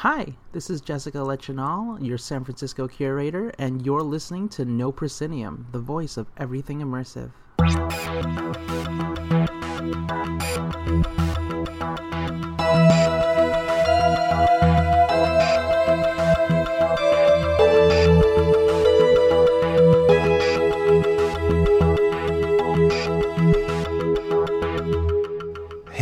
Hi, 0.00 0.34
this 0.52 0.70
is 0.70 0.80
Jessica 0.80 1.18
Lechinal, 1.18 2.02
your 2.02 2.16
San 2.16 2.42
Francisco 2.42 2.88
curator, 2.88 3.52
and 3.58 3.84
you're 3.84 4.00
listening 4.00 4.48
to 4.48 4.64
No 4.64 4.90
Proscenium, 4.90 5.66
the 5.72 5.78
voice 5.78 6.16
of 6.16 6.26
everything 6.38 6.80
immersive. 6.80 7.32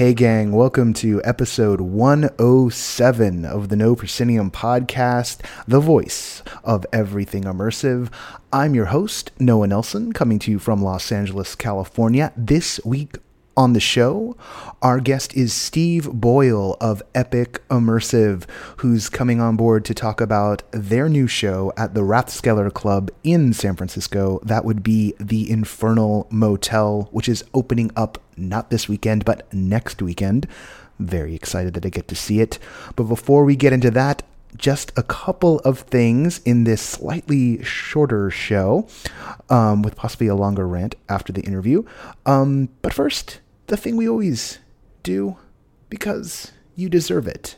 Hey, 0.09 0.15
gang, 0.15 0.53
welcome 0.53 0.95
to 0.95 1.21
episode 1.23 1.83
107 1.83 3.45
of 3.45 3.69
the 3.69 3.77
No 3.77 3.95
Proscenium 3.95 4.51
podcast, 4.51 5.45
the 5.67 5.81
voice 5.81 6.43
of 6.65 6.87
everything 6.95 7.43
immersive. 7.45 8.11
I'm 8.51 8.75
your 8.75 8.87
host, 8.87 9.33
Noah 9.39 9.67
Nelson, 9.67 10.15
coming 10.15 10.39
to 10.39 10.51
you 10.51 10.59
from 10.59 10.83
Los 10.83 11.13
Angeles, 11.13 11.55
California. 11.55 12.33
This 12.39 12.81
week 12.87 13.19
on 13.55 13.75
the 13.75 13.81
show, 13.81 14.35
our 14.81 14.99
guest 14.99 15.37
is 15.37 15.53
Steve 15.53 16.11
Boyle 16.11 16.79
of 16.81 17.03
Epic 17.15 17.61
Immersive, 17.69 18.45
who's 18.79 19.11
coming 19.11 19.43
on 19.43 19.57
board 19.57 19.85
to 19.85 19.93
talk 19.93 20.23
about 20.23 20.63
their 20.71 21.11
new 21.11 21.27
show 21.27 21.71
at 21.77 21.93
the 21.93 22.01
Rathskeller 22.01 22.73
Club 22.73 23.11
in 23.25 23.53
San 23.53 23.77
Francisco. 23.77 24.41
That 24.43 24.65
would 24.65 24.83
be 24.83 25.13
the 25.21 25.51
Infernal 25.51 26.29
Motel, 26.31 27.11
which 27.11 27.29
is 27.29 27.45
opening 27.53 27.91
up 27.95 28.17
not 28.39 28.71
this 28.71 28.89
weekend, 28.89 29.25
but 29.25 29.53
next 29.53 30.01
weekend. 30.03 30.47
Very 30.99 31.35
excited 31.35 31.75
that 31.75 31.87
I 31.87 31.91
get 31.91 32.09
to 32.09 32.15
see 32.15 32.41
it. 32.41 32.59
But 32.97 33.05
before 33.05 33.45
we 33.45 33.57
get 33.57 33.73
into 33.73 33.91
that, 33.93 34.23
just 34.57 34.93
a 34.97 35.03
couple 35.03 35.61
of 35.61 35.81
things 35.81 36.41
in 36.45 36.65
this 36.65 36.81
slightly 36.81 37.63
shorter 37.63 38.31
show, 38.31 38.89
um, 39.51 39.83
with 39.83 39.95
possibly 39.95 40.27
a 40.27 40.35
longer 40.35 40.67
rant 40.67 40.95
after 41.09 41.33
the 41.33 41.43
interview. 41.43 41.85
Um, 42.27 42.71
but 42.83 42.95
first, 42.95 43.41
the 43.67 43.77
thing 43.77 43.97
we 43.97 44.09
always 44.09 44.59
do 45.03 45.37
because 45.91 46.53
you 46.75 46.89
deserve 46.89 47.27
it. 47.27 47.57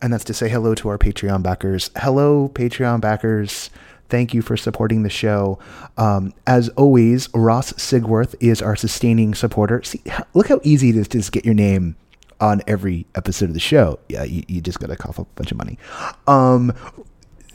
And 0.00 0.12
that's 0.12 0.24
to 0.24 0.34
say 0.34 0.48
hello 0.48 0.74
to 0.74 0.88
our 0.88 0.98
Patreon 0.98 1.42
backers. 1.42 1.90
Hello, 1.96 2.48
Patreon 2.48 3.00
backers. 3.00 3.70
Thank 4.08 4.34
you 4.34 4.42
for 4.42 4.56
supporting 4.56 5.02
the 5.02 5.10
show. 5.10 5.58
Um, 5.96 6.34
as 6.46 6.68
always, 6.70 7.28
Ross 7.34 7.72
Sigworth 7.74 8.34
is 8.40 8.60
our 8.60 8.76
sustaining 8.76 9.34
supporter. 9.34 9.82
See, 9.82 10.02
look 10.34 10.48
how 10.48 10.60
easy 10.62 10.90
it 10.90 10.96
is 10.96 11.08
to 11.08 11.18
just 11.18 11.32
get 11.32 11.44
your 11.44 11.54
name 11.54 11.96
on 12.40 12.60
every 12.66 13.06
episode 13.14 13.46
of 13.46 13.54
the 13.54 13.60
show. 13.60 13.98
Yeah, 14.08 14.24
you, 14.24 14.42
you 14.48 14.60
just 14.60 14.80
got 14.80 14.88
to 14.88 14.96
cough 14.96 15.18
up 15.18 15.28
a 15.28 15.34
bunch 15.36 15.52
of 15.52 15.58
money. 15.58 15.78
Um, 16.26 16.74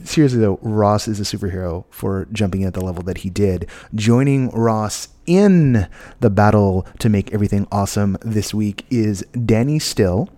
seriously 0.04 0.40
though, 0.40 0.60
Ross 0.62 1.08
is 1.08 1.20
a 1.20 1.24
superhero 1.24 1.86
for 1.90 2.28
jumping 2.32 2.64
at 2.64 2.74
the 2.74 2.82
level 2.84 3.04
that 3.04 3.20
he 3.20 3.30
did. 3.30 3.70
Joining 3.94 4.50
Ross 4.50 5.10
in 5.26 5.88
the 6.22 6.30
battle 6.30 6.88
to 7.00 7.10
make 7.10 7.34
everything 7.34 7.68
awesome 7.72 8.18
this 8.22 8.54
week 8.54 8.86
is 8.90 9.22
Danny 9.46 9.78
Still 9.78 10.30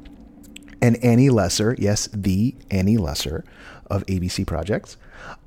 and 0.82 1.02
Annie 1.04 1.30
Lesser. 1.30 1.76
Yes, 1.78 2.10
the 2.12 2.56
Annie 2.72 2.98
Lesser 2.98 3.46
of 3.88 4.06
ABC 4.08 4.46
Projects. 4.46 4.98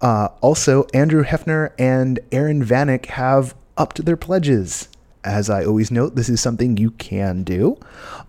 Uh, 0.01 0.29
also, 0.41 0.87
Andrew 0.93 1.25
Hefner 1.25 1.73
and 1.79 2.21
Aaron 2.31 2.65
Vanek 2.65 3.07
have 3.07 3.55
upped 3.77 4.05
their 4.05 4.17
pledges. 4.17 4.89
As 5.25 5.49
I 5.49 5.65
always 5.65 5.93
note, 5.93 6.17
this 6.17 6.29
is 6.29 6.41
something 6.41 6.77
you 6.77 6.91
can 6.93 7.45
do. 7.45 7.79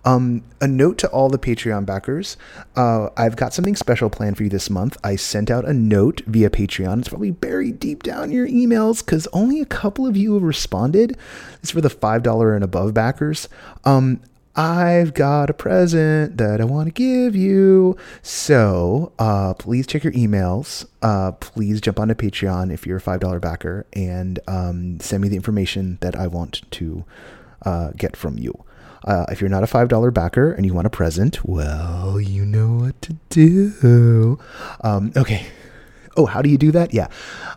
Um, 0.05 0.43
a 0.61 0.67
note 0.67 0.99
to 0.99 1.07
all 1.09 1.27
the 1.27 1.39
Patreon 1.39 1.87
backers 1.87 2.37
uh, 2.75 3.09
I've 3.17 3.35
got 3.35 3.53
something 3.53 3.75
special 3.75 4.09
planned 4.09 4.37
for 4.37 4.43
you 4.43 4.49
this 4.49 4.69
month. 4.69 4.97
I 5.03 5.15
sent 5.15 5.49
out 5.49 5.65
a 5.65 5.73
note 5.73 6.21
via 6.27 6.49
Patreon. 6.49 6.99
It's 6.99 7.09
probably 7.09 7.31
buried 7.31 7.79
deep 7.79 8.03
down 8.03 8.25
in 8.25 8.31
your 8.31 8.47
emails 8.47 9.03
because 9.03 9.27
only 9.33 9.59
a 9.59 9.65
couple 9.65 10.05
of 10.05 10.15
you 10.15 10.35
have 10.35 10.43
responded. 10.43 11.17
It's 11.61 11.71
for 11.71 11.81
the 11.81 11.89
$5 11.89 12.55
and 12.55 12.63
above 12.63 12.93
backers. 12.93 13.49
Um, 13.85 14.21
I've 14.55 15.13
got 15.13 15.49
a 15.49 15.53
present 15.53 16.37
that 16.37 16.61
I 16.61 16.65
want 16.65 16.87
to 16.87 16.91
give 16.91 17.35
you. 17.35 17.97
So 18.21 19.11
uh, 19.17 19.55
please 19.55 19.87
check 19.87 20.03
your 20.03 20.13
emails. 20.13 20.85
Uh, 21.01 21.31
please 21.31 21.81
jump 21.81 21.99
onto 21.99 22.13
Patreon 22.13 22.71
if 22.71 22.85
you're 22.85 22.97
a 22.97 23.01
$5 23.01 23.41
backer 23.41 23.85
and 23.93 24.39
um, 24.47 24.99
send 24.99 25.23
me 25.23 25.29
the 25.29 25.35
information 25.35 25.97
that 26.01 26.15
I 26.15 26.27
want 26.27 26.61
to 26.71 27.03
uh, 27.63 27.91
get 27.97 28.15
from 28.15 28.37
you. 28.37 28.63
Uh, 29.05 29.25
if 29.29 29.41
you're 29.41 29.49
not 29.49 29.63
a 29.63 29.67
$5 29.67 30.13
backer 30.13 30.53
and 30.53 30.65
you 30.65 30.73
want 30.73 30.87
a 30.87 30.89
present, 30.89 31.43
well, 31.43 32.21
you 32.21 32.45
know 32.45 32.73
what 32.73 33.01
to 33.01 33.17
do. 33.29 34.39
Um, 34.81 35.11
okay. 35.17 35.47
Oh, 36.15 36.25
how 36.25 36.41
do 36.41 36.49
you 36.49 36.57
do 36.57 36.71
that? 36.71 36.93
Yeah. 36.93 37.07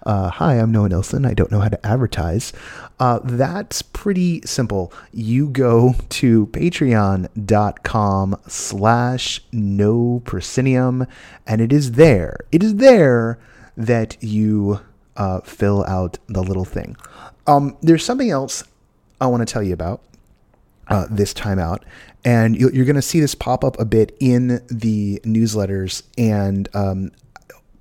Uh, 0.05 0.31
hi, 0.31 0.55
I'm 0.55 0.73
Noah 0.73 0.89
Nelson. 0.89 1.27
I 1.27 1.35
don't 1.35 1.51
know 1.51 1.61
how 1.61 1.69
to 1.69 1.87
advertise. 1.87 2.53
Uh, 2.99 3.21
that's 3.23 3.83
pretty 3.83 4.41
simple. 4.47 4.93
You 5.13 5.49
go 5.49 5.95
to 6.11 6.47
patreon.com 6.47 8.37
slash 8.47 9.41
no 9.53 10.23
and 11.47 11.61
it 11.61 11.73
is 11.73 11.93
there. 11.93 12.37
It 12.51 12.63
is 12.63 12.77
there 12.77 13.39
that 13.77 14.17
you 14.23 14.81
uh, 15.17 15.41
fill 15.41 15.85
out 15.85 16.19
the 16.27 16.43
little 16.43 16.65
thing. 16.65 16.97
Um, 17.47 17.77
there's 17.83 18.05
something 18.05 18.31
else 18.31 18.65
I 19.21 19.27
want 19.27 19.47
to 19.47 19.53
tell 19.53 19.63
you 19.63 19.75
about 19.75 20.03
uh, 20.89 21.07
this 21.11 21.35
time 21.35 21.59
out. 21.59 21.85
And 22.25 22.57
you're 22.57 22.85
going 22.85 22.97
to 22.97 23.03
see 23.03 23.21
this 23.21 23.35
pop 23.35 23.63
up 23.65 23.79
a 23.79 23.85
bit 23.85 24.17
in 24.19 24.61
the 24.69 25.21
newsletters. 25.25 26.03
And 26.19 26.69
um, 26.75 27.13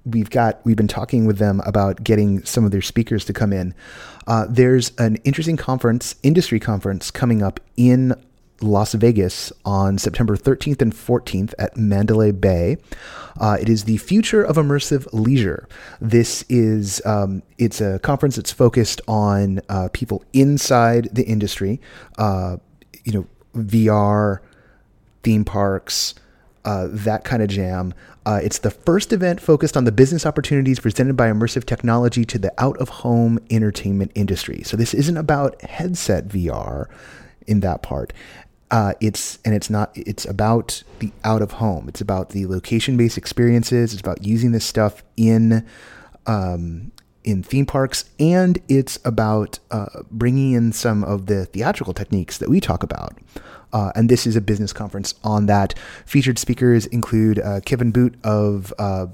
we've 0.05 0.29
got 0.29 0.63
we've 0.65 0.75
been 0.75 0.87
talking 0.87 1.25
with 1.25 1.37
them 1.37 1.61
about 1.65 2.03
getting 2.03 2.43
some 2.45 2.63
of 2.65 2.71
their 2.71 2.81
speakers 2.81 3.25
to 3.25 3.33
come 3.33 3.51
in. 3.51 3.73
Uh, 4.27 4.45
there's 4.49 4.91
an 4.97 5.17
interesting 5.17 5.57
conference, 5.57 6.15
industry 6.23 6.59
conference, 6.59 7.11
coming 7.11 7.41
up 7.41 7.59
in 7.77 8.13
Las 8.61 8.93
Vegas 8.93 9.51
on 9.65 9.97
September 9.97 10.37
13th 10.37 10.81
and 10.81 10.93
14th 10.93 11.53
at 11.59 11.75
Mandalay 11.75 12.31
Bay. 12.31 12.77
Uh, 13.39 13.57
it 13.59 13.67
is 13.67 13.83
the 13.83 13.97
future 13.97 14.43
of 14.43 14.55
immersive 14.55 15.07
leisure. 15.11 15.67
This 15.99 16.45
is 16.47 17.01
um, 17.05 17.43
it's 17.57 17.81
a 17.81 17.99
conference 17.99 18.37
that's 18.37 18.51
focused 18.51 19.01
on 19.07 19.59
uh, 19.69 19.89
people 19.91 20.23
inside 20.33 21.09
the 21.13 21.23
industry. 21.23 21.81
Uh, 22.17 22.57
you 23.03 23.11
know, 23.11 23.27
VR, 23.55 24.39
theme 25.23 25.43
parks, 25.43 26.15
uh, 26.63 26.87
that 26.89 27.23
kind 27.23 27.43
of 27.43 27.49
jam. 27.49 27.93
Uh, 28.25 28.39
it's 28.41 28.59
the 28.59 28.71
first 28.71 29.13
event 29.13 29.39
focused 29.39 29.77
on 29.77 29.83
the 29.83 29.91
business 29.91 30.25
opportunities 30.25 30.79
presented 30.79 31.15
by 31.15 31.29
immersive 31.29 31.65
technology 31.65 32.25
to 32.25 32.39
the 32.39 32.51
out 32.57 32.77
of 32.77 32.89
home 32.89 33.39
entertainment 33.51 34.11
industry. 34.15 34.63
So 34.63 34.75
this 34.75 34.93
isn't 34.93 35.17
about 35.17 35.61
headset 35.61 36.27
VR 36.27 36.87
in 37.45 37.59
that 37.59 37.83
part. 37.83 38.13
Uh, 38.71 38.93
it's 38.99 39.37
and 39.45 39.53
it's 39.53 39.69
not. 39.69 39.91
It's 39.95 40.25
about 40.25 40.83
the 40.97 41.11
out 41.23 41.43
of 41.43 41.53
home. 41.53 41.87
It's 41.87 42.01
about 42.01 42.29
the 42.29 42.47
location 42.47 42.97
based 42.97 43.17
experiences. 43.17 43.93
It's 43.93 44.01
about 44.01 44.25
using 44.25 44.53
this 44.53 44.65
stuff 44.65 45.03
in 45.15 45.65
um, 46.25 46.91
in 47.23 47.43
theme 47.43 47.67
parks, 47.67 48.05
and 48.19 48.59
it's 48.67 48.99
about 49.05 49.59
uh, 49.69 50.01
bringing 50.09 50.53
in 50.53 50.71
some 50.71 51.03
of 51.03 51.27
the 51.27 51.45
theatrical 51.45 51.93
techniques 51.93 52.39
that 52.39 52.49
we 52.49 52.59
talk 52.59 52.81
about. 52.81 53.13
Uh, 53.75 53.91
and 53.93 54.07
this 54.07 54.25
is 54.25 54.37
a 54.37 54.41
business 54.41 54.71
conference 54.71 55.13
on 55.21 55.47
that. 55.47 55.77
Featured 56.05 56.39
speakers 56.39 56.85
include 56.85 57.39
uh, 57.39 57.59
Kevin 57.65 57.91
Boot 57.91 58.15
of 58.23 58.73
uh, 58.79 59.07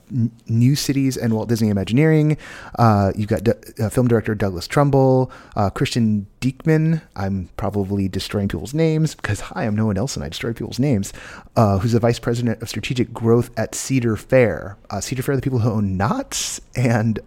New 0.47 0.75
Cities 0.75 1.17
and 1.17 1.33
Walt 1.33 1.49
Disney 1.49 1.69
Imagineering. 1.69 2.37
Uh, 2.77 3.11
you've 3.15 3.27
got 3.27 3.43
D- 3.43 3.53
uh, 3.79 3.89
film 3.89 4.07
director 4.07 4.35
Douglas 4.35 4.67
Trumbull, 4.67 5.31
uh, 5.55 5.71
Christian 5.71 6.27
Dieckmann. 6.41 7.01
I'm 7.15 7.49
probably 7.57 8.07
destroying 8.07 8.49
people's 8.49 8.75
names 8.75 9.15
because 9.15 9.39
hi, 9.39 9.65
I'm 9.65 9.75
Noah 9.75 9.95
Nelson 9.95 10.21
and 10.21 10.27
I 10.27 10.29
destroy 10.29 10.53
people's 10.53 10.77
names. 10.77 11.11
who's 11.57 11.93
the 11.93 11.99
vice 11.99 12.19
president 12.19 12.61
of 12.61 12.69
strategic 12.69 13.11
growth 13.11 13.49
at 13.57 13.73
Cedar 13.73 14.15
Fair. 14.15 14.77
Cedar 14.99 15.23
Fair, 15.23 15.35
the 15.35 15.41
people 15.41 15.57
who 15.57 15.71
own 15.71 15.97
Knott's 15.97 16.61
and 16.75 17.19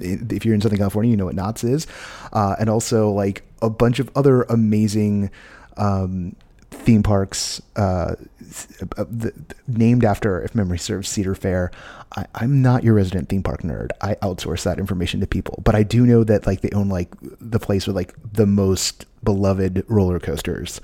if 0.00 0.44
you're 0.44 0.54
in 0.54 0.60
Southern 0.60 0.78
California, 0.78 1.12
you 1.12 1.16
know 1.16 1.26
what 1.26 1.36
Knott's 1.36 1.62
is, 1.62 1.86
uh, 2.32 2.56
and 2.58 2.68
also 2.68 3.10
like 3.10 3.44
a 3.60 3.70
bunch 3.70 4.00
of 4.00 4.10
other 4.16 4.42
amazing 4.42 5.30
um, 5.76 6.34
theme 6.72 7.02
parks 7.02 7.62
uh, 7.76 8.16
the, 8.40 9.32
named 9.66 10.04
after, 10.04 10.42
if 10.42 10.54
memory 10.54 10.78
serves, 10.78 11.08
Cedar 11.08 11.34
Fair. 11.34 11.70
I, 12.16 12.26
am 12.40 12.60
not 12.60 12.84
your 12.84 12.94
resident 12.94 13.28
theme 13.28 13.42
park 13.42 13.62
nerd. 13.62 13.90
I 14.00 14.16
outsource 14.16 14.64
that 14.64 14.78
information 14.78 15.20
to 15.20 15.26
people, 15.26 15.62
but 15.64 15.74
I 15.74 15.82
do 15.82 16.04
know 16.04 16.24
that 16.24 16.46
like 16.46 16.60
they 16.60 16.70
own 16.70 16.88
like 16.88 17.08
the 17.22 17.58
place 17.58 17.86
with 17.86 17.96
like 17.96 18.14
the 18.32 18.46
most 18.46 19.06
beloved 19.24 19.84
roller 19.88 20.18
coasters. 20.18 20.80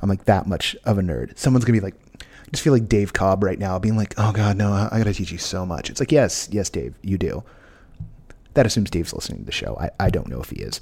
I'm 0.00 0.08
like 0.08 0.24
that 0.24 0.46
much 0.46 0.74
of 0.84 0.98
a 0.98 1.02
nerd. 1.02 1.36
Someone's 1.36 1.64
gonna 1.64 1.78
be 1.78 1.84
like, 1.84 1.96
I 2.22 2.50
just 2.50 2.62
feel 2.62 2.72
like 2.72 2.88
Dave 2.88 3.12
Cobb 3.12 3.44
right 3.44 3.58
now, 3.58 3.78
being 3.78 3.96
like, 3.96 4.14
"Oh 4.16 4.32
God, 4.32 4.56
no, 4.56 4.72
I 4.72 4.98
gotta 4.98 5.12
teach 5.12 5.30
you 5.30 5.38
so 5.38 5.66
much." 5.66 5.90
It's 5.90 6.00
like, 6.00 6.12
yes, 6.12 6.48
yes, 6.50 6.70
Dave, 6.70 6.94
you 7.02 7.18
do. 7.18 7.44
That 8.54 8.66
assumes 8.66 8.90
Dave's 8.90 9.12
listening 9.12 9.40
to 9.40 9.44
the 9.44 9.52
show. 9.52 9.76
I, 9.78 9.90
I 10.00 10.10
don't 10.10 10.28
know 10.28 10.40
if 10.40 10.50
he 10.50 10.56
is. 10.56 10.80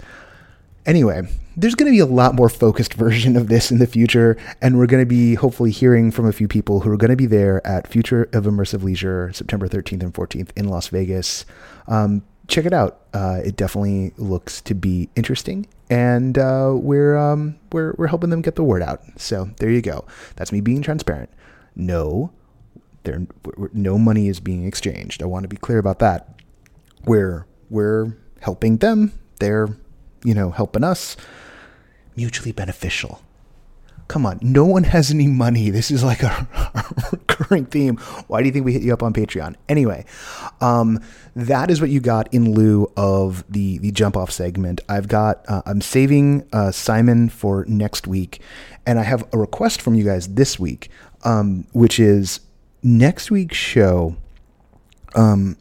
Anyway, 0.87 1.23
there's 1.57 1.75
going 1.75 1.91
to 1.91 1.95
be 1.95 1.99
a 1.99 2.07
lot 2.07 2.35
more 2.35 2.49
focused 2.49 2.95
version 2.95 3.37
of 3.37 3.49
this 3.49 3.71
in 3.71 3.79
the 3.79 3.87
future, 3.87 4.37
and 4.63 4.79
we're 4.79 4.87
going 4.87 5.03
to 5.03 5.09
be 5.09 5.35
hopefully 5.35 5.71
hearing 5.71 6.11
from 6.11 6.27
a 6.27 6.33
few 6.33 6.49
people 6.49 6.81
who 6.81 6.91
are 6.91 6.97
going 6.97 7.11
to 7.11 7.17
be 7.17 7.27
there 7.27 7.67
at 7.67 7.87
Future 7.87 8.29
of 8.33 8.45
Immersive 8.45 8.83
Leisure, 8.83 9.33
September 9.33 9.69
13th 9.69 10.03
and 10.03 10.15
14th 10.15 10.51
in 10.57 10.69
Las 10.69 10.89
Vegas. 10.89 11.45
Um, 11.87 12.23
check 12.49 12.65
it 12.65 12.73
out. 12.73 13.03
Uh, 13.13 13.41
it 13.45 13.57
definitely 13.57 14.13
looks 14.17 14.61
to 14.63 14.75
be 14.75 15.09
interesting, 15.15 15.67
and 15.91 16.39
uh, 16.39 16.73
we're 16.75 17.17
um, 17.17 17.59
we're 17.73 17.95
we're 17.99 18.09
helping 18.09 18.31
them 18.31 18.43
get 18.43 18.57
the 18.57 18.65
word 18.65 18.83
out. 18.83 19.03
So 19.17 19.51
there 19.59 19.71
you 19.71 19.83
go. 19.83 20.05
That's 20.37 20.53
me 20.53 20.61
being 20.61 20.83
transparent. 20.83 21.31
No, 21.77 22.33
there 23.05 23.27
no 23.73 23.99
money 23.99 24.29
is 24.29 24.41
being 24.41 24.67
exchanged. 24.67 25.23
I 25.23 25.27
want 25.27 25.45
to 25.45 25.49
be 25.49 25.57
clear 25.57 25.79
about 25.79 25.99
that. 26.01 26.41
We're 27.05 27.47
we're 27.71 28.17
helping 28.41 28.79
them. 28.79 29.13
They're 29.39 29.69
you 30.29 30.35
know 30.35 30.51
helping 30.51 30.85
us. 30.85 31.17
Mutually 32.17 32.53
beneficial 32.53 33.21
come 34.09 34.25
on, 34.25 34.39
no 34.43 34.65
one 34.65 34.85
has 34.85 35.11
any 35.11 35.27
money. 35.27 35.71
This 35.71 35.91
is 35.91 36.03
like 36.03 36.23
a, 36.23 36.49
a, 36.75 36.85
recurring 37.13 37.67
theme. 37.67 37.99
Why 38.27 38.41
do 38.41 38.47
you 38.47 38.53
think 38.53 38.65
we 38.65 38.73
hit 38.73 38.83
you 38.83 38.93
up 38.93 39.03
on 39.03 39.13
Patreon? 39.13 39.55
Anyway, 39.69 40.05
um, 40.61 40.99
that 41.37 41.71
is 41.71 41.81
what 41.81 41.91
you 41.91 42.01
got 42.01 42.33
in 42.33 42.53
lieu 42.53 42.91
of 42.97 43.45
the 43.49 43.79
the 43.79 43.93
jump 43.93 44.17
off 44.17 44.31
segment. 44.31 44.81
I've 44.89 45.09
got 45.09 45.45
uh, 45.49 45.63
I'm 45.67 45.81
saving 45.81 46.49
uh, 46.53 46.73
Simon 46.73 47.29
for 47.29 47.65
next 47.69 48.07
week, 48.07 48.41
and 48.87 48.99
I 48.99 49.03
have 49.05 49.29
a 49.33 49.39
request 49.39 49.81
from 49.81 49.95
you 49.95 50.05
guys 50.05 50.29
this 50.29 50.59
week, 50.59 50.91
um, 51.25 51.67
which 51.73 52.01
is 52.01 52.41
next 52.83 53.31
week's 53.31 53.57
show. 53.57 54.17
Um, 55.15 55.57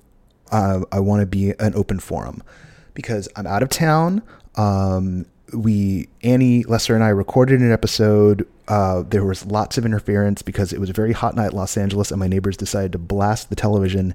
I, 0.52 0.82
I 0.92 1.00
want 1.00 1.22
to 1.22 1.26
be 1.26 1.52
an 1.60 1.76
open 1.76 2.00
forum 2.00 2.42
because 2.94 3.28
I'm 3.36 3.46
out 3.46 3.64
of 3.64 3.70
town. 3.70 4.24
Um, 4.58 5.26
we 5.54 6.10
Annie 6.24 6.64
Lesser 6.64 6.96
and 6.96 7.04
I 7.04 7.10
recorded 7.10 7.62
an 7.62 7.72
episode. 7.72 8.48
Uh, 8.68 9.04
there 9.08 9.24
was 9.24 9.46
lots 9.46 9.78
of 9.78 9.86
interference 9.86 10.42
because 10.42 10.74
it 10.74 10.80
was 10.80 10.90
a 10.90 10.94
very 10.94 11.14
hot 11.14 11.36
night 11.36 11.52
in 11.52 11.58
Los 11.58 11.78
Angeles, 11.78 12.12
and 12.12 12.20
my 12.20 12.28
neighbors 12.28 12.58
decided 12.58 12.92
to 12.92 12.98
blast 12.98 13.50
the 13.50 13.56
television. 13.56 14.14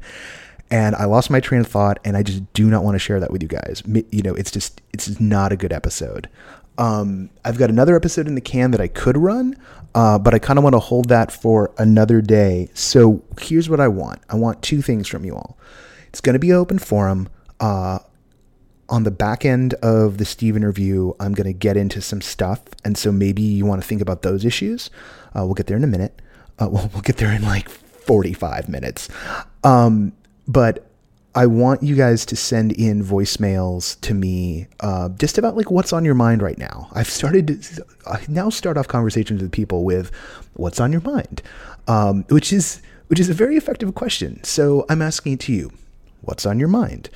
And 0.71 0.95
I 0.97 1.05
lost 1.05 1.31
my 1.31 1.41
train 1.41 1.61
of 1.61 1.67
thought, 1.67 1.99
and 2.05 2.17
I 2.17 2.23
just 2.23 2.51
do 2.55 2.69
not 2.69 2.83
want 2.83 2.95
to 2.95 2.99
share 2.99 3.21
that 3.21 3.31
with 3.31 3.43
you 3.43 3.49
guys. 3.49 3.83
You 3.87 4.23
know, 4.23 4.35
it's 4.35 4.51
just 4.51 4.83
it's 4.93 5.21
not 5.21 5.53
a 5.53 5.57
good 5.57 5.73
episode. 5.73 6.29
Um, 6.79 7.31
I've 7.45 7.59
got 7.59 7.71
another 7.71 7.95
episode 7.97 8.27
in 8.27 8.35
the 8.35 8.41
can 8.41 8.71
that 8.71 8.81
I 8.81 8.89
could 8.89 9.17
run, 9.17 9.57
uh, 9.95 10.19
but 10.19 10.35
I 10.35 10.39
kind 10.39 10.59
of 10.59 10.63
want 10.63 10.75
to 10.75 10.81
hold 10.81 11.09
that 11.11 11.31
for 11.31 11.71
another 11.77 12.23
day. 12.23 12.71
So 12.75 13.23
here's 13.41 13.69
what 13.69 13.81
I 13.81 13.89
want: 13.89 14.21
I 14.29 14.37
want 14.37 14.63
two 14.63 14.83
things 14.83 15.09
from 15.09 15.25
you 15.25 15.35
all. 15.35 15.57
It's 16.09 16.21
going 16.21 16.35
to 16.35 16.39
be 16.39 16.53
open 16.53 16.79
forum. 16.79 17.29
Uh, 17.61 18.01
on 18.93 19.05
the 19.05 19.11
back 19.11 19.47
end 19.47 19.73
of 19.75 20.19
the 20.19 20.25
Steve 20.27 20.55
interview, 20.55 21.15
I'm 21.19 21.33
going 21.33 21.47
to 21.47 21.55
get 21.55 21.79
into 21.79 22.03
some 22.03 22.21
stuff. 22.21 22.61
And 22.85 22.97
so 22.99 23.11
maybe 23.11 23.41
you 23.41 23.65
want 23.65 23.81
to 23.81 23.89
think 23.89 24.03
about 24.03 24.21
those 24.21 24.45
issues. 24.45 24.91
Uh, 25.35 25.47
we'll 25.47 25.55
get 25.55 25.67
there 25.67 25.79
in 25.79 25.83
a 25.83 25.89
minute. 25.89 26.21
Uh, 26.59 26.69
we'll, 26.71 26.91
we'll 26.93 27.01
get 27.01 27.17
there 27.17 27.33
in 27.33 27.43
like 27.43 27.71
45 27.71 28.69
minutes. 28.69 29.09
Um, 29.65 30.13
but 30.47 30.87
I 31.35 31.47
want 31.47 31.83
you 31.83 31.97
guys 31.97 32.27
to 32.27 32.37
send 32.37 32.73
in 32.73 33.03
voicemails 33.03 33.99
to 34.03 34.13
me 34.13 34.67
uh, 34.81 35.09
just 35.09 35.39
about 35.39 35.57
like 35.57 35.71
what's 35.71 35.95
on 35.95 36.05
your 36.05 36.15
mind 36.15 36.43
right 36.43 36.59
now. 36.59 36.91
I've 36.93 37.09
started 37.09 37.63
to 37.63 37.87
I 38.07 38.21
now 38.29 38.51
start 38.51 38.77
off 38.77 38.89
conversations 38.89 39.41
with 39.41 39.53
people 39.53 39.85
with 39.85 40.11
what's 40.53 40.79
on 40.79 40.93
your 40.93 41.01
mind, 41.01 41.41
um, 41.89 42.25
which 42.29 42.53
is 42.53 42.83
which 43.07 43.19
is 43.19 43.31
a 43.31 43.35
very 43.35 43.57
effective 43.57 43.95
question. 43.95 44.45
So 44.45 44.85
I'm 44.91 45.01
asking 45.01 45.35
it 45.35 45.41
to 45.41 45.53
you, 45.55 45.73
what's 46.21 46.45
on 46.45 46.59
your 46.59 46.69
mind? 46.69 47.09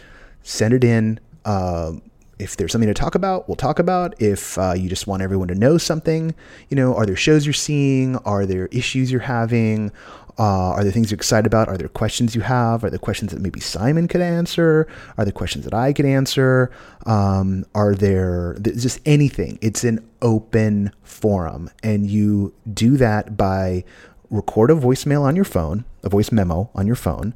Send 0.42 0.72
it 0.72 0.84
in. 0.84 1.20
Uh, 1.46 1.92
if 2.38 2.56
there's 2.56 2.72
something 2.72 2.88
to 2.88 2.94
talk 2.94 3.14
about, 3.14 3.48
we'll 3.48 3.56
talk 3.56 3.78
about. 3.78 4.20
If 4.20 4.58
uh, 4.58 4.74
you 4.74 4.90
just 4.90 5.06
want 5.06 5.22
everyone 5.22 5.48
to 5.48 5.54
know 5.54 5.78
something, 5.78 6.34
you 6.68 6.76
know, 6.76 6.94
are 6.94 7.06
there 7.06 7.16
shows 7.16 7.46
you're 7.46 7.54
seeing? 7.54 8.16
Are 8.18 8.44
there 8.44 8.66
issues 8.66 9.10
you're 9.10 9.22
having? 9.22 9.90
Uh, 10.38 10.72
are 10.72 10.82
there 10.82 10.92
things 10.92 11.10
you're 11.10 11.16
excited 11.16 11.46
about? 11.46 11.68
Are 11.68 11.78
there 11.78 11.88
questions 11.88 12.34
you 12.34 12.42
have? 12.42 12.84
Are 12.84 12.90
there 12.90 12.98
questions 12.98 13.32
that 13.32 13.40
maybe 13.40 13.60
Simon 13.60 14.06
could 14.06 14.20
answer? 14.20 14.86
Are 15.16 15.24
there 15.24 15.32
questions 15.32 15.64
that 15.64 15.72
I 15.72 15.94
could 15.94 16.04
answer? 16.04 16.70
Um, 17.06 17.64
are 17.74 17.94
there 17.94 18.58
just 18.60 19.00
anything? 19.06 19.58
It's 19.62 19.82
an 19.82 20.06
open 20.20 20.92
forum, 21.02 21.70
and 21.82 22.10
you 22.10 22.52
do 22.70 22.98
that 22.98 23.38
by 23.38 23.84
record 24.28 24.70
a 24.70 24.74
voicemail 24.74 25.22
on 25.22 25.36
your 25.36 25.44
phone, 25.46 25.86
a 26.02 26.10
voice 26.10 26.30
memo 26.30 26.68
on 26.74 26.86
your 26.86 26.96
phone. 26.96 27.32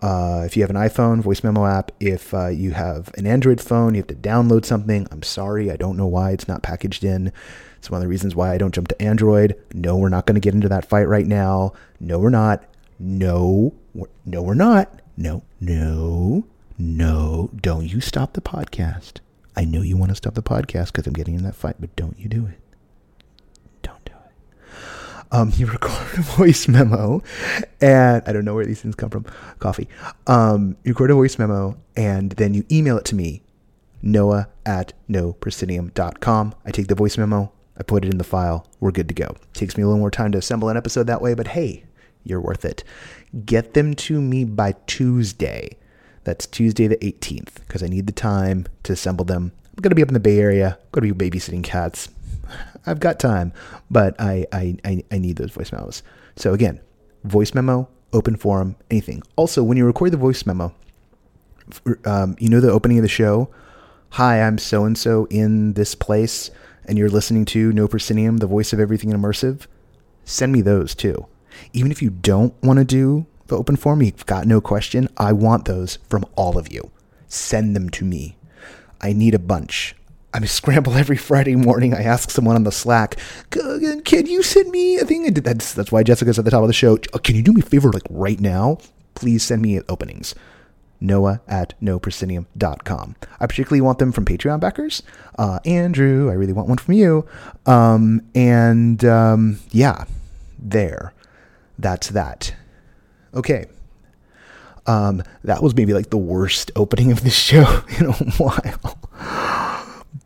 Uh, 0.00 0.42
if 0.44 0.56
you 0.56 0.62
have 0.62 0.70
an 0.70 0.76
iPhone, 0.76 1.20
voice 1.20 1.42
memo 1.42 1.66
app. 1.66 1.92
If 2.00 2.34
uh, 2.34 2.48
you 2.48 2.72
have 2.72 3.10
an 3.16 3.26
Android 3.26 3.60
phone, 3.60 3.94
you 3.94 4.00
have 4.00 4.08
to 4.08 4.14
download 4.14 4.64
something. 4.64 5.06
I'm 5.10 5.22
sorry, 5.22 5.70
I 5.70 5.76
don't 5.76 5.96
know 5.96 6.06
why 6.06 6.32
it's 6.32 6.48
not 6.48 6.62
packaged 6.62 7.04
in. 7.04 7.32
It's 7.78 7.90
one 7.90 7.98
of 7.98 8.02
the 8.02 8.08
reasons 8.08 8.34
why 8.34 8.52
I 8.52 8.58
don't 8.58 8.74
jump 8.74 8.88
to 8.88 9.02
Android. 9.02 9.56
No, 9.72 9.96
we're 9.96 10.08
not 10.08 10.26
going 10.26 10.34
to 10.34 10.40
get 10.40 10.54
into 10.54 10.68
that 10.68 10.88
fight 10.88 11.08
right 11.08 11.26
now. 11.26 11.72
No, 12.00 12.18
we're 12.18 12.30
not. 12.30 12.64
No, 12.98 13.74
we're, 13.94 14.08
no, 14.24 14.42
we're 14.42 14.54
not. 14.54 15.00
No, 15.16 15.42
no, 15.60 16.44
no. 16.78 17.50
Don't 17.54 17.86
you 17.86 18.00
stop 18.00 18.32
the 18.32 18.40
podcast. 18.40 19.18
I 19.56 19.64
know 19.64 19.82
you 19.82 19.96
want 19.96 20.10
to 20.10 20.16
stop 20.16 20.34
the 20.34 20.42
podcast 20.42 20.86
because 20.86 21.06
I'm 21.06 21.12
getting 21.12 21.34
in 21.34 21.44
that 21.44 21.54
fight, 21.54 21.76
but 21.78 21.94
don't 21.94 22.18
you 22.18 22.28
do 22.28 22.46
it 22.46 22.58
um, 25.34 25.52
you 25.56 25.66
record 25.72 26.18
a 26.18 26.22
voice 26.22 26.68
memo, 26.68 27.22
and 27.80 28.22
I 28.26 28.32
don't 28.32 28.44
know 28.44 28.54
where 28.54 28.64
these 28.64 28.80
things 28.80 28.94
come 28.94 29.10
from. 29.10 29.26
Coffee. 29.58 29.88
Um, 30.26 30.76
you 30.84 30.92
record 30.92 31.10
a 31.10 31.14
voice 31.14 31.38
memo, 31.38 31.76
and 31.96 32.32
then 32.32 32.54
you 32.54 32.64
email 32.70 32.96
it 32.96 33.04
to 33.06 33.16
me, 33.16 33.42
noah 34.00 34.48
at 34.64 34.92
noproscenium.com. 35.10 36.54
I 36.64 36.70
take 36.70 36.86
the 36.86 36.94
voice 36.94 37.18
memo, 37.18 37.52
I 37.76 37.82
put 37.82 38.04
it 38.04 38.10
in 38.10 38.18
the 38.18 38.24
file. 38.24 38.66
We're 38.78 38.92
good 38.92 39.08
to 39.08 39.14
go. 39.14 39.36
Takes 39.52 39.76
me 39.76 39.82
a 39.82 39.86
little 39.86 39.98
more 39.98 40.10
time 40.10 40.30
to 40.32 40.38
assemble 40.38 40.68
an 40.68 40.76
episode 40.76 41.08
that 41.08 41.20
way, 41.20 41.34
but 41.34 41.48
hey, 41.48 41.84
you're 42.22 42.40
worth 42.40 42.64
it. 42.64 42.84
Get 43.44 43.74
them 43.74 43.94
to 43.94 44.20
me 44.20 44.44
by 44.44 44.76
Tuesday. 44.86 45.76
That's 46.22 46.46
Tuesday 46.46 46.86
the 46.86 46.96
18th, 46.98 47.56
because 47.66 47.82
I 47.82 47.88
need 47.88 48.06
the 48.06 48.12
time 48.12 48.66
to 48.84 48.92
assemble 48.92 49.24
them. 49.24 49.52
I'm 49.76 49.82
going 49.82 49.90
to 49.90 49.96
be 49.96 50.02
up 50.02 50.08
in 50.08 50.14
the 50.14 50.20
Bay 50.20 50.38
Area, 50.38 50.78
going 50.92 51.06
to 51.08 51.14
be 51.14 51.30
babysitting 51.30 51.64
cats. 51.64 52.08
I've 52.86 53.00
got 53.00 53.18
time, 53.18 53.52
but 53.90 54.20
I, 54.20 54.46
I, 54.52 54.76
I, 54.84 55.04
I 55.10 55.18
need 55.18 55.36
those 55.36 55.50
voice 55.52 55.72
memos. 55.72 56.02
So 56.36 56.52
again, 56.52 56.80
voice 57.24 57.54
memo, 57.54 57.88
open 58.12 58.36
forum, 58.36 58.76
anything. 58.90 59.22
Also, 59.36 59.62
when 59.62 59.76
you 59.76 59.86
record 59.86 60.12
the 60.12 60.16
voice 60.16 60.44
memo, 60.44 60.74
um, 62.04 62.36
you 62.38 62.48
know 62.48 62.60
the 62.60 62.70
opening 62.70 62.98
of 62.98 63.02
the 63.02 63.08
show. 63.08 63.48
Hi, 64.10 64.42
I'm 64.42 64.58
so 64.58 64.84
and 64.84 64.96
so 64.96 65.26
in 65.30 65.72
this 65.72 65.94
place, 65.94 66.50
and 66.84 66.98
you're 66.98 67.08
listening 67.08 67.44
to 67.46 67.72
No 67.72 67.88
Proscenium, 67.88 68.38
the 68.38 68.46
voice 68.46 68.72
of 68.72 68.80
everything 68.80 69.10
immersive. 69.10 69.66
Send 70.24 70.52
me 70.52 70.60
those 70.60 70.94
too. 70.94 71.26
Even 71.72 71.90
if 71.90 72.02
you 72.02 72.10
don't 72.10 72.54
want 72.62 72.78
to 72.78 72.84
do 72.84 73.26
the 73.46 73.56
open 73.56 73.76
forum, 73.76 74.02
you've 74.02 74.26
got 74.26 74.46
no 74.46 74.60
question. 74.60 75.08
I 75.16 75.32
want 75.32 75.64
those 75.64 75.98
from 76.08 76.24
all 76.36 76.58
of 76.58 76.72
you. 76.72 76.90
Send 77.28 77.74
them 77.74 77.88
to 77.90 78.04
me. 78.04 78.36
I 79.00 79.12
need 79.12 79.34
a 79.34 79.38
bunch. 79.38 79.94
I 80.34 80.40
scramble 80.46 80.94
every 80.94 81.16
Friday 81.16 81.54
morning. 81.54 81.94
I 81.94 82.02
ask 82.02 82.30
someone 82.30 82.56
on 82.56 82.64
the 82.64 82.72
Slack, 82.72 83.16
"Can 83.50 84.26
you 84.26 84.42
send 84.42 84.70
me 84.70 84.98
a 84.98 85.04
thing?" 85.04 85.32
That's 85.32 85.72
that's 85.72 85.92
why 85.92 86.02
Jessica's 86.02 86.38
at 86.38 86.44
the 86.44 86.50
top 86.50 86.62
of 86.62 86.66
the 86.66 86.74
show. 86.74 86.98
Uh, 87.12 87.18
can 87.18 87.36
you 87.36 87.42
do 87.42 87.52
me 87.52 87.60
a 87.60 87.64
favor, 87.64 87.90
like 87.92 88.02
right 88.10 88.40
now? 88.40 88.78
Please 89.14 89.44
send 89.44 89.62
me 89.62 89.80
openings. 89.88 90.34
Noah 91.00 91.40
at 91.46 91.74
noproscenium.com. 91.80 93.16
I 93.38 93.46
particularly 93.46 93.80
want 93.80 93.98
them 93.98 94.10
from 94.10 94.24
Patreon 94.24 94.58
backers. 94.60 95.02
Uh, 95.38 95.58
Andrew, 95.64 96.30
I 96.30 96.34
really 96.34 96.52
want 96.52 96.68
one 96.68 96.78
from 96.78 96.94
you. 96.94 97.26
Um, 97.66 98.22
and 98.34 99.04
um, 99.04 99.58
yeah, 99.70 100.06
there. 100.58 101.12
That's 101.78 102.08
that. 102.10 102.54
Okay. 103.34 103.66
Um, 104.86 105.22
that 105.42 105.62
was 105.62 105.74
maybe 105.74 105.92
like 105.92 106.10
the 106.10 106.16
worst 106.16 106.70
opening 106.74 107.12
of 107.12 107.22
this 107.22 107.34
show 107.36 107.82
in 107.98 108.06
a 108.06 108.12
while 108.12 108.98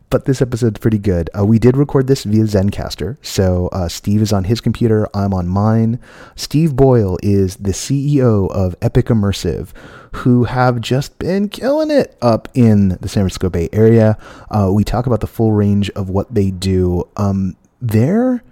but 0.09 0.25
this 0.25 0.41
episode's 0.41 0.79
pretty 0.79 0.97
good. 0.97 1.29
Uh, 1.37 1.45
we 1.45 1.59
did 1.59 1.77
record 1.77 2.07
this 2.07 2.23
via 2.23 2.43
Zencastr, 2.43 3.17
so 3.21 3.67
uh, 3.71 3.87
Steve 3.87 4.21
is 4.21 4.33
on 4.33 4.45
his 4.45 4.61
computer, 4.61 5.07
I'm 5.13 5.33
on 5.33 5.47
mine. 5.47 5.99
Steve 6.35 6.75
Boyle 6.75 7.17
is 7.21 7.57
the 7.57 7.71
CEO 7.71 8.49
of 8.51 8.75
Epic 8.81 9.07
Immersive, 9.07 9.69
who 10.17 10.45
have 10.45 10.81
just 10.81 11.19
been 11.19 11.49
killing 11.49 11.91
it 11.91 12.17
up 12.21 12.47
in 12.53 12.89
the 13.01 13.07
San 13.07 13.23
Francisco 13.23 13.49
Bay 13.49 13.69
Area. 13.71 14.17
Uh, 14.49 14.71
we 14.73 14.83
talk 14.83 15.05
about 15.05 15.21
the 15.21 15.27
full 15.27 15.51
range 15.51 15.89
of 15.91 16.09
what 16.09 16.33
they 16.33 16.51
do. 16.51 17.07
Um, 17.15 17.55
they're 17.81 18.43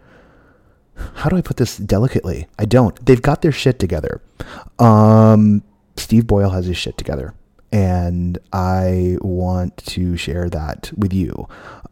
how 1.15 1.29
do 1.29 1.37
I 1.37 1.41
put 1.41 1.57
this 1.57 1.77
delicately? 1.77 2.47
I 2.57 2.65
don't. 2.65 3.05
They've 3.05 3.21
got 3.21 3.43
their 3.43 3.51
shit 3.51 3.77
together. 3.77 4.19
Um, 4.79 5.63
Steve 5.95 6.25
Boyle 6.25 6.49
has 6.49 6.65
his 6.65 6.77
shit 6.77 6.97
together 6.97 7.35
and 7.71 8.37
I 8.53 9.17
want 9.21 9.77
to 9.87 10.17
share 10.17 10.49
that 10.49 10.91
with 10.95 11.13
you. 11.13 11.47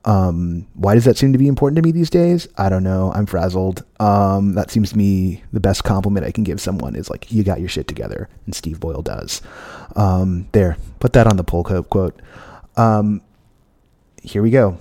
Um, 0.05 0.67
why 0.75 0.93
does 0.93 1.05
that 1.05 1.17
seem 1.17 1.33
to 1.33 1.39
be 1.39 1.47
important 1.47 1.77
to 1.77 1.81
me 1.81 1.91
these 1.91 2.09
days? 2.11 2.47
I 2.57 2.69
don't 2.69 2.83
know. 2.83 3.11
I'm 3.13 3.25
frazzled. 3.25 3.83
Um, 3.99 4.53
that 4.53 4.69
seems 4.69 4.91
to 4.91 4.97
me 4.97 5.43
the 5.51 5.59
best 5.59 5.83
compliment 5.83 6.25
I 6.25 6.31
can 6.31 6.43
give 6.43 6.61
someone 6.61 6.95
is 6.95 7.09
like, 7.09 7.31
you 7.31 7.43
got 7.43 7.59
your 7.59 7.69
shit 7.69 7.87
together. 7.87 8.29
And 8.45 8.53
Steve 8.53 8.79
Boyle 8.79 9.01
does. 9.01 9.41
Um, 9.95 10.47
there, 10.51 10.77
put 10.99 11.13
that 11.13 11.27
on 11.27 11.37
the 11.37 11.43
poll 11.43 11.63
quote. 11.63 12.21
Um, 12.77 13.21
here 14.21 14.41
we 14.43 14.51
go. 14.51 14.77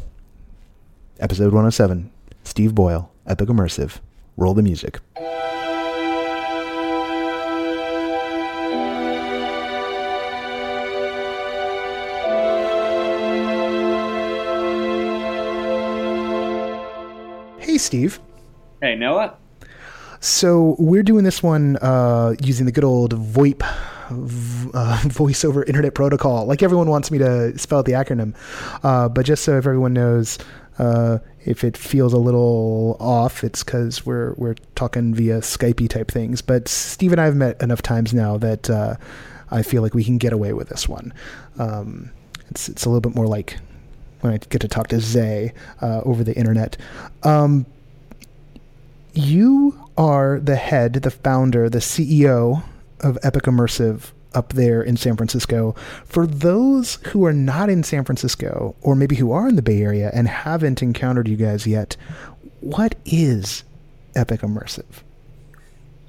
episode 1.18 1.46
107. 1.46 2.10
Steve 2.44 2.74
Boyle, 2.74 3.10
Epic 3.26 3.48
Immersive. 3.48 4.00
Roll 4.36 4.52
the 4.52 4.62
music. 4.62 5.00
Steve. 17.84 18.20
Hey, 18.80 18.96
Noah. 18.96 19.36
So 20.20 20.74
we're 20.78 21.02
doing 21.02 21.24
this 21.24 21.42
one 21.42 21.76
uh, 21.76 22.34
using 22.40 22.64
the 22.64 22.72
good 22.72 22.82
old 22.82 23.14
VoIP, 23.14 23.60
uh, 24.74 25.02
voice 25.08 25.44
over 25.44 25.62
internet 25.64 25.94
protocol. 25.94 26.46
Like 26.46 26.62
everyone 26.62 26.88
wants 26.88 27.10
me 27.10 27.18
to 27.18 27.58
spell 27.58 27.80
out 27.80 27.84
the 27.84 27.92
acronym, 27.92 28.34
uh, 28.82 29.10
but 29.10 29.26
just 29.26 29.44
so 29.44 29.58
if 29.58 29.66
everyone 29.66 29.92
knows, 29.92 30.38
uh, 30.78 31.18
if 31.44 31.62
it 31.62 31.76
feels 31.76 32.14
a 32.14 32.18
little 32.18 32.96
off, 33.00 33.44
it's 33.44 33.62
because 33.62 34.06
we're 34.06 34.32
we're 34.38 34.54
talking 34.74 35.14
via 35.14 35.40
Skypey 35.40 35.90
type 35.90 36.10
things. 36.10 36.40
But 36.40 36.68
Steve 36.68 37.12
and 37.12 37.20
I 37.20 37.26
have 37.26 37.36
met 37.36 37.60
enough 37.62 37.82
times 37.82 38.14
now 38.14 38.38
that 38.38 38.70
uh, 38.70 38.96
I 39.50 39.62
feel 39.62 39.82
like 39.82 39.92
we 39.92 40.04
can 40.04 40.16
get 40.16 40.32
away 40.32 40.54
with 40.54 40.70
this 40.70 40.88
one. 40.88 41.12
Um, 41.58 42.10
it's 42.48 42.68
it's 42.70 42.86
a 42.86 42.88
little 42.88 43.02
bit 43.02 43.14
more 43.14 43.26
like 43.26 43.58
when 44.24 44.32
I 44.32 44.38
get 44.38 44.62
to 44.62 44.68
talk 44.68 44.88
to 44.88 45.00
Zay 45.00 45.52
uh, 45.82 46.00
over 46.06 46.24
the 46.24 46.34
internet. 46.34 46.78
Um, 47.24 47.66
you 49.12 49.78
are 49.98 50.40
the 50.40 50.56
head, 50.56 50.94
the 50.94 51.10
founder, 51.10 51.68
the 51.68 51.78
CEO 51.78 52.62
of 53.00 53.18
Epic 53.22 53.42
Immersive 53.44 54.12
up 54.32 54.54
there 54.54 54.82
in 54.82 54.96
San 54.96 55.16
Francisco. 55.16 55.74
For 56.06 56.26
those 56.26 56.94
who 57.08 57.26
are 57.26 57.34
not 57.34 57.68
in 57.68 57.82
San 57.82 58.02
Francisco, 58.02 58.74
or 58.80 58.96
maybe 58.96 59.14
who 59.14 59.30
are 59.30 59.46
in 59.46 59.56
the 59.56 59.62
Bay 59.62 59.82
Area 59.82 60.10
and 60.14 60.26
haven't 60.26 60.82
encountered 60.82 61.28
you 61.28 61.36
guys 61.36 61.66
yet, 61.66 61.94
what 62.60 62.94
is 63.04 63.62
Epic 64.16 64.40
Immersive? 64.40 65.02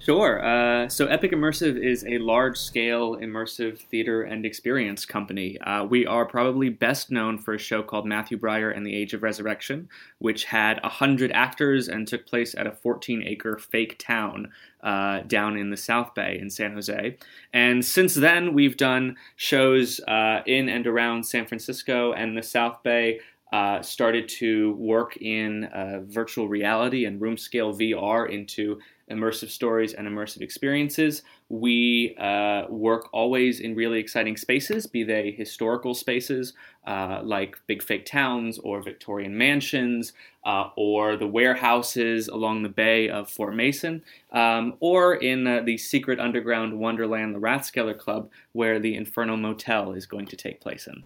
Sure. 0.05 0.45
Uh, 0.45 0.87
so, 0.87 1.07
Epic 1.07 1.31
Immersive 1.31 1.83
is 1.83 2.05
a 2.05 2.19
large 2.19 2.59
scale 2.59 3.15
immersive 3.15 3.79
theater 3.79 4.21
and 4.21 4.45
experience 4.45 5.03
company. 5.03 5.59
Uh, 5.61 5.83
we 5.83 6.05
are 6.05 6.27
probably 6.27 6.69
best 6.69 7.09
known 7.09 7.39
for 7.39 7.55
a 7.55 7.57
show 7.57 7.81
called 7.81 8.05
Matthew 8.05 8.37
Brier 8.37 8.69
and 8.69 8.85
the 8.85 8.95
Age 8.95 9.15
of 9.15 9.23
Resurrection, 9.23 9.89
which 10.19 10.45
had 10.45 10.79
100 10.83 11.31
actors 11.31 11.87
and 11.87 12.07
took 12.07 12.27
place 12.27 12.53
at 12.53 12.67
a 12.67 12.71
14 12.71 13.23
acre 13.25 13.57
fake 13.57 13.97
town 13.97 14.51
uh, 14.83 15.21
down 15.21 15.57
in 15.57 15.71
the 15.71 15.77
South 15.77 16.13
Bay 16.13 16.37
in 16.39 16.51
San 16.51 16.75
Jose. 16.75 17.17
And 17.51 17.83
since 17.83 18.13
then, 18.13 18.53
we've 18.53 18.77
done 18.77 19.15
shows 19.37 19.99
uh, 20.01 20.43
in 20.45 20.69
and 20.69 20.85
around 20.85 21.25
San 21.25 21.47
Francisco 21.47 22.13
and 22.13 22.37
the 22.37 22.43
South 22.43 22.83
Bay. 22.83 23.21
Uh, 23.51 23.81
started 23.81 24.27
to 24.27 24.73
work 24.73 25.17
in 25.17 25.63
uh, 25.65 26.01
virtual 26.03 26.47
reality 26.47 27.05
and 27.05 27.21
room 27.21 27.37
scale 27.37 27.73
VR 27.73 28.29
into 28.29 28.79
immersive 29.09 29.49
stories 29.49 29.93
and 29.93 30.07
immersive 30.07 30.41
experiences. 30.41 31.21
We 31.49 32.15
uh, 32.17 32.63
work 32.69 33.07
always 33.13 33.59
in 33.59 33.75
really 33.75 33.99
exciting 33.99 34.35
spaces, 34.35 34.87
be 34.87 35.03
they 35.03 35.31
historical 35.31 35.93
spaces 35.93 36.53
uh, 36.87 37.21
like 37.23 37.59
big 37.67 37.83
fake 37.83 38.05
towns 38.05 38.57
or 38.59 38.81
Victorian 38.81 39.37
mansions 39.37 40.13
uh, 40.43 40.69
or 40.75 41.17
the 41.17 41.27
warehouses 41.27 42.27
along 42.27 42.63
the 42.63 42.69
bay 42.69 43.09
of 43.09 43.29
Fort 43.29 43.55
Mason, 43.55 44.03
um, 44.31 44.75
or 44.79 45.15
in 45.15 45.45
uh, 45.45 45.61
the 45.61 45.77
secret 45.77 46.19
underground 46.19 46.79
wonderland, 46.79 47.35
the 47.35 47.39
Rathskeller 47.39 47.97
Club, 47.97 48.29
where 48.53 48.79
the 48.79 48.95
Infernal 48.95 49.37
Motel 49.37 49.91
is 49.93 50.05
going 50.05 50.27
to 50.27 50.35
take 50.35 50.61
place 50.61 50.87
in. 50.87 51.03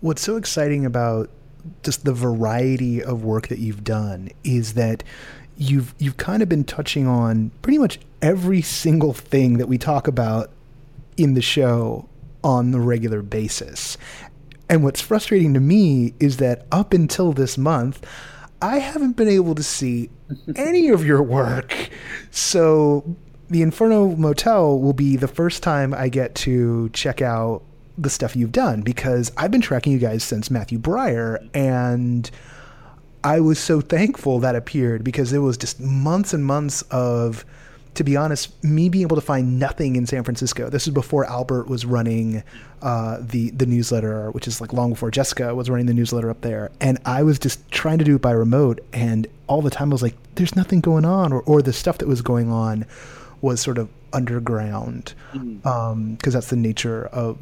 What's 0.00 0.22
so 0.22 0.36
exciting 0.36 0.84
about 0.84 1.30
just 1.82 2.04
the 2.04 2.12
variety 2.12 3.02
of 3.02 3.24
work 3.24 3.48
that 3.48 3.58
you've 3.58 3.84
done 3.84 4.28
is 4.44 4.74
that 4.74 5.02
you've 5.62 5.94
you've 5.98 6.16
kind 6.16 6.42
of 6.42 6.48
been 6.48 6.64
touching 6.64 7.06
on 7.06 7.50
pretty 7.62 7.78
much 7.78 7.98
every 8.20 8.62
single 8.62 9.12
thing 9.12 9.58
that 9.58 9.68
we 9.68 9.78
talk 9.78 10.08
about 10.08 10.50
in 11.16 11.34
the 11.34 11.42
show 11.42 12.08
on 12.42 12.72
the 12.72 12.80
regular 12.80 13.22
basis. 13.22 13.96
And 14.68 14.82
what's 14.82 15.00
frustrating 15.00 15.54
to 15.54 15.60
me 15.60 16.14
is 16.18 16.38
that 16.38 16.66
up 16.72 16.92
until 16.92 17.32
this 17.32 17.58
month, 17.58 18.04
I 18.60 18.78
haven't 18.78 19.16
been 19.16 19.28
able 19.28 19.54
to 19.54 19.62
see 19.62 20.10
any 20.56 20.88
of 20.88 21.04
your 21.04 21.22
work. 21.22 21.90
So 22.30 23.16
the 23.48 23.62
Infernal 23.62 24.16
Motel 24.16 24.78
will 24.78 24.94
be 24.94 25.16
the 25.16 25.28
first 25.28 25.62
time 25.62 25.92
I 25.92 26.08
get 26.08 26.34
to 26.36 26.88
check 26.90 27.20
out 27.20 27.62
the 27.98 28.08
stuff 28.08 28.34
you've 28.34 28.52
done 28.52 28.80
because 28.80 29.30
I've 29.36 29.50
been 29.50 29.60
tracking 29.60 29.92
you 29.92 29.98
guys 29.98 30.24
since 30.24 30.50
Matthew 30.50 30.78
Brier 30.78 31.38
and 31.52 32.30
I 33.24 33.40
was 33.40 33.58
so 33.58 33.80
thankful 33.80 34.40
that 34.40 34.56
appeared 34.56 35.04
because 35.04 35.32
it 35.32 35.38
was 35.38 35.56
just 35.56 35.80
months 35.80 36.34
and 36.34 36.44
months 36.44 36.82
of, 36.90 37.44
to 37.94 38.04
be 38.04 38.16
honest, 38.16 38.62
me 38.64 38.88
being 38.88 39.02
able 39.02 39.16
to 39.16 39.22
find 39.22 39.58
nothing 39.58 39.96
in 39.96 40.06
San 40.06 40.24
Francisco. 40.24 40.68
This 40.68 40.86
is 40.86 40.92
before 40.92 41.24
Albert 41.24 41.68
was 41.68 41.84
running 41.84 42.42
uh, 42.80 43.18
the 43.20 43.50
the 43.50 43.66
newsletter, 43.66 44.30
which 44.32 44.48
is 44.48 44.60
like 44.60 44.72
long 44.72 44.90
before 44.90 45.10
Jessica 45.10 45.54
was 45.54 45.70
running 45.70 45.86
the 45.86 45.94
newsletter 45.94 46.30
up 46.30 46.40
there, 46.40 46.70
and 46.80 46.98
I 47.04 47.22
was 47.22 47.38
just 47.38 47.70
trying 47.70 47.98
to 47.98 48.04
do 48.04 48.16
it 48.16 48.22
by 48.22 48.32
remote, 48.32 48.80
and 48.92 49.28
all 49.46 49.62
the 49.62 49.70
time 49.70 49.90
I 49.90 49.92
was 49.92 50.02
like, 50.02 50.16
"There's 50.34 50.56
nothing 50.56 50.80
going 50.80 51.04
on," 51.04 51.32
or 51.32 51.42
or 51.42 51.62
the 51.62 51.72
stuff 51.72 51.98
that 51.98 52.08
was 52.08 52.22
going 52.22 52.50
on 52.50 52.86
was 53.40 53.60
sort 53.60 53.78
of 53.78 53.88
underground, 54.12 55.14
because 55.32 55.46
mm-hmm. 55.46 55.68
um, 55.68 56.18
that's 56.20 56.48
the 56.48 56.56
nature 56.56 57.06
of 57.06 57.38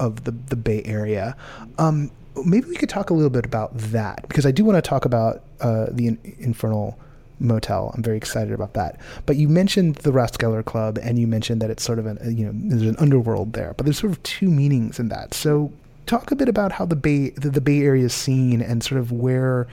of 0.00 0.24
the 0.24 0.30
the 0.30 0.56
Bay 0.56 0.82
Area. 0.84 1.36
Um, 1.76 2.10
maybe 2.44 2.68
we 2.68 2.76
could 2.76 2.88
talk 2.88 3.10
a 3.10 3.14
little 3.14 3.30
bit 3.30 3.44
about 3.44 3.76
that 3.76 4.26
because 4.28 4.46
I 4.46 4.50
do 4.50 4.64
want 4.64 4.76
to 4.76 4.88
talk 4.88 5.04
about 5.04 5.42
uh, 5.60 5.86
the 5.90 6.08
in- 6.08 6.36
Infernal 6.38 6.98
Motel. 7.40 7.92
I'm 7.94 8.02
very 8.02 8.16
excited 8.16 8.52
about 8.52 8.74
that. 8.74 8.98
But 9.26 9.36
you 9.36 9.48
mentioned 9.48 9.96
the 9.96 10.10
Rathskeller 10.10 10.64
Club, 10.64 10.98
and 11.02 11.18
you 11.18 11.26
mentioned 11.26 11.62
that 11.62 11.70
it's 11.70 11.82
sort 11.82 11.98
of 11.98 12.06
an 12.06 12.18
you 12.36 12.46
know 12.46 12.52
there's 12.54 12.82
an 12.82 12.96
underworld 12.98 13.52
there, 13.52 13.74
but 13.76 13.84
there's 13.84 13.98
sort 13.98 14.12
of 14.12 14.22
two 14.22 14.48
meanings 14.48 14.98
in 14.98 15.08
that. 15.08 15.34
So 15.34 15.72
talk 16.06 16.30
a 16.30 16.36
bit 16.36 16.48
about 16.48 16.72
how 16.72 16.86
the 16.86 16.96
Bay 16.96 17.30
the, 17.30 17.50
the 17.50 17.60
Bay 17.60 17.80
Area 17.82 18.06
is 18.06 18.14
seen 18.14 18.60
and 18.60 18.82
sort 18.82 19.00
of 19.00 19.12
where 19.12 19.66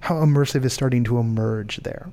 how 0.00 0.16
immersive 0.16 0.64
is 0.64 0.72
starting 0.72 1.04
to 1.04 1.18
emerge 1.18 1.78
there. 1.78 2.10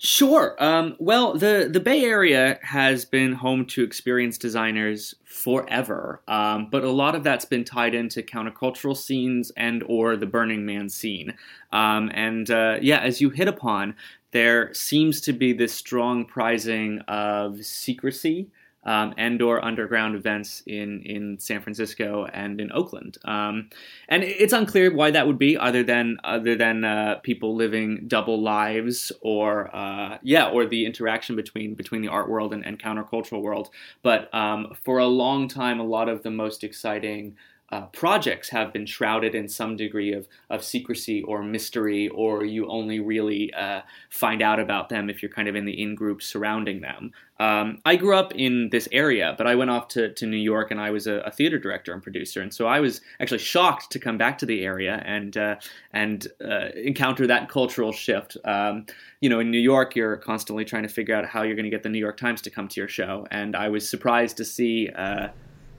Sure. 0.00 0.54
Um, 0.62 0.94
well, 1.00 1.34
the 1.34 1.68
the 1.70 1.80
Bay 1.80 2.04
Area 2.04 2.60
has 2.62 3.04
been 3.04 3.32
home 3.32 3.66
to 3.66 3.82
experienced 3.82 4.40
designers 4.40 5.16
forever, 5.24 6.22
um, 6.28 6.68
but 6.70 6.84
a 6.84 6.90
lot 6.90 7.16
of 7.16 7.24
that's 7.24 7.44
been 7.44 7.64
tied 7.64 7.96
into 7.96 8.22
countercultural 8.22 8.96
scenes 8.96 9.50
and 9.56 9.82
or 9.88 10.16
the 10.16 10.26
Burning 10.26 10.64
Man 10.64 10.88
scene. 10.88 11.34
Um, 11.72 12.12
and 12.14 12.48
uh, 12.48 12.78
yeah, 12.80 13.00
as 13.00 13.20
you 13.20 13.30
hit 13.30 13.48
upon, 13.48 13.96
there 14.30 14.72
seems 14.72 15.20
to 15.22 15.32
be 15.32 15.52
this 15.52 15.74
strong 15.74 16.24
prizing 16.24 17.00
of 17.08 17.64
secrecy 17.64 18.46
um, 18.84 19.14
and/or 19.16 19.64
underground 19.64 20.14
events 20.14 20.62
in 20.66 21.02
in 21.02 21.38
San 21.38 21.60
Francisco 21.60 22.26
and 22.32 22.60
in 22.60 22.72
Oakland. 22.72 23.18
Um, 23.24 23.70
and 24.08 24.22
it's 24.22 24.52
unclear 24.52 24.94
why 24.94 25.10
that 25.10 25.26
would 25.26 25.38
be, 25.38 25.56
other 25.56 25.82
than 25.82 26.18
other 26.24 26.56
than 26.56 26.84
uh, 26.84 27.16
people 27.22 27.54
living 27.56 28.04
double 28.06 28.40
lives, 28.40 29.12
or 29.20 29.74
uh, 29.74 30.18
yeah, 30.22 30.48
or 30.48 30.66
the 30.66 30.86
interaction 30.86 31.36
between 31.36 31.74
between 31.74 32.02
the 32.02 32.08
art 32.08 32.28
world 32.28 32.52
and, 32.52 32.64
and 32.64 32.78
countercultural 32.78 33.42
world. 33.42 33.70
But 34.02 34.32
um, 34.34 34.74
for 34.84 34.98
a 34.98 35.06
long 35.06 35.48
time, 35.48 35.80
a 35.80 35.84
lot 35.84 36.08
of 36.08 36.22
the 36.22 36.30
most 36.30 36.64
exciting 36.64 37.36
uh, 37.70 37.82
projects 37.86 38.48
have 38.48 38.72
been 38.72 38.86
shrouded 38.86 39.34
in 39.34 39.48
some 39.48 39.76
degree 39.76 40.12
of, 40.12 40.26
of 40.48 40.64
secrecy 40.64 41.22
or 41.22 41.42
mystery, 41.42 42.08
or 42.08 42.44
you 42.44 42.66
only 42.68 42.98
really 42.98 43.52
uh, 43.52 43.82
find 44.08 44.40
out 44.40 44.58
about 44.58 44.88
them 44.88 45.10
if 45.10 45.22
you're 45.22 45.30
kind 45.30 45.48
of 45.48 45.54
in 45.54 45.66
the 45.66 45.82
in 45.82 45.94
group 45.94 46.22
surrounding 46.22 46.80
them. 46.80 47.12
Um, 47.40 47.78
I 47.84 47.96
grew 47.96 48.16
up 48.16 48.34
in 48.34 48.70
this 48.70 48.88
area, 48.90 49.34
but 49.38 49.46
I 49.46 49.54
went 49.54 49.70
off 49.70 49.88
to, 49.88 50.12
to 50.14 50.26
New 50.26 50.38
York 50.38 50.70
and 50.72 50.80
I 50.80 50.90
was 50.90 51.06
a, 51.06 51.20
a, 51.20 51.30
theater 51.30 51.56
director 51.56 51.92
and 51.92 52.02
producer. 52.02 52.40
And 52.40 52.52
so 52.52 52.66
I 52.66 52.80
was 52.80 53.00
actually 53.20 53.38
shocked 53.38 53.92
to 53.92 54.00
come 54.00 54.18
back 54.18 54.38
to 54.38 54.46
the 54.46 54.64
area 54.64 55.00
and, 55.06 55.36
uh, 55.36 55.56
and 55.92 56.26
uh, 56.44 56.70
encounter 56.74 57.28
that 57.28 57.48
cultural 57.48 57.92
shift. 57.92 58.36
Um, 58.44 58.86
you 59.20 59.28
know, 59.28 59.38
in 59.38 59.52
New 59.52 59.60
York, 59.60 59.94
you're 59.94 60.16
constantly 60.16 60.64
trying 60.64 60.82
to 60.82 60.88
figure 60.88 61.14
out 61.14 61.26
how 61.26 61.42
you're 61.42 61.54
going 61.54 61.64
to 61.64 61.70
get 61.70 61.84
the 61.84 61.88
New 61.88 61.98
York 61.98 62.16
Times 62.16 62.42
to 62.42 62.50
come 62.50 62.66
to 62.66 62.80
your 62.80 62.88
show. 62.88 63.24
And 63.30 63.54
I 63.54 63.68
was 63.68 63.88
surprised 63.88 64.36
to 64.38 64.44
see 64.44 64.88
uh, 64.88 65.28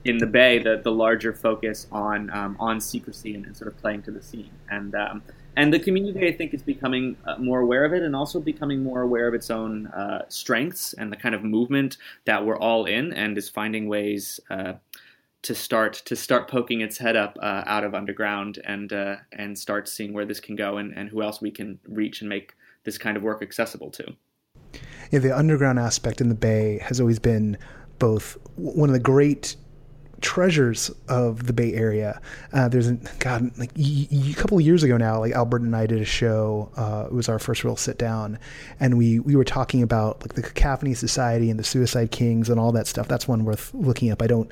in 0.04 0.18
the 0.18 0.26
Bay 0.26 0.58
the, 0.58 0.80
the 0.82 0.90
larger 0.90 1.32
focus 1.32 1.86
on 1.92 2.30
um, 2.30 2.56
on 2.58 2.80
secrecy 2.80 3.34
and, 3.34 3.44
and, 3.44 3.56
sort 3.56 3.68
of 3.68 3.76
playing 3.78 4.02
to 4.02 4.10
the 4.10 4.22
scene. 4.22 4.50
And 4.70 4.94
um, 4.94 5.22
and 5.56 5.72
the 5.74 5.80
community, 5.80 6.26
I 6.26 6.32
think, 6.32 6.54
is 6.54 6.62
becoming 6.62 7.16
uh, 7.26 7.36
more 7.38 7.60
aware 7.60 7.84
of 7.84 7.92
it 7.92 8.02
and 8.02 8.14
also 8.14 8.40
becoming 8.40 8.82
more 8.82 9.02
aware 9.02 9.28
of 9.28 9.34
its 9.34 9.50
own 9.50 9.88
uh, 9.88 10.22
strengths 10.28 10.92
and 10.94 11.12
the 11.12 11.16
kind 11.16 11.34
of 11.34 11.42
movement 11.42 11.96
that 12.24 12.44
we're 12.46 12.58
all 12.58 12.86
in, 12.86 13.12
and 13.12 13.36
is 13.36 13.48
finding 13.48 13.88
ways. 13.88 14.40
Uh, 14.48 14.74
to 15.42 15.54
start 15.54 15.94
to 16.04 16.14
start 16.14 16.48
poking 16.48 16.82
its 16.82 16.98
head 16.98 17.16
up 17.16 17.38
uh, 17.40 17.62
out 17.64 17.82
of 17.82 17.94
underground 17.94 18.58
and 18.66 18.92
uh, 18.92 19.16
and 19.32 19.58
start 19.58 19.88
seeing 19.88 20.12
where 20.12 20.26
this 20.26 20.38
can 20.38 20.54
go 20.54 20.76
and, 20.76 20.92
and 20.92 21.08
who 21.08 21.22
else 21.22 21.40
we 21.40 21.50
can 21.50 21.78
reach 21.88 22.20
and 22.20 22.28
make 22.28 22.54
this 22.84 22.98
kind 22.98 23.16
of 23.16 23.22
work 23.22 23.40
accessible 23.40 23.90
to. 23.90 24.04
Yeah, 25.10 25.20
the 25.20 25.36
underground 25.36 25.78
aspect 25.78 26.20
in 26.20 26.28
the 26.28 26.34
Bay 26.34 26.78
has 26.82 27.00
always 27.00 27.18
been 27.18 27.56
both 27.98 28.36
one 28.56 28.88
of 28.88 28.92
the 28.92 29.00
great 29.00 29.56
treasures 30.20 30.90
of 31.08 31.46
the 31.46 31.52
Bay 31.52 31.72
Area. 31.74 32.20
Uh, 32.52 32.68
there's 32.68 32.88
a 32.88 32.94
God, 33.18 33.56
like 33.58 33.70
y- 33.76 34.06
y- 34.10 34.30
a 34.30 34.34
couple 34.34 34.58
of 34.58 34.64
years 34.64 34.82
ago 34.82 34.96
now, 34.96 35.18
like 35.20 35.32
Albert 35.32 35.62
and 35.62 35.74
I 35.74 35.86
did 35.86 36.00
a 36.00 36.04
show. 36.04 36.70
Uh, 36.76 37.06
it 37.06 37.12
was 37.12 37.28
our 37.28 37.38
first 37.38 37.64
real 37.64 37.76
sit 37.76 37.98
down, 37.98 38.38
and 38.78 38.98
we 38.98 39.18
we 39.20 39.36
were 39.36 39.44
talking 39.44 39.82
about 39.82 40.20
like 40.22 40.34
the 40.34 40.42
Cacophony 40.42 40.94
Society 40.94 41.50
and 41.50 41.58
the 41.58 41.64
Suicide 41.64 42.10
Kings 42.10 42.48
and 42.48 42.60
all 42.60 42.72
that 42.72 42.86
stuff. 42.86 43.08
That's 43.08 43.26
one 43.26 43.44
worth 43.44 43.72
looking 43.74 44.10
up. 44.10 44.22
I 44.22 44.26
don't. 44.26 44.50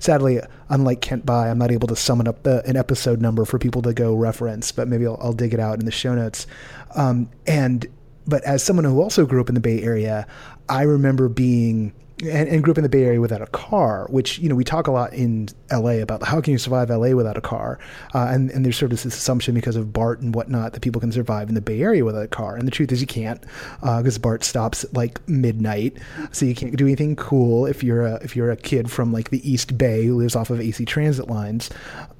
Sadly, 0.00 0.40
unlike 0.68 1.00
Kent 1.00 1.26
Bye, 1.26 1.48
I'm 1.50 1.58
not 1.58 1.72
able 1.72 1.88
to 1.88 1.96
summon 1.96 2.28
up 2.28 2.44
the, 2.44 2.62
an 2.68 2.76
episode 2.76 3.20
number 3.20 3.44
for 3.44 3.58
people 3.58 3.82
to 3.82 3.92
go 3.92 4.14
reference, 4.14 4.70
but 4.70 4.86
maybe 4.86 5.04
I'll, 5.04 5.18
I'll 5.20 5.32
dig 5.32 5.52
it 5.52 5.58
out 5.58 5.80
in 5.80 5.86
the 5.86 5.90
show 5.90 6.14
notes. 6.14 6.46
Um, 6.94 7.28
and 7.48 7.84
but 8.24 8.44
as 8.44 8.62
someone 8.62 8.84
who 8.84 9.02
also 9.02 9.26
grew 9.26 9.40
up 9.40 9.48
in 9.48 9.56
the 9.56 9.60
Bay 9.60 9.82
Area, 9.82 10.26
I 10.68 10.82
remember 10.82 11.28
being 11.28 11.92
and, 12.22 12.48
and, 12.48 12.64
grew 12.64 12.72
up 12.72 12.78
in 12.78 12.82
the 12.82 12.88
Bay 12.88 13.04
Area 13.04 13.20
without 13.20 13.42
a 13.42 13.46
car, 13.46 14.06
which 14.10 14.38
you 14.38 14.48
know 14.48 14.54
we 14.54 14.64
talk 14.64 14.86
a 14.86 14.90
lot 14.90 15.12
in 15.12 15.48
LA 15.70 16.00
about 16.02 16.22
how 16.24 16.40
can 16.40 16.52
you 16.52 16.58
survive 16.58 16.90
LA 16.90 17.10
without 17.10 17.36
a 17.36 17.40
car, 17.40 17.78
uh, 18.14 18.26
and 18.30 18.50
and 18.50 18.64
there's 18.64 18.76
sort 18.76 18.92
of 18.92 19.02
this 19.02 19.14
assumption 19.14 19.54
because 19.54 19.76
of 19.76 19.92
BART 19.92 20.20
and 20.20 20.34
whatnot 20.34 20.72
that 20.72 20.80
people 20.80 21.00
can 21.00 21.12
survive 21.12 21.48
in 21.48 21.54
the 21.54 21.60
Bay 21.60 21.80
Area 21.80 22.04
without 22.04 22.24
a 22.24 22.28
car, 22.28 22.56
and 22.56 22.66
the 22.66 22.72
truth 22.72 22.90
is 22.90 23.00
you 23.00 23.06
can't 23.06 23.40
because 23.80 24.16
uh, 24.16 24.20
BART 24.20 24.42
stops 24.42 24.84
at 24.84 24.92
like 24.94 25.26
midnight, 25.28 25.96
so 26.32 26.44
you 26.44 26.54
can't 26.54 26.76
do 26.76 26.86
anything 26.86 27.14
cool 27.14 27.66
if 27.66 27.84
you're 27.84 28.06
a 28.06 28.14
if 28.16 28.34
you're 28.34 28.50
a 28.50 28.56
kid 28.56 28.90
from 28.90 29.12
like 29.12 29.30
the 29.30 29.48
East 29.48 29.78
Bay 29.78 30.04
who 30.04 30.16
lives 30.16 30.34
off 30.34 30.50
of 30.50 30.60
AC 30.60 30.84
transit 30.84 31.28
lines, 31.28 31.70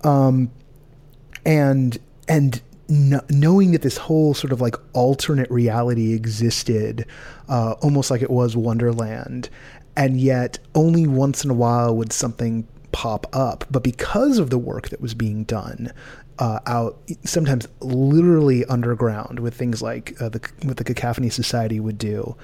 um, 0.04 0.50
and 1.44 1.98
and 2.28 2.60
knowing 2.88 3.72
that 3.72 3.82
this 3.82 3.98
whole 3.98 4.32
sort 4.32 4.52
of 4.52 4.60
like 4.60 4.74
alternate 4.94 5.50
reality 5.50 6.14
existed, 6.14 7.04
uh, 7.48 7.72
almost 7.82 8.10
like 8.10 8.22
it 8.22 8.30
was 8.30 8.56
Wonderland, 8.56 9.50
and 9.98 10.20
yet 10.20 10.60
only 10.76 11.06
once 11.06 11.44
in 11.44 11.50
a 11.50 11.54
while 11.54 11.94
would 11.94 12.12
something 12.12 12.66
pop 12.92 13.26
up. 13.34 13.64
But 13.70 13.82
because 13.82 14.38
of 14.38 14.48
the 14.48 14.56
work 14.56 14.88
that 14.90 15.00
was 15.00 15.12
being 15.12 15.42
done 15.44 15.92
uh, 16.38 16.60
out, 16.66 16.98
sometimes 17.24 17.66
literally 17.80 18.64
underground, 18.66 19.40
with 19.40 19.54
things 19.54 19.82
like 19.82 20.14
uh, 20.22 20.28
the 20.28 20.40
what 20.62 20.76
the 20.76 20.84
Cacophony 20.84 21.30
Society 21.30 21.80
would 21.80 21.98
do, 21.98 22.36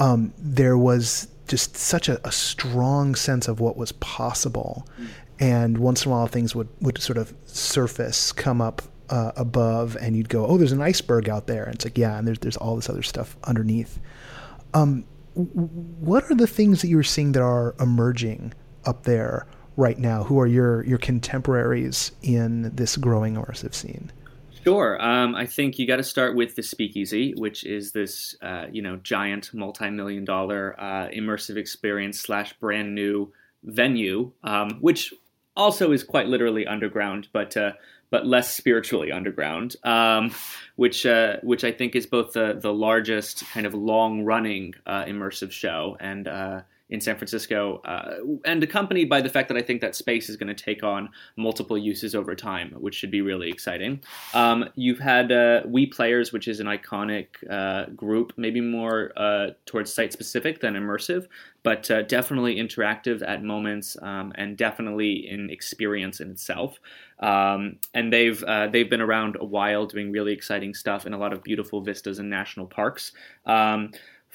um, 0.00 0.34
there 0.38 0.76
was 0.76 1.28
just 1.46 1.76
such 1.76 2.08
a, 2.08 2.20
a, 2.26 2.32
strong 2.32 3.14
sense 3.14 3.48
of 3.48 3.58
what 3.58 3.76
was 3.76 3.92
possible. 3.92 4.86
Mm. 5.00 5.06
And 5.40 5.78
once 5.78 6.04
in 6.04 6.10
a 6.10 6.14
while, 6.14 6.26
things 6.26 6.54
would, 6.54 6.68
would 6.82 7.00
sort 7.00 7.16
of 7.16 7.32
surface, 7.46 8.32
come 8.32 8.60
up 8.60 8.82
uh, 9.08 9.32
above, 9.36 9.96
and 10.00 10.16
you'd 10.16 10.28
go, 10.28 10.44
"Oh, 10.46 10.58
there's 10.58 10.72
an 10.72 10.82
iceberg 10.82 11.28
out 11.28 11.46
there." 11.46 11.64
And 11.64 11.76
it's 11.76 11.84
like, 11.84 11.96
yeah, 11.96 12.18
and 12.18 12.26
there's 12.26 12.40
there's 12.40 12.56
all 12.56 12.74
this 12.74 12.90
other 12.90 13.04
stuff 13.04 13.36
underneath. 13.44 14.00
Um, 14.74 15.04
what 15.38 16.24
are 16.30 16.34
the 16.34 16.46
things 16.46 16.82
that 16.82 16.88
you're 16.88 17.02
seeing 17.02 17.32
that 17.32 17.42
are 17.42 17.74
emerging 17.80 18.54
up 18.84 19.04
there 19.04 19.46
right 19.76 19.98
now? 19.98 20.24
Who 20.24 20.40
are 20.40 20.46
your 20.46 20.84
your 20.84 20.98
contemporaries 20.98 22.12
in 22.22 22.74
this 22.74 22.96
growing 22.96 23.36
immersive 23.36 23.74
scene? 23.74 24.12
Sure. 24.64 25.00
Um, 25.00 25.34
I 25.34 25.46
think 25.46 25.78
you 25.78 25.86
got 25.86 25.96
to 25.96 26.02
start 26.02 26.34
with 26.34 26.56
the 26.56 26.62
Speakeasy, 26.62 27.32
which 27.36 27.64
is 27.64 27.92
this, 27.92 28.36
uh, 28.42 28.66
you 28.70 28.82
know, 28.82 28.96
giant 28.96 29.54
multi-million 29.54 30.24
dollar 30.24 30.74
uh, 30.78 31.08
immersive 31.08 31.56
experience 31.56 32.18
slash 32.18 32.52
brand 32.54 32.94
new 32.94 33.32
venue, 33.62 34.32
um, 34.42 34.70
which 34.80 35.14
also 35.56 35.92
is 35.92 36.04
quite 36.04 36.26
literally 36.26 36.66
underground, 36.66 37.28
but 37.32 37.56
uh, 37.56 37.72
but 38.10 38.26
less 38.26 38.52
spiritually 38.52 39.12
underground, 39.12 39.76
um, 39.84 40.34
which 40.78 41.04
uh, 41.04 41.38
which 41.42 41.64
I 41.64 41.72
think 41.72 41.96
is 41.96 42.06
both 42.06 42.34
the 42.34 42.56
the 42.56 42.72
largest 42.72 43.44
kind 43.52 43.66
of 43.66 43.74
long 43.74 44.24
running 44.24 44.76
uh, 44.86 45.04
immersive 45.06 45.50
show 45.50 45.96
and 45.98 46.28
uh, 46.28 46.60
in 46.90 47.00
San 47.00 47.16
Francisco, 47.16 47.80
uh, 47.84 48.16
and 48.44 48.62
accompanied 48.62 49.08
by 49.08 49.20
the 49.20 49.28
fact 49.28 49.48
that 49.48 49.56
I 49.56 49.62
think 49.62 49.80
that 49.80 49.94
space 49.94 50.28
is 50.28 50.36
going 50.36 50.54
to 50.54 50.64
take 50.64 50.82
on 50.82 51.10
multiple 51.36 51.76
uses 51.76 52.14
over 52.14 52.34
time, 52.34 52.74
which 52.78 52.94
should 52.94 53.10
be 53.10 53.20
really 53.20 53.50
exciting. 53.50 54.00
Um, 54.32 54.68
you've 54.74 54.98
had 54.98 55.30
uh, 55.30 55.62
We 55.66 55.86
Players, 55.86 56.32
which 56.32 56.48
is 56.48 56.60
an 56.60 56.66
iconic 56.66 57.26
uh, 57.50 57.90
group, 57.90 58.32
maybe 58.36 58.60
more 58.60 59.12
uh, 59.16 59.48
towards 59.66 59.92
site 59.92 60.12
specific 60.12 60.60
than 60.60 60.74
immersive, 60.74 61.26
but 61.62 61.90
uh, 61.90 62.02
definitely 62.02 62.56
interactive 62.56 63.22
at 63.26 63.42
moments 63.42 63.96
um, 64.00 64.32
and 64.36 64.56
definitely 64.56 65.28
an 65.28 65.50
experience 65.50 66.20
in 66.20 66.30
itself. 66.30 66.78
Um, 67.20 67.76
and 67.94 68.12
they've 68.12 68.42
uh, 68.44 68.68
they've 68.68 68.88
been 68.88 69.00
around 69.00 69.36
a 69.38 69.44
while, 69.44 69.86
doing 69.86 70.12
really 70.12 70.32
exciting 70.32 70.72
stuff 70.72 71.04
in 71.04 71.12
a 71.12 71.18
lot 71.18 71.32
of 71.32 71.42
beautiful 71.42 71.80
vistas 71.80 72.18
and 72.18 72.30
national 72.30 72.66
parks. 72.66 73.12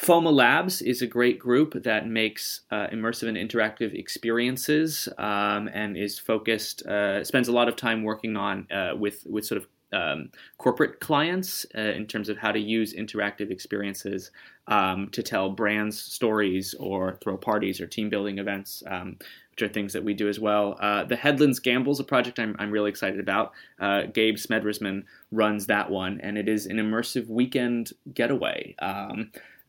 Um, 0.01 0.07
FOMA 0.07 0.33
Labs 0.33 0.81
is 0.81 1.01
a 1.01 1.07
great 1.07 1.39
group 1.39 1.83
that 1.83 2.07
makes 2.07 2.61
uh, 2.71 2.87
immersive 2.87 3.27
and 3.27 3.37
interactive 3.37 3.93
experiences 3.93 5.07
um, 5.17 5.69
and 5.73 5.97
is 5.97 6.19
focused, 6.19 6.85
uh, 6.85 7.23
spends 7.23 7.47
a 7.47 7.51
lot 7.51 7.67
of 7.67 7.75
time 7.75 8.03
working 8.03 8.35
on 8.37 8.67
uh, 8.71 8.95
with 8.97 9.25
with 9.29 9.45
sort 9.45 9.61
of 9.61 9.67
um, 9.93 10.31
corporate 10.57 10.99
clients 10.99 11.65
uh, 11.77 11.81
in 11.81 12.07
terms 12.07 12.27
of 12.27 12.37
how 12.37 12.51
to 12.51 12.59
use 12.59 12.93
interactive 12.95 13.51
experiences 13.51 14.31
um, 14.67 15.09
to 15.09 15.21
tell 15.21 15.51
brands 15.51 16.01
stories 16.01 16.73
or 16.79 17.19
throw 17.21 17.37
parties 17.37 17.79
or 17.79 17.85
team 17.85 18.09
building 18.09 18.39
events, 18.39 18.81
um, 18.87 19.17
which 19.51 19.61
are 19.61 19.71
things 19.71 19.93
that 19.93 20.03
we 20.03 20.15
do 20.15 20.27
as 20.27 20.39
well. 20.39 20.77
Uh, 20.81 21.03
the 21.03 21.15
Headlands 21.15 21.59
Gamble 21.59 21.91
is 21.91 21.99
a 21.99 22.03
project 22.03 22.39
I'm, 22.39 22.55
I'm 22.57 22.71
really 22.71 22.89
excited 22.89 23.19
about. 23.19 23.51
Uh, 23.79 24.03
Gabe 24.11 24.37
Smedresman 24.37 25.03
runs 25.31 25.67
that 25.67 25.91
one, 25.91 26.19
and 26.21 26.39
it 26.39 26.49
is 26.49 26.65
an 26.65 26.77
immersive 26.77 27.27
weekend 27.27 27.91
getaway. 28.15 28.75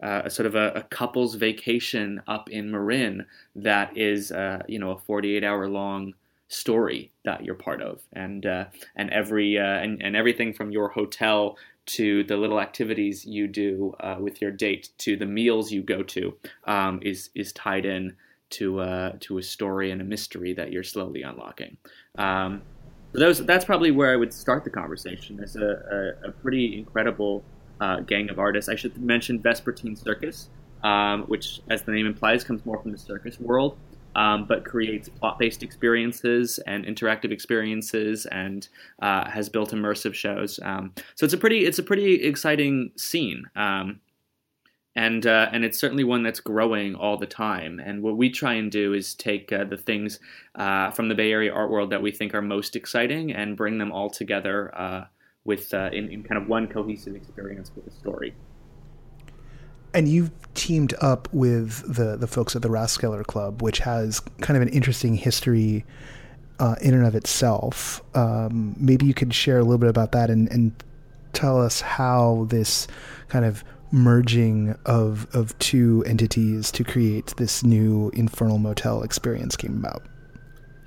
Uh, 0.03 0.23
a 0.25 0.31
sort 0.31 0.45
of 0.45 0.55
a, 0.55 0.73
a, 0.73 0.83
couple's 0.83 1.37
vacation 1.37 2.21
up 2.27 2.51
in 2.51 2.71
Marin 2.71 3.25
that 3.55 3.97
is, 3.97 4.33
uh, 4.33 4.61
you 4.69 4.79
know, 4.79 4.91
a 4.91 4.99
48 4.99 5.45
hour 5.45 5.69
long 5.69 6.15
story 6.49 7.11
that 7.25 7.45
you're 7.45 7.55
part 7.55 7.81
of, 7.81 8.03
and 8.13 8.45
uh, 8.45 8.65
and 8.97 9.11
every 9.11 9.59
uh, 9.59 9.63
and, 9.63 10.03
and 10.03 10.17
everything 10.17 10.53
from 10.53 10.71
your 10.73 10.89
hotel 10.89 11.57
to 11.87 12.25
the 12.25 12.37
little 12.37 12.61
activities 12.61 13.25
you 13.25 13.47
do 13.47 13.95
uh, 14.01 14.17
with 14.19 14.41
your 14.41 14.51
date 14.51 14.91
to 14.99 15.17
the 15.17 15.27
meals 15.27 15.71
you 15.71 15.83
go 15.83 16.03
to 16.03 16.35
um, 16.65 17.01
is 17.03 17.31
is 17.35 17.53
tied 17.53 17.85
in 17.85 18.15
to 18.51 18.81
uh, 18.81 19.13
to 19.21 19.39
a 19.39 19.43
story 19.43 19.91
and 19.91 20.01
a 20.01 20.05
mystery 20.05 20.53
that 20.55 20.73
you're 20.73 20.83
slowly 20.83 21.23
unlocking. 21.23 21.77
Um, 22.17 22.63
those, 23.13 23.45
that's 23.47 23.65
probably 23.65 23.93
where 23.93 24.13
I 24.13 24.17
would 24.17 24.33
start 24.33 24.65
the 24.65 24.71
conversation. 24.71 25.37
There's 25.37 25.55
a, 25.55 26.17
a, 26.25 26.29
a 26.29 26.33
pretty 26.33 26.79
incredible 26.79 27.45
uh, 27.85 28.01
gang 28.01 28.31
of 28.31 28.39
artists. 28.39 28.69
I 28.69 28.77
should 28.77 28.97
mention 28.99 29.39
Vespertine 29.39 29.97
Circus, 29.97 30.49
um, 30.83 31.23
which, 31.33 31.61
as 31.69 31.83
the 31.83 31.93
name 31.93 32.07
implies, 32.07 32.45
comes 32.45 32.65
more 32.65 32.81
from 32.81 32.93
the 32.93 32.99
circus 32.99 33.39
world, 33.39 33.77
um, 34.17 34.47
but 34.47 34.65
creates 34.65 35.09
plot-based 35.09 35.63
experiences 35.63 36.59
and 36.67 36.85
interactive 36.87 37.31
experiences, 37.31 38.27
and 38.27 38.69
uh, 39.03 39.29
has 39.31 39.49
built 39.49 39.71
immersive 39.73 40.15
shows. 40.15 40.61
Um, 40.63 40.93
so 41.15 41.25
it's 41.27 41.35
a 41.35 41.39
pretty 41.39 41.61
it's 41.69 41.79
a 41.79 41.83
pretty 41.83 42.11
exciting 42.31 42.93
scene. 42.97 43.45
Um, 43.55 44.01
and 44.97 45.27
uh, 45.27 45.49
and 45.53 45.65
it's 45.65 45.79
certainly 45.79 46.05
one 46.05 46.23
that's 46.23 46.41
growing 46.41 46.95
all 46.95 47.17
the 47.19 47.27
time. 47.27 47.81
And 47.85 48.03
what 48.03 48.17
we 48.17 48.31
try 48.31 48.55
and 48.55 48.71
do 48.71 48.95
is 48.95 49.15
take 49.15 49.53
uh, 49.53 49.65
the 49.65 49.77
things 49.77 50.21
uh, 50.55 50.93
from 50.93 51.09
the 51.09 51.17
Bay 51.17 51.33
Area 51.33 51.53
art 51.53 51.71
world 51.71 51.91
that 51.91 52.01
we 52.01 52.13
think 52.13 52.35
are 52.35 52.43
most 52.43 52.77
exciting 52.77 53.33
and 53.33 53.57
bring 53.57 53.79
them 53.79 53.91
all 53.91 54.09
together 54.09 54.73
uh, 54.79 55.05
with 55.45 55.73
uh, 55.75 55.91
in, 55.93 56.11
in 56.11 56.23
kind 56.23 56.41
of 56.41 56.49
one 56.49 56.67
cohesive 56.67 57.15
experience 57.15 57.71
with 57.75 57.87
a 57.87 57.91
story. 57.91 58.35
And 59.93 60.09
you've 60.09 60.33
teamed 60.55 60.95
up 61.01 61.29
with 61.33 61.95
the 61.95 62.17
the 62.17 62.27
folks 62.27 62.57
at 62.57 62.63
the 62.63 62.69
Rathskeller 62.69 63.25
Club, 63.25 63.63
which 63.63 63.79
has 63.81 64.21
kind 64.41 64.57
of 64.57 64.63
an 64.63 64.69
interesting 64.69 65.15
history 65.15 65.85
uh, 66.59 66.77
in 66.81 66.95
and 66.95 67.07
of 67.07 67.15
itself. 67.15 68.03
Um, 68.15 68.75
maybe 68.79 69.07
you 69.07 69.15
could 69.15 69.33
share 69.35 69.59
a 69.59 69.63
little 69.63 69.79
bit 69.79 69.91
about 69.91 70.13
that 70.13 70.31
and, 70.31 70.51
and 70.51 70.73
tell 71.33 71.61
us 71.61 71.81
how 71.81 72.47
this 72.49 72.87
kind 73.29 73.45
of 73.45 73.65
merging 73.93 74.75
of 74.87 75.27
of 75.35 75.57
two 75.59 76.03
entities 76.07 76.73
to 76.73 76.83
create 76.83 77.35
this 77.37 77.63
new 77.63 78.11
Infernal 78.15 78.59
Motel 78.59 79.03
experience 79.03 79.57
came 79.57 79.77
about. 79.77 80.03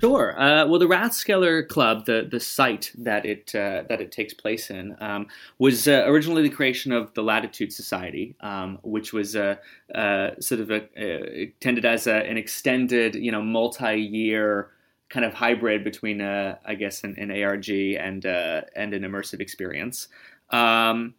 Sure. 0.00 0.40
Uh, 0.40 0.64
well, 0.66 0.78
the 0.78 0.86
Rathskeller 0.86 1.66
Club, 1.66 2.06
the 2.06 2.26
the 2.30 2.38
site 2.38 2.92
that 2.96 3.26
it 3.26 3.52
uh, 3.54 3.82
that 3.88 4.00
it 4.00 4.12
takes 4.12 4.32
place 4.32 4.70
in, 4.70 4.96
um, 5.00 5.26
was 5.58 5.88
uh, 5.88 6.04
originally 6.06 6.42
the 6.42 6.54
creation 6.54 6.92
of 6.92 7.12
the 7.14 7.22
Latitude 7.22 7.72
Society, 7.72 8.36
um, 8.40 8.78
which 8.82 9.12
was 9.12 9.34
uh, 9.34 9.56
uh, 9.94 10.30
sort 10.38 10.60
of 10.60 10.70
a, 10.70 11.42
intended 11.42 11.84
as 11.84 12.06
a, 12.06 12.14
an 12.14 12.36
extended, 12.36 13.16
you 13.16 13.32
know, 13.32 13.42
multi-year 13.42 14.70
kind 15.08 15.24
of 15.24 15.34
hybrid 15.34 15.82
between, 15.82 16.20
I 16.20 16.76
guess, 16.78 17.02
an, 17.02 17.16
an, 17.18 17.30
ARG 17.30 17.68
and 17.68 18.24
and 18.24 18.94
an 18.94 19.02
immersive 19.02 19.40
experience. 19.40 20.06
Um, 20.50 21.14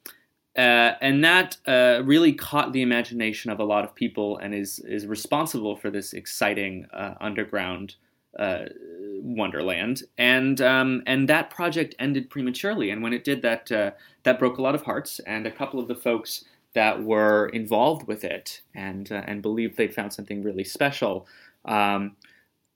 uh, 0.57 0.95
and 1.01 1.23
that 1.23 1.57
uh, 1.67 2.01
really 2.03 2.33
caught 2.33 2.73
the 2.73 2.81
imagination 2.81 3.51
of 3.51 3.59
a 3.59 3.63
lot 3.63 3.83
of 3.83 3.93
people 3.93 4.37
and 4.39 4.53
is 4.53 4.79
is 4.79 5.05
responsible 5.05 5.75
for 5.75 5.89
this 5.89 6.13
exciting 6.13 6.85
uh, 6.91 7.13
underground 7.21 7.95
uh, 8.37 8.65
Wonderland, 9.21 10.03
and 10.17 10.61
um, 10.61 11.03
and 11.05 11.27
that 11.29 11.49
project 11.49 11.95
ended 11.99 12.29
prematurely. 12.29 12.89
And 12.89 13.01
when 13.01 13.13
it 13.13 13.23
did, 13.23 13.41
that 13.41 13.71
uh, 13.71 13.91
that 14.23 14.39
broke 14.39 14.57
a 14.57 14.61
lot 14.61 14.75
of 14.75 14.83
hearts. 14.83 15.19
And 15.19 15.45
a 15.45 15.51
couple 15.51 15.79
of 15.79 15.87
the 15.87 15.95
folks 15.95 16.45
that 16.73 17.03
were 17.03 17.47
involved 17.49 18.07
with 18.07 18.23
it 18.23 18.61
and 18.75 19.11
uh, 19.11 19.23
and 19.25 19.41
believed 19.41 19.77
they'd 19.77 19.93
found 19.93 20.13
something 20.13 20.43
really 20.43 20.63
special 20.63 21.27
um, 21.65 22.15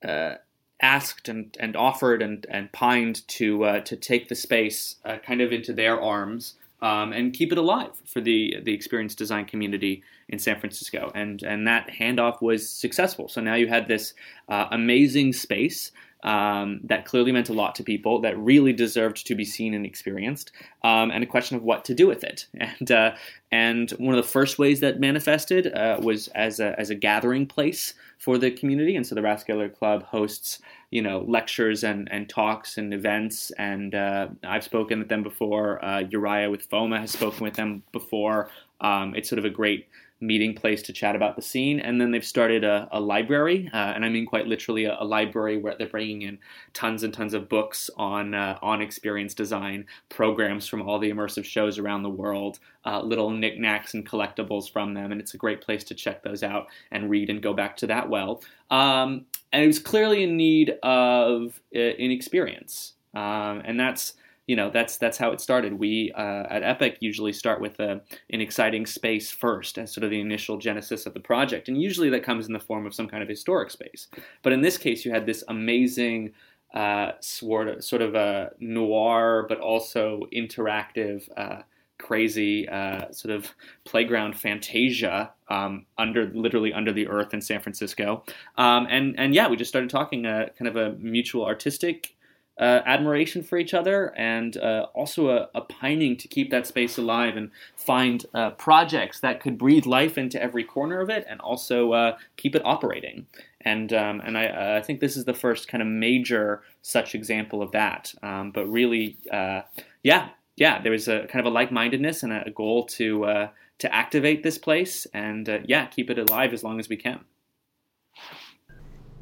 uh, 0.06 0.36
asked 0.82 1.30
and, 1.30 1.56
and 1.60 1.76
offered 1.76 2.22
and, 2.22 2.46
and 2.50 2.72
pined 2.72 3.26
to 3.28 3.64
uh, 3.64 3.80
to 3.82 3.96
take 3.96 4.28
the 4.28 4.36
space 4.36 4.96
kind 5.26 5.42
of 5.42 5.54
into 5.54 5.72
their 5.72 6.02
arms 6.02 6.56
um, 6.82 7.14
and 7.14 7.34
keep 7.34 7.52
it 7.52 7.58
alive 7.58 7.92
for 8.06 8.20
the 8.20 8.58
the 8.64 8.74
experience 8.74 9.16
design 9.16 9.46
community 9.46 10.04
in 10.34 10.40
San 10.40 10.60
Francisco. 10.60 11.12
And 11.16 11.42
and 11.44 11.66
that 11.68 11.90
handoff 11.90 12.42
was 12.42 12.68
successful. 12.68 13.30
So 13.30 13.40
now 13.40 13.54
you 13.54 13.68
had 13.68 13.88
this 13.88 14.14
uh, 14.50 14.68
amazing 14.72 15.32
space. 15.34 15.92
Um, 16.24 16.80
that 16.86 17.04
clearly 17.04 17.34
meant 17.34 17.50
a 17.50 17.54
lot 17.54 17.76
to 17.76 17.84
people, 17.84 18.22
that 18.22 18.38
really 18.40 18.72
deserved 18.72 19.28
to 19.28 19.36
be 19.36 19.44
seen 19.44 19.74
and 19.74 19.86
experienced, 19.86 20.54
um, 20.82 21.12
and 21.12 21.22
a 21.22 21.28
question 21.28 21.58
of 21.58 21.64
what 21.64 21.84
to 21.84 21.94
do 21.94 22.08
with 22.08 22.24
it. 22.24 22.48
And 22.80 22.92
uh, 22.92 23.16
and 23.52 23.92
one 23.92 24.16
of 24.16 24.24
the 24.24 24.32
first 24.32 24.58
ways 24.58 24.80
that 24.80 25.02
manifested 25.02 25.68
uh, 25.74 26.00
was 26.02 26.30
as 26.30 26.62
a 26.62 26.80
as 26.80 26.90
a 26.90 26.96
gathering 26.96 27.46
place 27.46 27.94
for 28.20 28.38
the 28.38 28.52
community. 28.52 28.96
And 28.96 29.06
so 29.06 29.16
the 29.16 29.22
Rathskeller 29.22 29.70
Club 29.78 30.04
hosts 30.04 30.60
you 30.92 31.02
know 31.02 31.26
lectures 31.28 31.84
and, 31.84 32.08
and 32.12 32.30
talks 32.30 32.78
and 32.78 32.94
events 32.94 33.52
and 33.58 33.96
uh, 33.96 34.28
I've 34.44 34.64
spoken 34.64 35.00
with 35.00 35.10
them 35.10 35.24
before 35.24 35.84
uh, 35.84 36.04
Uriah 36.10 36.52
with 36.52 36.70
FOMA 36.70 37.00
has 37.00 37.12
spoken 37.12 37.44
with 37.44 37.56
them 37.56 37.84
before 37.92 38.50
um, 38.80 39.16
it's 39.16 39.28
sort 39.28 39.40
of 39.40 39.46
a 39.46 39.50
great 39.50 39.88
meeting 40.24 40.56
place 40.56 40.82
to 40.82 40.94
chat 40.94 41.16
about 41.16 41.36
the 41.36 41.42
scene. 41.42 41.80
And 41.80 42.00
then 42.00 42.12
they've 42.12 42.26
started 42.26 42.64
a, 42.64 42.88
a 42.92 43.00
library, 43.00 43.70
uh, 43.74 43.92
and 43.96 44.06
I 44.06 44.10
mean 44.10 44.26
quite 44.26 44.48
literally 44.48 44.86
a, 44.86 44.96
a, 45.00 45.04
library 45.04 45.58
where 45.58 45.76
they're 45.78 45.88
bringing 45.88 46.22
in 46.22 46.40
tons 46.74 47.04
and 47.04 47.14
tons 47.14 47.34
of 47.34 47.50
books 47.50 47.90
on 47.98 48.34
uh, 48.34 48.58
on 48.62 48.82
experience 48.82 49.34
design, 49.34 49.86
programs 50.10 50.68
from 50.68 50.82
all 50.82 50.98
the 50.98 51.12
immersive 51.12 51.44
shows 51.44 51.78
around 51.78 52.04
the 52.04 52.10
world, 52.10 52.60
uh, 52.86 53.02
little 53.02 53.30
knickknacks 53.30 53.94
and 53.94 54.08
collectibles 54.08 54.72
from 54.72 54.94
them, 54.94 55.12
and 55.12 55.20
it's 55.20 55.34
a 55.34 55.38
great 55.38 55.62
place 55.62 55.84
to 55.86 55.94
check 55.94 56.24
those 56.24 56.42
out 56.42 56.68
and 56.92 57.10
read 57.10 57.30
and 57.30 57.44
go 57.44 57.54
back 57.54 57.76
to 57.78 57.88
that 57.88 58.10
well. 58.10 58.42
Um, 58.72 59.26
and 59.52 59.64
it 59.64 59.68
was 59.68 59.80
clearly 59.80 60.24
in 60.24 60.38
need 60.38 60.76
of 60.82 61.60
uh, 61.76 61.80
an 61.80 62.12
experience, 62.12 62.94
um, 63.14 63.62
and 63.66 63.78
that's 63.78 64.14
you 64.48 64.56
know 64.56 64.70
that's 64.70 64.98
that's 64.98 65.18
how 65.18 65.32
it 65.32 65.40
started. 65.40 65.80
We 65.80 66.12
uh, 66.16 66.44
at 66.50 66.64
Epic 66.64 66.98
usually 67.00 67.34
start 67.34 67.62
with 67.62 67.80
a, 67.80 68.02
an 68.30 68.42
exciting 68.42 68.86
space 68.86 69.32
first 69.32 69.78
as 69.78 69.94
sort 69.94 70.04
of 70.04 70.10
the 70.10 70.20
initial 70.20 70.58
genesis 70.58 71.06
of 71.06 71.14
the 71.14 71.20
project, 71.20 71.68
and 71.68 71.82
usually 71.82 72.10
that 72.10 72.24
comes 72.24 72.48
in 72.48 72.54
the 72.54 72.60
form 72.60 72.86
of 72.86 72.94
some 72.94 73.08
kind 73.08 73.24
of 73.24 73.30
historic 73.30 73.72
space. 73.72 74.08
But 74.42 74.54
in 74.54 74.62
this 74.62 74.78
case, 74.78 75.06
you 75.06 75.12
had 75.12 75.26
this 75.26 75.44
amazing 75.48 76.34
uh, 76.74 77.14
sort 77.22 77.68
of 77.70 77.84
sort 77.84 78.02
of 78.02 78.16
a 78.16 78.52
noir, 78.60 79.46
but 79.48 79.60
also 79.60 80.28
interactive. 80.34 81.28
Uh, 81.38 81.64
crazy 82.00 82.68
uh, 82.68 83.10
sort 83.12 83.34
of 83.34 83.54
playground 83.86 84.38
fantasia 84.38 85.32
um, 85.48 85.86
under 85.98 86.30
literally 86.34 86.74
under 86.74 86.92
the 86.92 87.08
earth 87.08 87.34
in 87.34 87.40
San 87.40 87.62
Francisco, 87.62 88.24
um, 88.58 88.88
and 88.90 89.18
and 89.18 89.34
yeah, 89.34 89.48
we 89.48 89.56
just 89.56 89.70
started 89.70 89.90
talking 89.90 90.26
uh, 90.26 90.48
kind 90.58 90.68
of 90.68 90.76
a 90.76 90.98
mutual 90.98 91.46
artistic 91.46 92.18
uh, 92.60 92.82
admiration 92.86 93.42
for 93.42 93.58
each 93.58 93.74
other 93.74 94.14
and 94.16 94.58
uh, 94.58 94.86
also 94.94 95.30
a, 95.30 95.50
a, 95.56 95.62
pining 95.62 96.16
to 96.16 96.28
keep 96.28 96.52
that 96.52 96.68
space 96.68 97.00
alive 97.00 97.36
and 97.36 97.50
find 97.76 98.28
uh, 98.36 98.52
projects 98.52 99.20
that 99.22 99.40
could 99.40 99.58
breathe 99.58 99.88
life 99.88 100.20
into 100.20 100.42
every 100.42 100.64
corner 100.64 101.02
of 101.02 101.10
it 101.10 101.26
and 101.28 101.42
also 101.42 101.94
uh, 101.94 102.16
keep 102.38 102.56
it 102.56 102.62
operating. 102.64 103.26
And 103.62 103.92
um, 103.94 104.22
and 104.24 104.38
I, 104.38 104.78
I, 104.78 104.82
think 104.82 105.00
this 105.00 105.18
is 105.18 105.26
the 105.26 105.34
first 105.34 105.68
kind 105.68 105.82
of 105.82 105.88
major 105.88 106.62
such 106.82 107.16
example 107.16 107.62
of 107.64 107.72
that. 107.72 108.14
Um, 108.22 108.52
but 108.52 108.68
really, 108.68 109.18
uh, 109.32 109.62
yeah, 110.04 110.30
yeah, 110.56 110.82
there 110.82 110.92
was 110.92 111.08
a 111.08 111.26
kind 111.28 111.40
of 111.40 111.46
a 111.46 111.56
like-mindedness 111.56 112.24
and 112.24 112.34
a, 112.34 112.52
goal 112.52 112.86
to 112.88 113.26
uh, 113.26 113.48
to 113.80 113.96
activate 113.96 114.44
this 114.44 114.58
place 114.58 115.08
and 115.14 115.64
yeah, 115.66 115.86
keep 115.88 116.10
it 116.10 116.20
alive 116.20 116.54
as 116.54 116.64
long 116.64 116.80
as 116.80 116.88
we 116.88 116.98
can 116.98 117.22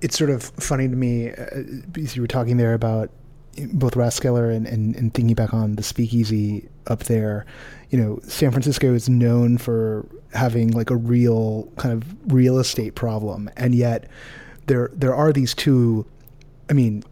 it's 0.01 0.17
sort 0.17 0.29
of 0.29 0.43
funny 0.59 0.87
to 0.87 0.95
me 0.95 1.29
uh, 1.29 1.45
you 1.95 2.21
were 2.21 2.27
talking 2.27 2.57
there 2.57 2.73
about 2.73 3.11
both 3.73 3.95
Rathskeller 3.95 4.55
and, 4.55 4.65
and, 4.67 4.95
and 4.95 5.13
thinking 5.13 5.35
back 5.35 5.53
on 5.53 5.75
the 5.75 5.83
speakeasy 5.83 6.67
up 6.87 7.03
there, 7.03 7.45
you 7.89 7.97
know, 7.97 8.19
San 8.23 8.51
Francisco 8.51 8.93
is 8.93 9.09
known 9.09 9.57
for 9.57 10.05
having 10.33 10.71
like 10.71 10.89
a 10.89 10.95
real 10.95 11.71
kind 11.77 11.93
of 11.93 12.33
real 12.33 12.57
estate 12.57 12.95
problem. 12.95 13.49
And 13.57 13.75
yet 13.75 14.09
there 14.67 14.89
there 14.93 15.13
are 15.13 15.33
these 15.33 15.53
two 15.53 16.05
I 16.69 16.73
mean, 16.73 17.03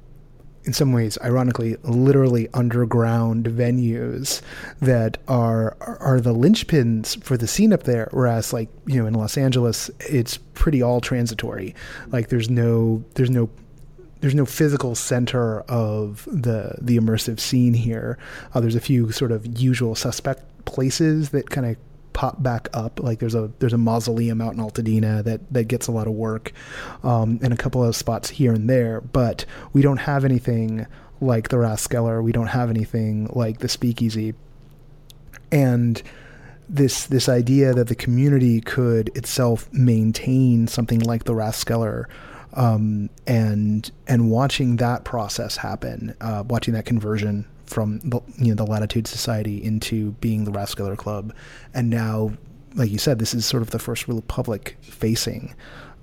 in 0.63 0.73
some 0.73 0.93
ways, 0.93 1.17
ironically, 1.23 1.75
literally 1.83 2.47
underground 2.53 3.45
venues 3.45 4.41
that 4.79 5.17
are 5.27 5.75
are 5.81 6.21
the 6.21 6.33
linchpins 6.33 7.21
for 7.23 7.37
the 7.37 7.47
scene 7.47 7.73
up 7.73 7.83
there. 7.83 8.07
Whereas, 8.11 8.53
like 8.53 8.69
you 8.85 9.01
know, 9.01 9.05
in 9.05 9.13
Los 9.13 9.37
Angeles, 9.37 9.89
it's 9.99 10.37
pretty 10.53 10.81
all 10.81 11.01
transitory. 11.01 11.75
Like 12.07 12.29
there's 12.29 12.49
no 12.49 13.03
there's 13.15 13.29
no 13.29 13.49
there's 14.21 14.35
no 14.35 14.45
physical 14.45 14.95
center 14.95 15.61
of 15.61 16.27
the 16.31 16.75
the 16.81 16.97
immersive 16.97 17.39
scene 17.39 17.73
here. 17.73 18.17
Uh, 18.53 18.59
there's 18.59 18.75
a 18.75 18.81
few 18.81 19.11
sort 19.11 19.31
of 19.31 19.59
usual 19.59 19.95
suspect 19.95 20.43
places 20.65 21.29
that 21.29 21.49
kind 21.49 21.65
of 21.65 21.77
pop 22.13 22.43
back 22.43 22.67
up. 22.73 22.99
Like 23.01 23.19
there's 23.19 23.35
a 23.35 23.51
there's 23.59 23.73
a 23.73 23.77
mausoleum 23.77 24.41
out 24.41 24.53
in 24.53 24.59
Altadena 24.59 25.23
that 25.23 25.51
that 25.53 25.65
gets 25.65 25.87
a 25.87 25.91
lot 25.91 26.07
of 26.07 26.13
work, 26.13 26.51
um, 27.03 27.39
and 27.41 27.53
a 27.53 27.57
couple 27.57 27.83
of 27.83 27.95
spots 27.95 28.29
here 28.29 28.53
and 28.53 28.69
there. 28.69 29.01
But 29.01 29.45
we 29.73 29.81
don't 29.81 29.97
have 29.97 30.25
anything 30.25 30.85
like 31.21 31.49
the 31.49 31.57
Rathskeller. 31.57 32.21
We 32.21 32.31
don't 32.31 32.47
have 32.47 32.69
anything 32.69 33.29
like 33.33 33.59
the 33.59 33.69
Speakeasy, 33.69 34.33
and 35.51 36.01
this 36.67 37.05
this 37.07 37.29
idea 37.29 37.73
that 37.73 37.87
the 37.87 37.95
community 37.95 38.59
could 38.59 39.15
itself 39.15 39.71
maintain 39.71 40.67
something 40.67 40.99
like 40.99 41.23
the 41.23 41.33
Rathskeller 41.33 42.05
um, 42.53 43.09
and 43.27 43.89
and 44.07 44.31
watching 44.31 44.77
that 44.77 45.03
process 45.03 45.57
happen, 45.57 46.15
uh, 46.21 46.43
watching 46.47 46.73
that 46.73 46.85
conversion 46.85 47.45
from 47.65 47.99
the 47.99 48.19
you 48.37 48.49
know 48.49 48.55
the 48.55 48.65
Latitude 48.65 49.07
Society 49.07 49.63
into 49.63 50.11
being 50.13 50.45
the 50.45 50.51
Rathskeller 50.51 50.97
Club, 50.97 51.33
and 51.73 51.89
now, 51.89 52.31
like 52.75 52.89
you 52.89 52.97
said, 52.97 53.19
this 53.19 53.33
is 53.33 53.45
sort 53.45 53.61
of 53.61 53.69
the 53.71 53.79
first 53.79 54.07
real 54.07 54.21
public 54.21 54.77
facing. 54.81 55.53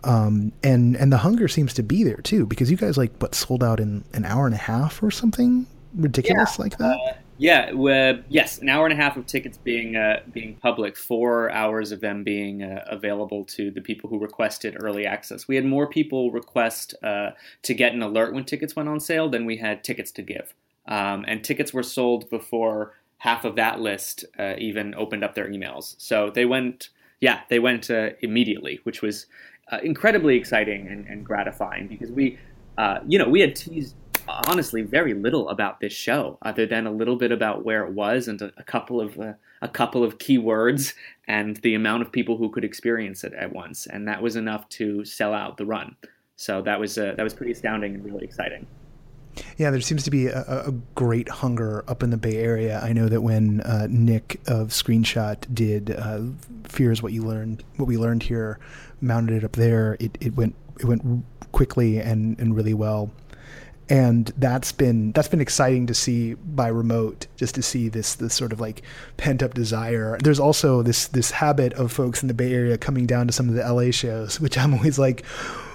Um, 0.05 0.53
and 0.63 0.95
and 0.97 1.13
the 1.13 1.17
hunger 1.17 1.49
seems 1.49 1.75
to 1.75 1.83
be 1.83 2.05
there 2.05 2.19
too 2.19 2.47
because 2.47 2.71
you 2.71 2.77
guys 2.77 2.97
like 2.97 3.19
but 3.19 3.35
sold 3.35 3.65
out 3.65 3.81
in 3.81 4.05
an 4.13 4.25
hour 4.25 4.47
and 4.47 4.55
a 4.55 4.59
half 4.59 5.03
or 5.03 5.11
something 5.11 5.67
ridiculous 5.95 6.59
yeah. 6.59 6.63
like 6.63 6.79
that. 6.79 6.97
Uh, 6.97 7.13
yeah, 7.39 7.71
uh, 7.73 8.23
yes, 8.29 8.59
an 8.59 8.69
hour 8.69 8.87
and 8.87 8.93
a 8.93 8.97
half 8.97 9.17
of 9.17 9.27
tickets 9.27 9.59
being 9.59 9.97
uh, 9.97 10.21
being 10.33 10.57
public, 10.57 10.97
four 10.97 11.51
hours 11.51 11.93
of 11.93 12.01
them 12.01 12.25
being 12.25 12.63
uh, 12.63 12.85
available 12.87 13.45
to 13.45 13.71
the 13.71 13.81
people 13.81 14.09
who 14.09 14.19
requested 14.19 14.77
early 14.81 15.05
access. 15.05 15.47
We 15.47 15.57
had 15.57 15.67
more 15.67 15.87
people 15.87 16.31
request 16.31 16.95
uh, 17.03 17.31
to 17.63 17.75
get 17.75 17.93
an 17.93 18.03
alert 18.03 18.33
when 18.33 18.45
tickets 18.45 18.75
went 18.75 18.89
on 18.89 19.01
sale 19.01 19.29
than 19.29 19.45
we 19.45 19.59
had 19.59 19.85
tickets 19.85 20.11
to 20.13 20.23
give, 20.23 20.55
um, 20.89 21.25
and 21.29 21.45
tickets 21.45 21.75
were 21.75 21.83
sold 21.83 22.31
before 22.31 22.95
half 23.19 23.45
of 23.45 23.57
that 23.57 23.81
list 23.81 24.25
uh, 24.39 24.55
even 24.57 24.95
opened 24.95 25.25
up 25.25 25.35
their 25.35 25.49
emails. 25.49 25.95
So 25.99 26.31
they 26.31 26.47
went, 26.47 26.89
yeah, 27.21 27.41
they 27.51 27.59
went 27.59 27.91
uh, 27.91 28.11
immediately, 28.21 28.81
which 28.85 29.03
was 29.03 29.27
incredibly 29.83 30.37
exciting 30.37 30.87
and, 30.87 31.07
and, 31.07 31.27
gratifying 31.27 31.89
because 31.89 32.13
we, 32.13 32.39
you 33.09 33.19
know, 33.19 33.29
we 33.29 33.41
had 33.41 33.57
teased 33.57 33.97
honestly 34.29 34.83
very 34.83 35.15
little 35.15 35.49
about 35.49 35.81
this 35.81 35.93
show, 35.93 36.39
other 36.43 36.67
than 36.67 36.87
a 36.87 36.91
little 36.91 37.17
bit 37.17 37.33
about 37.33 37.65
where 37.65 37.85
it 37.85 37.93
was 37.93 38.29
and 38.29 38.41
a, 38.43 38.53
a 38.57 38.63
couple 38.63 39.01
of 39.01 39.19
uh, 39.19 39.35
a 39.63 39.69
couple 39.69 40.05
of 40.05 40.19
key 40.19 40.39
words 40.39 40.95
and 41.27 41.57
the 41.59 41.75
amount 41.75 42.03
of 42.03 42.13
people 42.13 42.37
who 42.37 42.51
could 42.51 42.65
experience 42.65 43.25
it 43.25 43.33
at 43.33 43.53
once, 43.53 43.87
and 43.87 44.07
that 44.09 44.23
was 44.23 44.37
enough 44.37 44.69
to 44.69 45.05
sell 45.05 45.33
out 45.33 45.57
the 45.57 45.67
run. 45.67 45.97
So 46.37 46.63
that 46.63 46.79
was 46.79 46.99
uh, 46.99 47.15
that 47.17 47.23
was 47.23 47.35
pretty 47.35 47.53
astounding 47.53 47.95
and 47.95 48.05
really 48.05 48.25
exciting. 48.25 48.67
Yeah, 49.59 49.71
there 49.71 49.81
seems 49.83 50.03
to 50.05 50.11
be 50.11 50.29
a, 50.29 50.41
a, 50.41 50.73
great 50.95 51.29
hunger 51.29 51.85
up 51.89 52.03
in 52.03 52.09
the 52.09 52.17
Bay 52.17 52.37
Area. 52.37 52.81
I 52.83 52.95
know 52.95 53.07
that 53.07 53.21
when 53.21 53.61
uh, 53.61 53.87
Nick 53.91 54.41
of 54.47 54.69
Screenshot 54.69 55.43
did 55.53 55.91
uh, 55.91 56.23
"Fear 56.65 56.95
What 56.97 57.13
You 57.13 57.23
Learned," 57.23 57.63
what 57.77 57.87
we 57.87 57.99
learned 57.99 58.23
here, 58.23 58.59
mounted 59.01 59.37
it 59.37 59.45
up 59.45 59.53
there. 59.53 59.97
It, 60.01 60.17
it 60.21 60.35
went 60.35 60.55
it 60.79 60.85
went 60.85 61.25
quickly 61.53 61.99
and, 61.99 62.39
and 62.39 62.55
really 62.55 62.75
well 62.75 63.11
and 63.89 64.33
that's 64.37 64.73
been 64.73 65.13
that's 65.13 65.29
been 65.29 65.41
exciting 65.41 65.87
to 65.87 65.95
see 65.95 66.35
by 66.35 66.69
remote 66.69 67.27
just 67.37 67.55
to 67.55 67.63
see 67.63 67.89
this 67.89 68.17
this 68.17 68.35
sort 68.35 68.53
of 68.53 68.61
like 68.61 68.83
pent 69.17 69.43
up 69.43 69.55
desire. 69.55 70.19
There's 70.23 70.41
also 70.41 70.83
this 70.83 71.07
this 71.09 71.31
habit 71.31 71.73
of 71.75 71.93
folks 71.93 72.23
in 72.23 72.29
the 72.29 72.35
bay 72.35 72.53
area 72.53 72.79
coming 72.79 73.07
down 73.07 73.27
to 73.29 73.33
some 73.33 73.49
of 73.49 73.55
the 73.55 73.73
la 73.73 73.91
shows 73.91 74.41
which 74.47 74.59
i'm 74.59 74.75
always 74.75 74.99
like 74.99 75.25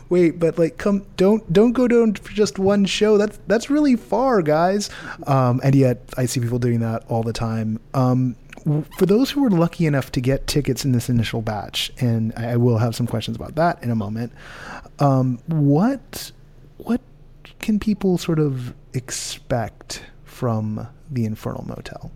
wait 0.10 0.40
but 0.40 0.60
like 0.60 0.78
come 0.78 1.06
don't 1.16 1.52
don't 1.52 1.72
go 1.72 1.88
down 1.88 2.14
for 2.14 2.32
just 2.34 2.60
one 2.60 2.86
show. 2.86 3.18
That's 3.18 3.40
that's 3.48 3.70
really 3.70 3.96
far 3.96 4.42
guys. 4.42 4.90
Um, 5.26 5.62
and 5.64 5.74
yet 5.74 6.04
i 6.18 6.26
see 6.26 6.40
people 6.40 6.60
doing 6.60 6.82
that 6.82 7.04
all 7.10 7.24
the 7.24 7.34
time. 7.34 7.80
Um, 7.94 8.36
for 8.98 9.06
those 9.06 9.32
who 9.32 9.42
were 9.42 9.50
lucky 9.50 9.86
enough 9.86 10.12
to 10.12 10.22
get 10.22 10.46
tickets 10.46 10.86
in 10.86 10.92
this 10.92 11.10
initial 11.10 11.42
batch 11.42 11.92
and 12.00 12.32
i 12.36 12.56
will 12.58 12.78
have 12.78 12.96
some 12.96 13.08
questions 13.08 13.36
about 13.36 13.56
that 13.56 13.82
in 13.82 13.90
a 13.90 13.96
moment 13.96 14.32
um, 15.00 15.40
what 15.48 16.32
what 16.78 17.02
can 17.60 17.80
people 17.80 18.18
sort 18.18 18.40
of 18.40 18.74
expect 18.94 20.04
from 20.24 20.88
the 21.10 21.26
Infernal 21.26 21.66
Motel? 21.68 22.12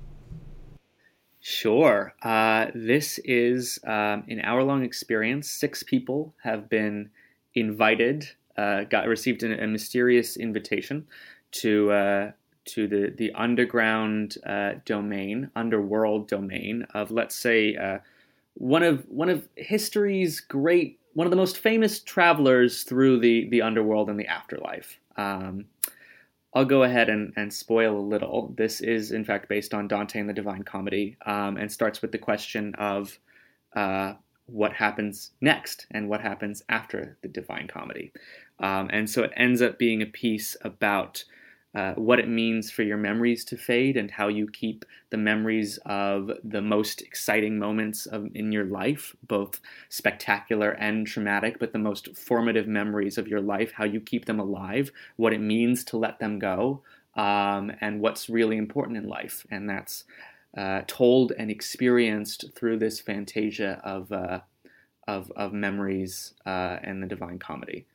Sure. 1.39 2.13
Uh, 2.23 2.67
this 2.73 3.19
is 3.23 3.79
um, 3.85 4.23
an 4.27 4.41
hour 4.43 4.63
long 4.63 4.83
experience. 4.83 5.49
Six 5.49 5.83
people 5.83 6.33
have 6.41 6.69
been 6.69 7.09
invited 7.53 8.27
uh, 8.57 8.83
got 8.85 9.07
received 9.07 9.43
a, 9.43 9.67
mysterious 9.67 10.37
invitation 10.37 11.05
to 11.51 11.91
uh, 11.91 12.31
to 12.65 12.87
the 12.87 13.13
the 13.15 13.31
underground 13.33 14.37
uh, 14.45 14.73
domain, 14.85 15.49
underworld 15.55 16.27
domain 16.27 16.87
of 16.93 17.11
let's 17.11 17.35
say 17.35 17.75
uh, 17.75 17.99
one 18.53 18.83
of 18.83 19.05
one 19.09 19.29
of 19.29 19.47
history's 19.55 20.39
great, 20.39 20.99
one 21.13 21.27
of 21.27 21.31
the 21.31 21.37
most 21.37 21.57
famous 21.57 21.99
travelers 21.99 22.83
through 22.83 23.19
the 23.19 23.49
the 23.49 23.61
underworld 23.61 24.09
and 24.09 24.19
the 24.19 24.27
afterlife. 24.27 24.99
Um, 25.17 25.65
I'll 26.53 26.65
go 26.65 26.83
ahead 26.83 27.09
and, 27.09 27.33
and 27.35 27.53
spoil 27.53 27.97
a 27.97 27.99
little. 27.99 28.53
This 28.55 28.79
is, 28.79 29.11
in 29.11 29.25
fact, 29.25 29.49
based 29.49 29.73
on 29.73 29.89
Dante 29.89 30.19
and 30.19 30.29
the 30.29 30.33
Divine 30.33 30.63
Comedy, 30.63 31.17
um, 31.25 31.57
and 31.57 31.69
starts 31.69 32.01
with 32.01 32.13
the 32.13 32.17
question 32.17 32.73
of 32.75 33.19
uh, 33.75 34.13
what 34.45 34.73
happens 34.73 35.31
next 35.41 35.85
and 35.91 36.07
what 36.07 36.21
happens 36.21 36.63
after 36.69 37.17
the 37.21 37.27
Divine 37.27 37.67
Comedy. 37.67 38.13
Um, 38.59 38.89
and 38.93 39.09
so 39.09 39.23
it 39.23 39.33
ends 39.35 39.61
up 39.61 39.77
being 39.77 40.01
a 40.01 40.05
piece 40.05 40.55
about 40.61 41.25
uh, 41.75 41.93
what 41.95 42.19
it 42.19 42.29
means 42.29 42.71
for 42.71 42.83
your 42.83 42.97
memories 42.97 43.43
to 43.43 43.57
fade 43.57 43.97
and 43.97 44.09
how 44.09 44.29
you 44.29 44.47
keep 44.47 44.85
the 45.09 45.17
memories 45.17 45.77
of 45.85 46.31
the 46.43 46.61
most 46.61 47.01
exciting 47.01 47.59
moments 47.59 48.05
of, 48.05 48.29
in 48.33 48.51
your 48.53 48.63
life, 48.63 49.13
both 49.27 49.59
spectacular 49.89 50.71
and 50.71 51.05
traumatic, 51.05 51.59
but 51.59 51.73
the 51.73 51.79
most 51.79 52.15
formative 52.15 52.65
memories 52.65 53.17
of 53.17 53.27
your 53.27 53.41
life, 53.41 53.73
how 53.73 53.83
you 53.83 53.99
keep 53.99 54.25
them 54.25 54.39
alive, 54.39 54.89
what 55.17 55.33
it 55.33 55.41
means 55.41 55.83
to 55.83 55.97
let 55.97 56.17
them 56.19 56.39
go, 56.39 56.81
um, 57.15 57.71
and 57.81 57.99
what's 57.99 58.29
really 58.29 58.55
important 58.55 58.97
in 58.97 59.07
life. 59.07 59.45
And 59.51 59.69
that's 59.69 60.05
uh, 60.57 60.83
told 60.87 61.33
and 61.37 61.51
experienced 61.51 62.45
through 62.55 62.79
this 62.79 63.01
fantasia 63.01 63.81
of, 63.83 64.13
uh, 64.13 64.39
of, 65.09 65.29
of, 65.35 65.51
memories 65.51 66.33
uh, 66.45 66.77
and 66.81 67.03
the 67.03 67.07
Divine 67.07 67.37
Comedy 67.37 67.85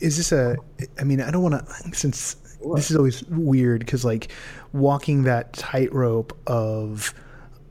is 0.00 0.16
this 0.16 0.32
a 0.32 0.56
i 0.98 1.04
mean 1.04 1.20
i 1.20 1.30
don't 1.30 1.42
want 1.42 1.54
to 1.54 1.96
since 1.96 2.36
this 2.74 2.90
is 2.90 2.96
always 2.96 3.22
weird 3.24 3.80
because 3.80 4.04
like 4.04 4.30
walking 4.72 5.22
that 5.24 5.52
tightrope 5.52 6.36
of 6.46 7.14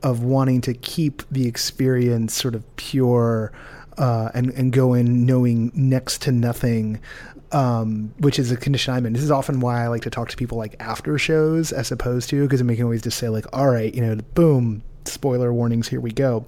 of 0.02 0.22
wanting 0.22 0.60
to 0.60 0.74
keep 0.74 1.22
the 1.30 1.46
experience 1.46 2.34
sort 2.34 2.54
of 2.54 2.76
pure 2.76 3.52
uh, 3.98 4.30
and 4.32 4.50
and 4.50 4.72
go 4.72 4.94
in 4.94 5.26
knowing 5.26 5.72
next 5.74 6.22
to 6.22 6.30
nothing 6.30 7.00
um, 7.52 8.12
which 8.18 8.38
is 8.38 8.50
a 8.50 8.56
condition 8.56 8.94
I'm 8.94 9.06
in. 9.06 9.12
This 9.12 9.22
is 9.22 9.30
often 9.30 9.60
why 9.60 9.82
I 9.82 9.88
like 9.88 10.02
to 10.02 10.10
talk 10.10 10.28
to 10.28 10.36
people 10.36 10.58
like 10.58 10.76
after 10.80 11.16
shows 11.18 11.72
as 11.72 11.90
opposed 11.90 12.28
to 12.30 12.42
because 12.42 12.60
I 12.60 12.74
can 12.74 12.84
always 12.84 13.02
just 13.02 13.18
say 13.18 13.28
like, 13.28 13.46
all 13.52 13.70
right, 13.70 13.94
you 13.94 14.02
know, 14.02 14.16
boom, 14.34 14.82
spoiler 15.04 15.52
warnings, 15.52 15.88
here 15.88 16.00
we 16.00 16.12
go. 16.12 16.46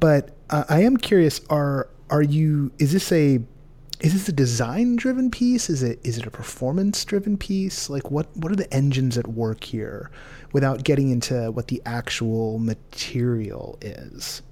But 0.00 0.36
uh, 0.50 0.64
I 0.68 0.82
am 0.82 0.96
curious, 0.96 1.40
are 1.50 1.88
are 2.10 2.22
you? 2.22 2.72
Is 2.78 2.92
this 2.92 3.10
a 3.12 3.40
is 4.00 4.12
this 4.12 4.28
a 4.28 4.32
design 4.32 4.96
driven 4.96 5.30
piece? 5.30 5.70
Is 5.70 5.82
it 5.82 6.00
is 6.04 6.18
it 6.18 6.26
a 6.26 6.30
performance 6.30 7.04
driven 7.04 7.36
piece? 7.36 7.88
Like 7.88 8.10
what 8.10 8.34
what 8.36 8.50
are 8.50 8.56
the 8.56 8.72
engines 8.72 9.16
at 9.18 9.28
work 9.28 9.64
here 9.64 10.10
without 10.52 10.84
getting 10.84 11.10
into 11.10 11.50
what 11.50 11.68
the 11.68 11.82
actual 11.86 12.58
material 12.58 13.78
is? 13.80 14.42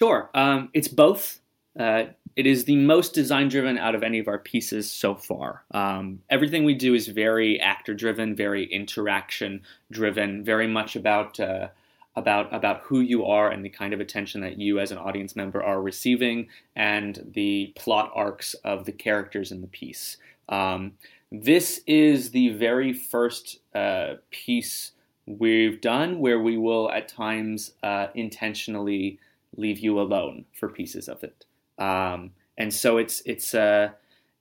Sure. 0.00 0.30
Um, 0.34 0.70
it's 0.74 0.88
both. 0.88 1.40
Uh, 1.78 2.04
it 2.34 2.46
is 2.46 2.64
the 2.64 2.76
most 2.76 3.14
design 3.14 3.48
driven 3.48 3.78
out 3.78 3.94
of 3.94 4.02
any 4.02 4.18
of 4.18 4.28
our 4.28 4.38
pieces 4.38 4.90
so 4.90 5.14
far. 5.14 5.64
Um, 5.70 6.20
everything 6.30 6.64
we 6.64 6.74
do 6.74 6.94
is 6.94 7.08
very 7.08 7.60
actor 7.60 7.94
driven, 7.94 8.34
very 8.34 8.64
interaction 8.64 9.62
driven, 9.90 10.42
very 10.44 10.66
much 10.66 10.96
about 10.96 11.38
uh, 11.38 11.68
about 12.14 12.52
about 12.54 12.82
who 12.82 13.00
you 13.00 13.24
are 13.24 13.50
and 13.50 13.64
the 13.64 13.70
kind 13.70 13.94
of 13.94 14.00
attention 14.00 14.40
that 14.42 14.58
you 14.58 14.78
as 14.78 14.90
an 14.90 14.98
audience 14.98 15.34
member 15.34 15.62
are 15.62 15.80
receiving 15.80 16.48
and 16.76 17.30
the 17.34 17.72
plot 17.76 18.10
arcs 18.14 18.54
of 18.64 18.84
the 18.84 18.92
characters 18.92 19.50
in 19.50 19.60
the 19.60 19.66
piece. 19.66 20.18
Um, 20.48 20.92
this 21.30 21.80
is 21.86 22.32
the 22.32 22.50
very 22.50 22.92
first 22.92 23.60
uh, 23.74 24.14
piece 24.30 24.92
we've 25.26 25.80
done 25.80 26.18
where 26.18 26.40
we 26.40 26.58
will 26.58 26.90
at 26.90 27.08
times 27.08 27.72
uh, 27.82 28.08
intentionally 28.14 29.18
leave 29.56 29.78
you 29.78 29.98
alone 29.98 30.44
for 30.52 30.68
pieces 30.68 31.08
of 31.08 31.24
it, 31.24 31.46
um, 31.78 32.32
and 32.58 32.74
so 32.74 32.98
it's 32.98 33.22
it's 33.24 33.54
uh, 33.54 33.90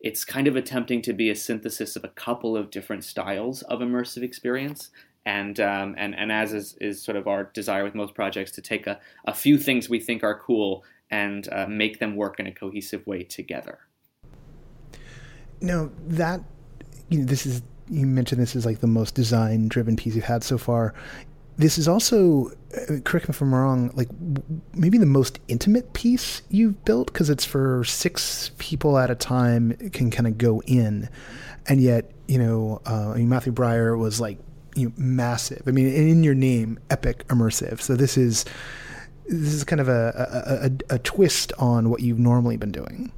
it's 0.01 0.25
kind 0.25 0.47
of 0.47 0.55
attempting 0.55 1.01
to 1.03 1.13
be 1.13 1.29
a 1.29 1.35
synthesis 1.35 1.95
of 1.95 2.03
a 2.03 2.09
couple 2.09 2.57
of 2.57 2.71
different 2.71 3.03
styles 3.03 3.61
of 3.63 3.79
immersive 3.79 4.23
experience 4.23 4.89
and 5.25 5.59
um, 5.59 5.95
and 5.97 6.15
and 6.15 6.31
as 6.31 6.53
is, 6.53 6.75
is 6.81 7.01
sort 7.01 7.15
of 7.15 7.27
our 7.27 7.45
desire 7.53 7.83
with 7.83 7.95
most 7.95 8.13
projects 8.13 8.51
to 8.51 8.61
take 8.61 8.87
a, 8.87 8.99
a 9.25 9.33
few 9.33 9.57
things 9.57 9.89
we 9.89 9.99
think 9.99 10.23
are 10.23 10.39
cool 10.39 10.83
and 11.09 11.47
uh, 11.51 11.67
make 11.67 11.99
them 11.99 12.15
work 12.15 12.39
in 12.39 12.47
a 12.47 12.51
cohesive 12.51 13.05
way 13.05 13.23
together. 13.23 13.79
No, 15.59 15.91
that 16.07 16.41
you 17.09 17.19
know, 17.19 17.25
this 17.25 17.45
is 17.45 17.61
you 17.89 18.07
mentioned 18.07 18.41
this 18.41 18.55
is 18.55 18.65
like 18.65 18.79
the 18.79 18.87
most 18.87 19.13
design 19.15 19.67
driven 19.67 19.95
piece 19.95 20.15
you've 20.15 20.23
had 20.23 20.43
so 20.43 20.57
far. 20.57 20.93
This 21.57 21.77
is 21.77 21.87
also, 21.87 22.49
uh, 22.75 23.01
correct 23.03 23.27
me 23.27 23.33
if 23.33 23.41
I'm 23.41 23.53
wrong, 23.53 23.91
like 23.93 24.07
maybe 24.73 24.97
the 24.97 25.05
most 25.05 25.39
intimate 25.49 25.91
piece 25.93 26.41
you've 26.49 26.83
built 26.85 27.11
because 27.11 27.29
it's 27.29 27.45
for 27.45 27.83
six 27.83 28.51
people 28.57 28.97
at 28.97 29.11
a 29.11 29.15
time. 29.15 29.73
can 29.91 30.09
kind 30.09 30.25
of 30.25 30.37
go 30.37 30.61
in, 30.65 31.09
and 31.67 31.81
yet 31.81 32.09
you 32.27 32.37
know, 32.37 32.81
uh, 32.85 33.13
Matthew 33.17 33.51
Breyer 33.51 33.99
was 33.99 34.21
like 34.21 34.39
you 34.75 34.87
know, 34.87 34.93
massive. 34.97 35.63
I 35.67 35.71
mean, 35.71 35.93
in 35.93 36.23
your 36.23 36.35
name, 36.35 36.79
epic, 36.89 37.27
immersive. 37.27 37.81
So 37.81 37.95
this 37.95 38.17
is 38.17 38.45
this 39.27 39.53
is 39.53 39.63
kind 39.63 39.79
of 39.79 39.87
a, 39.87 40.71
a, 40.89 40.93
a, 40.93 40.95
a 40.95 40.99
twist 40.99 41.53
on 41.57 41.89
what 41.89 42.01
you've 42.01 42.19
normally 42.19 42.57
been 42.57 42.71
doing. 42.71 43.11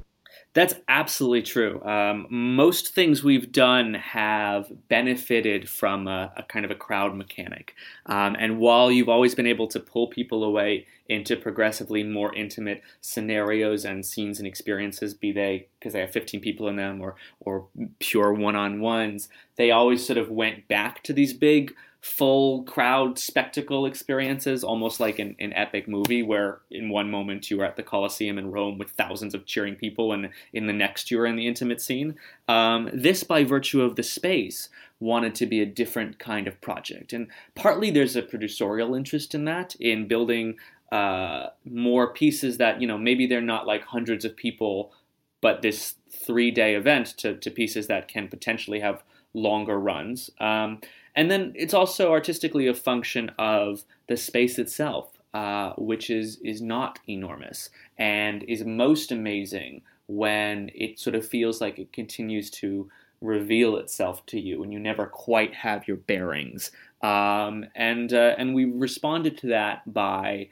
That's 0.54 0.74
absolutely 0.86 1.42
true. 1.42 1.82
Um, 1.82 2.28
most 2.30 2.94
things 2.94 3.24
we've 3.24 3.50
done 3.50 3.94
have 3.94 4.70
benefited 4.88 5.68
from 5.68 6.06
a, 6.06 6.32
a 6.36 6.44
kind 6.44 6.64
of 6.64 6.70
a 6.70 6.76
crowd 6.76 7.16
mechanic. 7.16 7.74
Um, 8.06 8.36
and 8.38 8.58
while 8.58 8.92
you've 8.92 9.08
always 9.08 9.34
been 9.34 9.48
able 9.48 9.66
to 9.68 9.80
pull 9.80 10.06
people 10.06 10.44
away 10.44 10.86
into 11.08 11.36
progressively 11.36 12.02
more 12.02 12.34
intimate 12.34 12.82
scenarios 13.00 13.84
and 13.84 14.06
scenes 14.06 14.38
and 14.38 14.46
experiences, 14.46 15.14
be 15.14 15.32
they 15.32 15.68
because 15.78 15.92
they 15.92 16.00
have 16.00 16.10
15 16.10 16.40
people 16.40 16.68
in 16.68 16.76
them 16.76 17.00
or, 17.00 17.14
or 17.40 17.66
pure 17.98 18.32
one 18.32 18.56
on 18.56 18.80
ones, 18.80 19.28
they 19.56 19.70
always 19.70 20.06
sort 20.06 20.18
of 20.18 20.30
went 20.30 20.66
back 20.66 21.02
to 21.02 21.12
these 21.12 21.34
big 21.34 21.74
full 22.04 22.62
crowd 22.64 23.18
spectacle 23.18 23.86
experiences, 23.86 24.62
almost 24.62 25.00
like 25.00 25.18
an, 25.18 25.34
an 25.38 25.54
epic 25.54 25.88
movie 25.88 26.22
where 26.22 26.60
in 26.70 26.90
one 26.90 27.10
moment 27.10 27.50
you 27.50 27.58
are 27.62 27.64
at 27.64 27.76
the 27.76 27.82
Colosseum 27.82 28.36
in 28.36 28.50
Rome 28.50 28.76
with 28.76 28.90
thousands 28.90 29.34
of 29.34 29.46
cheering 29.46 29.74
people, 29.74 30.12
and 30.12 30.28
in 30.52 30.66
the 30.66 30.72
next 30.74 31.10
you're 31.10 31.24
in 31.24 31.36
the 31.36 31.46
intimate 31.46 31.80
scene. 31.80 32.16
Um, 32.46 32.90
this, 32.92 33.24
by 33.24 33.42
virtue 33.42 33.80
of 33.80 33.96
the 33.96 34.02
space, 34.02 34.68
wanted 35.00 35.34
to 35.36 35.46
be 35.46 35.62
a 35.62 35.66
different 35.66 36.18
kind 36.18 36.46
of 36.46 36.60
project. 36.60 37.14
And 37.14 37.28
partly 37.54 37.90
there's 37.90 38.16
a 38.16 38.22
producerial 38.22 38.96
interest 38.96 39.34
in 39.34 39.46
that, 39.46 39.74
in 39.76 40.06
building 40.06 40.56
uh, 40.94 41.50
more 41.64 42.12
pieces 42.12 42.58
that, 42.58 42.80
you 42.80 42.86
know, 42.86 42.96
maybe 42.96 43.26
they're 43.26 43.40
not 43.40 43.66
like 43.66 43.82
hundreds 43.82 44.24
of 44.24 44.36
people, 44.36 44.92
but 45.40 45.60
this 45.60 45.96
three 46.08 46.52
day 46.52 46.76
event 46.76 47.08
to, 47.16 47.34
to 47.34 47.50
pieces 47.50 47.88
that 47.88 48.06
can 48.06 48.28
potentially 48.28 48.78
have 48.78 49.02
longer 49.34 49.76
runs. 49.80 50.30
Um, 50.38 50.80
and 51.16 51.32
then 51.32 51.52
it's 51.56 51.74
also 51.74 52.12
artistically 52.12 52.68
a 52.68 52.74
function 52.74 53.32
of 53.40 53.84
the 54.06 54.16
space 54.16 54.56
itself, 54.56 55.18
uh, 55.32 55.72
which 55.78 56.10
is 56.10 56.38
is 56.44 56.62
not 56.62 57.00
enormous 57.08 57.70
and 57.98 58.44
is 58.44 58.64
most 58.64 59.10
amazing 59.10 59.82
when 60.06 60.70
it 60.76 61.00
sort 61.00 61.16
of 61.16 61.26
feels 61.26 61.60
like 61.60 61.80
it 61.80 61.92
continues 61.92 62.50
to 62.50 62.88
reveal 63.20 63.76
itself 63.78 64.24
to 64.26 64.38
you 64.38 64.62
and 64.62 64.72
you 64.72 64.78
never 64.78 65.06
quite 65.06 65.54
have 65.54 65.88
your 65.88 65.96
bearings. 65.96 66.70
Um, 67.02 67.66
and 67.74 68.12
uh, 68.12 68.36
and 68.38 68.54
we 68.54 68.64
responded 68.64 69.36
to 69.38 69.48
that 69.48 69.92
by 69.92 70.50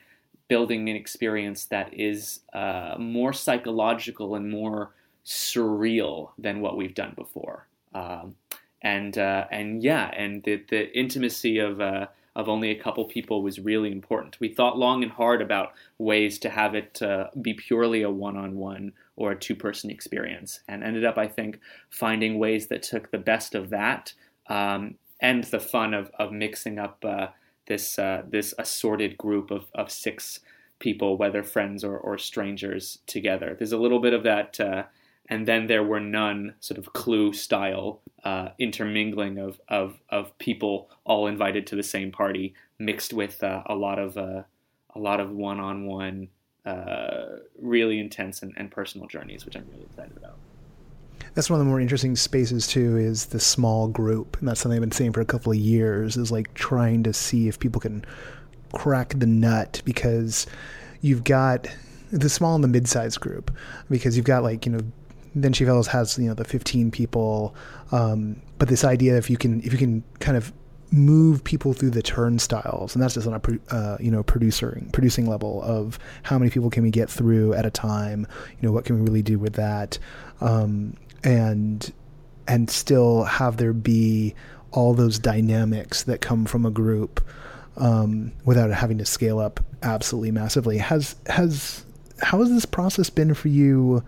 building 0.53 0.91
an 0.91 0.97
experience 0.97 1.65
that 1.65 1.89
is 1.95 2.41
uh, 2.53 2.95
more 2.99 3.33
psychological 3.33 4.35
and 4.35 4.51
more 4.51 4.91
surreal 5.25 6.29
than 6.37 6.61
what 6.61 6.77
we've 6.77 6.95
done 6.95 7.15
before. 7.17 7.67
Um, 7.95 8.37
and 8.83 9.17
uh, 9.17 9.47
and 9.51 9.83
yeah, 9.83 10.11
and 10.15 10.43
the 10.43 10.63
the 10.69 10.83
intimacy 10.95 11.59
of 11.59 11.81
uh, 11.81 12.09
of 12.37 12.51
only 12.51 12.71
a 12.71 12.83
couple 12.85 13.03
people 13.07 13.43
was 13.43 13.61
really 13.61 13.91
important. 13.91 14.41
We 14.41 14.51
thought 14.51 14.77
long 14.77 15.03
and 15.03 15.13
hard 15.13 15.41
about 15.41 15.73
ways 15.97 16.39
to 16.41 16.51
have 16.51 16.75
it 16.75 17.01
uh, 17.01 17.29
be 17.41 17.55
purely 17.55 18.03
a 18.03 18.11
one 18.11 18.37
on 18.37 18.57
one 18.57 18.93
or 19.17 19.33
a 19.33 19.39
two 19.39 19.57
person 19.57 19.89
experience, 19.91 20.61
and 20.69 20.85
ended 20.85 21.07
up, 21.07 21.17
I 21.17 21.29
think, 21.29 21.61
finding 21.89 22.39
ways 22.39 22.67
that 22.67 22.83
took 22.83 23.11
the 23.11 23.25
best 23.33 23.55
of 23.55 23.71
that 23.71 24.13
um, 24.49 24.97
and 25.19 25.45
the 25.45 25.61
fun 25.61 25.95
of 25.95 26.11
of 26.19 26.31
mixing 26.31 26.79
up 26.79 27.03
uh, 27.05 27.29
this 27.67 27.99
uh, 27.99 28.23
this 28.29 28.55
assorted 28.59 29.17
group 29.17 29.51
of 29.51 29.67
of 29.75 29.91
six 29.91 30.41
people, 30.79 31.17
whether 31.17 31.43
friends 31.43 31.85
or, 31.85 31.97
or 31.97 32.19
strangers, 32.19 32.99
together. 33.07 33.55
There's 33.57 33.73
a 33.73 33.79
little 33.79 34.01
bit 34.01 34.13
of 34.13 34.25
that 34.25 34.59
uh, 34.59 34.85
and 35.29 35.47
then 35.47 35.67
there 35.67 35.83
were 35.83 36.01
none 36.01 36.55
sort 36.61 36.79
of 36.79 36.93
clue 36.93 37.33
style 37.33 38.01
uh, 38.25 38.49
intermingling 38.59 39.39
of, 39.39 39.61
of, 39.69 39.99
of 40.11 40.37
people 40.39 40.91
all 41.05 41.27
invited 41.27 41.67
to 41.69 41.77
the 41.77 41.83
same 41.83 42.11
party 42.11 42.55
mixed 42.79 43.13
with 43.13 43.43
uh, 43.43 43.63
a 43.67 43.75
lot 43.75 43.99
of 43.99 44.17
uh, 44.17 44.43
a 44.95 44.99
lot 44.99 45.21
of 45.21 45.31
one-on-one 45.31 46.29
uh, 46.67 47.37
really 47.59 47.99
intense 47.99 48.43
and, 48.43 48.53
and 48.59 48.71
personal 48.71 49.07
journeys, 49.07 49.47
which 49.47 49.57
I'm 49.57 49.67
really 49.71 49.85
excited 49.85 50.17
about. 50.19 50.37
That's 51.35 51.49
one 51.49 51.59
of 51.59 51.65
the 51.65 51.69
more 51.69 51.81
interesting 51.81 52.17
spaces 52.17 52.67
too. 52.67 52.97
Is 52.97 53.27
the 53.27 53.41
small 53.41 53.89
group, 53.89 54.37
and 54.39 54.49
that's 54.49 54.61
something 54.61 54.77
I've 54.77 54.83
been 54.83 54.93
saying 54.93 55.13
for 55.13 55.21
a 55.21 55.27
couple 55.27 55.53
of 55.53 55.59
years. 55.59 56.17
Is 56.17 56.31
like 56.31 56.53
trying 56.55 57.03
to 57.05 57.13
see 57.13 57.49
if 57.49 57.59
people 57.59 57.81
can 57.81 58.05
crack 58.73 59.15
the 59.19 59.27
nut 59.27 59.83
because 59.85 60.47
you've 61.01 61.25
got 61.25 61.69
the 62.11 62.29
small 62.29 62.55
and 62.55 62.65
the 62.65 62.69
mid-sized 62.69 63.21
group 63.21 63.51
because 63.91 64.17
you've 64.17 64.27
got 64.27 64.43
like 64.43 64.67
you 64.67 64.73
know 64.73 64.81
then 65.35 65.53
she 65.53 65.65
fellows 65.65 65.87
has 65.87 66.19
you 66.19 66.29
know 66.29 66.35
the 66.35 66.45
15 66.45 66.91
people 66.91 67.55
um, 67.91 68.41
but 68.59 68.69
this 68.69 68.85
idea 68.85 69.17
if 69.17 69.31
you 69.31 69.37
can 69.37 69.61
if 69.63 69.73
you 69.73 69.79
can 69.79 70.05
kind 70.21 70.37
of 70.37 70.53
move 70.93 71.43
people 71.43 71.73
through 71.73 71.91
the 71.91 72.03
turnstiles 72.03 72.95
and 72.95 73.03
that's 73.03 73.15
just 73.15 73.27
on 73.27 73.35
a 73.35 73.75
uh, 73.75 73.97
you 73.99 74.11
know 74.11 74.23
producing 74.23 74.89
producing 74.93 75.27
level 75.27 75.63
of 75.63 75.99
how 76.23 76.39
many 76.39 76.51
people 76.51 76.69
can 76.69 76.83
we 76.83 76.91
get 76.91 77.09
through 77.09 77.55
at 77.55 77.65
a 77.65 77.71
time 77.71 78.27
you 78.51 78.69
know 78.69 78.73
what 78.73 78.85
can 78.85 78.97
we 78.97 79.03
really 79.03 79.23
do 79.23 79.39
with 79.39 79.55
that 79.55 79.99
um, 80.41 80.95
and 81.25 81.93
and 82.47 82.69
still 82.71 83.25
have 83.25 83.57
there 83.57 83.73
be 83.73 84.35
all 84.73 84.95
those 84.95 85.19
dynamics 85.19 86.03
that 86.05 86.21
come 86.21 86.45
from 86.45 86.67
a 86.67 86.71
group 86.71 87.25
um, 87.77 88.33
without 88.45 88.71
having 88.71 88.99
to 88.99 89.05
scale 89.05 89.39
up 89.39 89.61
absolutely 89.83 90.31
massively. 90.31 90.79
Has 90.79 91.17
has 91.27 91.85
how 92.21 92.39
has 92.41 92.51
this 92.51 92.67
process 92.67 93.11
been 93.11 93.35
for 93.35 93.49
you 93.49 94.03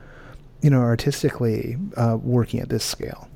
you 0.62 0.70
know 0.70 0.80
artistically 0.80 1.76
uh, 1.96 2.18
working 2.20 2.60
at 2.60 2.68
this 2.68 2.84
scale 2.84 3.28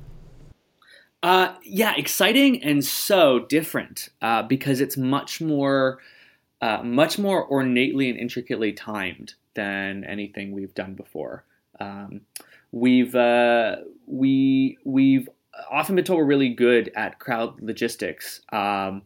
uh, 1.21 1.53
yeah, 1.63 1.93
exciting 1.97 2.63
and 2.63 2.83
so 2.83 3.39
different 3.39 4.09
uh, 4.21 4.43
because 4.43 4.79
it's 4.79 4.95
much 4.95 5.41
more, 5.41 5.99
uh, 6.61 6.81
much 6.83 7.19
more 7.19 7.43
ornately 7.43 8.09
and 8.09 8.17
intricately 8.17 8.71
timed 8.71 9.33
than 9.53 10.05
anything 10.05 10.51
we've 10.51 10.73
done 10.73 10.93
before. 10.93 11.43
Um, 11.79 12.21
we've 12.71 13.15
uh, 13.15 13.77
we 14.05 14.77
we've 14.85 15.27
often 15.69 15.95
been 15.95 16.05
told 16.05 16.19
we're 16.19 16.25
really 16.25 16.49
good 16.49 16.91
at 16.95 17.19
crowd 17.19 17.61
logistics, 17.61 18.41
um, 18.53 19.01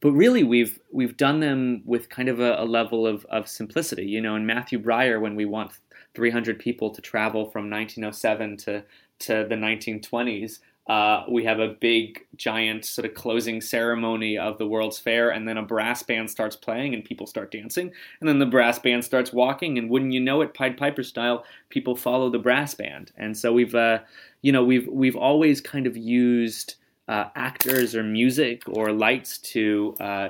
but 0.00 0.12
really 0.12 0.44
we've 0.44 0.78
we've 0.92 1.16
done 1.16 1.40
them 1.40 1.82
with 1.86 2.10
kind 2.10 2.28
of 2.28 2.38
a, 2.38 2.56
a 2.60 2.64
level 2.64 3.06
of, 3.06 3.24
of 3.26 3.48
simplicity. 3.48 4.04
You 4.04 4.20
know, 4.20 4.36
in 4.36 4.44
Matthew 4.44 4.78
Breyer, 4.78 5.20
when 5.20 5.36
we 5.36 5.46
want 5.46 5.72
300 6.14 6.58
people 6.58 6.90
to 6.90 7.00
travel 7.00 7.46
from 7.46 7.70
1907 7.70 8.58
to 8.58 8.84
to 9.18 9.46
the 9.48 9.54
1920s 9.54 10.58
uh, 10.86 11.24
we 11.28 11.42
have 11.44 11.58
a 11.58 11.68
big, 11.80 12.24
giant 12.36 12.84
sort 12.84 13.04
of 13.04 13.14
closing 13.14 13.60
ceremony 13.60 14.38
of 14.38 14.56
the 14.58 14.66
World's 14.66 15.00
Fair, 15.00 15.30
and 15.30 15.48
then 15.48 15.56
a 15.56 15.62
brass 15.62 16.02
band 16.04 16.30
starts 16.30 16.54
playing, 16.54 16.94
and 16.94 17.04
people 17.04 17.26
start 17.26 17.50
dancing, 17.50 17.90
and 18.20 18.28
then 18.28 18.38
the 18.38 18.46
brass 18.46 18.78
band 18.78 19.04
starts 19.04 19.32
walking, 19.32 19.78
and 19.78 19.90
wouldn't 19.90 20.12
you 20.12 20.20
know 20.20 20.42
it, 20.42 20.54
Pied 20.54 20.76
Piper 20.76 21.02
style, 21.02 21.44
people 21.70 21.96
follow 21.96 22.30
the 22.30 22.38
brass 22.38 22.74
band, 22.74 23.10
and 23.16 23.36
so 23.36 23.52
we've, 23.52 23.74
uh, 23.74 23.98
you 24.42 24.52
know, 24.52 24.64
we've 24.64 24.86
we've 24.86 25.16
always 25.16 25.60
kind 25.60 25.88
of 25.88 25.96
used 25.96 26.76
uh, 27.08 27.30
actors 27.34 27.96
or 27.96 28.04
music 28.04 28.62
or 28.68 28.92
lights 28.92 29.38
to 29.38 29.96
uh, 29.98 30.28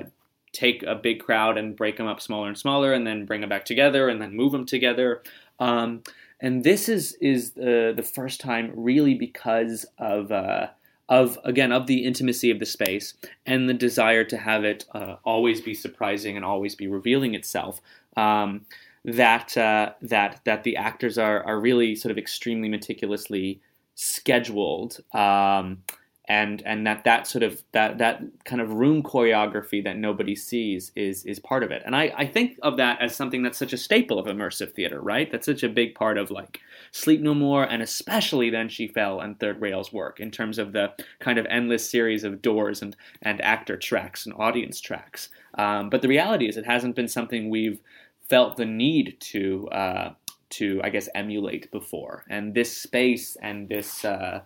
take 0.53 0.81
a 0.83 0.95
big 0.95 1.19
crowd 1.19 1.57
and 1.57 1.75
break 1.75 1.97
them 1.97 2.07
up 2.07 2.19
smaller 2.19 2.47
and 2.47 2.57
smaller, 2.57 2.93
and 2.93 3.05
then 3.05 3.25
bring 3.25 3.41
them 3.41 3.49
back 3.49 3.65
together, 3.65 4.09
and 4.09 4.19
then 4.19 4.35
move 4.35 4.53
them 4.53 4.65
together. 4.65 5.21
Um, 5.59 6.01
and 6.39 6.63
this 6.63 6.87
is 6.89 7.17
is 7.21 7.51
the 7.51 7.93
the 7.95 8.03
first 8.03 8.39
time 8.39 8.71
really 8.75 9.15
because 9.15 9.85
of 9.97 10.31
uh, 10.31 10.67
of 11.09 11.37
again 11.43 11.71
of 11.71 11.87
the 11.87 12.05
intimacy 12.05 12.51
of 12.51 12.59
the 12.59 12.65
space 12.65 13.13
and 13.45 13.69
the 13.69 13.73
desire 13.73 14.23
to 14.23 14.37
have 14.37 14.63
it 14.63 14.85
uh, 14.93 15.15
always 15.23 15.61
be 15.61 15.73
surprising 15.73 16.35
and 16.35 16.45
always 16.45 16.75
be 16.75 16.87
revealing 16.87 17.33
itself. 17.33 17.81
Um, 18.15 18.65
that 19.05 19.55
uh, 19.57 19.93
that 20.01 20.41
that 20.43 20.63
the 20.63 20.75
actors 20.75 21.17
are 21.17 21.43
are 21.43 21.59
really 21.59 21.95
sort 21.95 22.11
of 22.11 22.17
extremely 22.17 22.69
meticulously 22.69 23.61
scheduled. 23.95 24.99
Um, 25.13 25.83
and 26.27 26.61
and 26.65 26.85
that 26.85 27.05
that 27.05 27.25
sort 27.25 27.43
of 27.43 27.63
that 27.71 27.99
that 27.99 28.21
kind 28.43 28.61
of 28.61 28.73
room 28.73 29.01
choreography 29.01 29.81
that 29.83 29.97
nobody 29.97 30.35
sees 30.35 30.91
is 30.95 31.25
is 31.25 31.39
part 31.39 31.63
of 31.63 31.71
it. 31.71 31.81
And 31.85 31.95
I, 31.95 32.13
I 32.17 32.25
think 32.25 32.57
of 32.63 32.77
that 32.77 33.01
as 33.01 33.15
something 33.15 33.43
that's 33.43 33.57
such 33.57 33.71
a 33.71 33.77
staple 33.77 34.19
of 34.19 34.25
immersive 34.25 34.73
theater 34.73 34.99
right? 34.99 35.31
That's 35.31 35.45
such 35.45 35.63
a 35.63 35.69
big 35.69 35.95
part 35.95 36.17
of 36.17 36.29
like 36.29 36.59
sleep 36.91 37.21
no 37.21 37.33
more 37.33 37.63
and 37.63 37.81
especially 37.81 38.49
then 38.49 38.67
she 38.67 38.87
fell 38.87 39.21
and 39.21 39.39
third 39.39 39.61
rail's 39.61 39.93
work 39.93 40.19
in 40.19 40.31
terms 40.31 40.57
of 40.57 40.73
the 40.73 40.93
kind 41.19 41.37
of 41.37 41.45
endless 41.49 41.89
series 41.89 42.23
of 42.25 42.41
doors 42.41 42.81
and 42.81 42.95
and 43.21 43.39
actor 43.41 43.77
tracks 43.77 44.25
and 44.25 44.35
audience 44.37 44.81
tracks. 44.81 45.29
Um, 45.57 45.89
but 45.89 46.01
the 46.01 46.09
reality 46.09 46.47
is 46.49 46.57
it 46.57 46.65
hasn't 46.65 46.95
been 46.95 47.07
something 47.07 47.49
we've 47.49 47.79
felt 48.27 48.57
the 48.57 48.65
need 48.65 49.15
to 49.19 49.69
uh, 49.69 50.13
to 50.49 50.81
i 50.83 50.89
guess 50.89 51.07
emulate 51.15 51.71
before. 51.71 52.25
And 52.29 52.53
this 52.53 52.75
space 52.75 53.37
and 53.41 53.69
this 53.69 54.03
uh, 54.03 54.41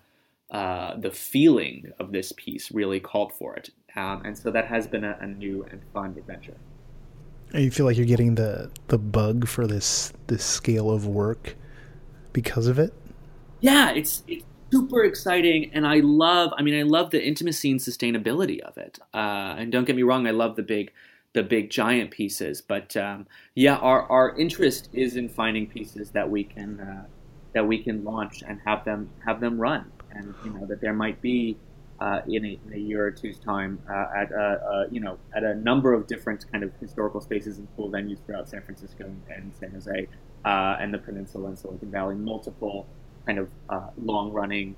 uh, 0.51 0.97
the 0.97 1.11
feeling 1.11 1.93
of 1.97 2.11
this 2.11 2.33
piece 2.33 2.71
really 2.71 2.99
called 2.99 3.31
for 3.33 3.55
it. 3.55 3.69
Um, 3.95 4.21
and 4.25 4.37
so 4.37 4.51
that 4.51 4.67
has 4.67 4.85
been 4.85 5.05
a, 5.05 5.17
a, 5.21 5.27
new 5.27 5.65
and 5.71 5.81
fun 5.93 6.15
adventure. 6.17 6.57
You 7.53 7.71
feel 7.71 7.85
like 7.85 7.95
you're 7.95 8.05
getting 8.05 8.35
the 8.35 8.69
the 8.87 8.97
bug 8.97 9.47
for 9.47 9.65
this 9.65 10.13
this 10.27 10.43
scale 10.43 10.89
of 10.89 11.07
work 11.07 11.55
because 12.33 12.67
of 12.67 12.79
it. 12.79 12.93
Yeah, 13.61 13.91
it's 13.91 14.23
it's 14.27 14.45
super 14.71 15.03
exciting, 15.03 15.71
and 15.73 15.87
I 15.87 15.99
love. 16.01 16.51
I 16.57 16.63
mean, 16.63 16.77
I 16.77 16.83
love 16.83 17.11
the 17.11 17.25
intimacy 17.25 17.71
and 17.71 17.79
sustainability 17.79 18.59
of 18.59 18.77
it. 18.77 18.99
Uh, 19.13 19.55
and 19.57 19.71
don't 19.71 19.85
get 19.85 19.95
me 19.95 20.03
wrong, 20.03 20.27
I 20.27 20.31
love 20.31 20.55
the 20.55 20.63
big 20.63 20.91
the 21.33 21.43
big 21.43 21.69
giant 21.69 22.11
pieces. 22.11 22.61
But 22.61 22.95
um, 22.97 23.25
yeah, 23.55 23.75
our 23.77 24.03
our 24.09 24.37
interest 24.37 24.89
is 24.91 25.15
in 25.15 25.27
finding 25.29 25.67
pieces 25.67 26.11
that 26.11 26.29
we 26.29 26.43
can 26.43 26.79
uh, 26.79 27.05
that 27.53 27.67
we 27.67 27.83
can 27.83 28.03
launch 28.03 28.43
and 28.45 28.59
have 28.65 28.83
them 28.85 29.09
have 29.25 29.39
them 29.39 29.59
run 29.59 29.91
and 30.13 30.34
you 30.43 30.52
know 30.52 30.65
that 30.65 30.82
there 30.82 30.93
might 30.93 31.21
be 31.21 31.58
uh, 32.00 32.21
in, 32.28 32.43
a, 32.43 32.60
in, 32.65 32.74
a, 32.74 32.78
year 32.78 33.06
or 33.06 33.12
two's 33.12 33.38
time 33.38 33.80
uh, 33.88 34.06
at 34.15 34.32
a, 34.32 34.88
you 34.89 35.00
know 35.00 35.17
at 35.36 35.43
a 35.43 35.54
number 35.56 35.93
of 35.93 36.08
different 36.08 36.52
kind 36.52 36.63
of 36.63 36.71
historical 36.80 37.21
spaces 37.21 37.60
and 37.60 37.67
cool 37.76 37.89
venues 37.89 38.17
throughout 38.26 38.50
San 38.50 38.62
Francisco 38.63 39.06
and 39.30 39.54
San 39.60 39.71
Jose 39.71 40.08
uh, 40.45 40.78
and 40.80 40.93
the 40.93 40.97
Peninsula 40.97 41.50
and 41.50 41.60
Silicon 41.60 41.91
Valley, 41.91 42.15
multiple 42.15 42.88
kind 43.26 43.38
of 43.38 43.50
uh, 43.69 43.89
long-running 44.04 44.76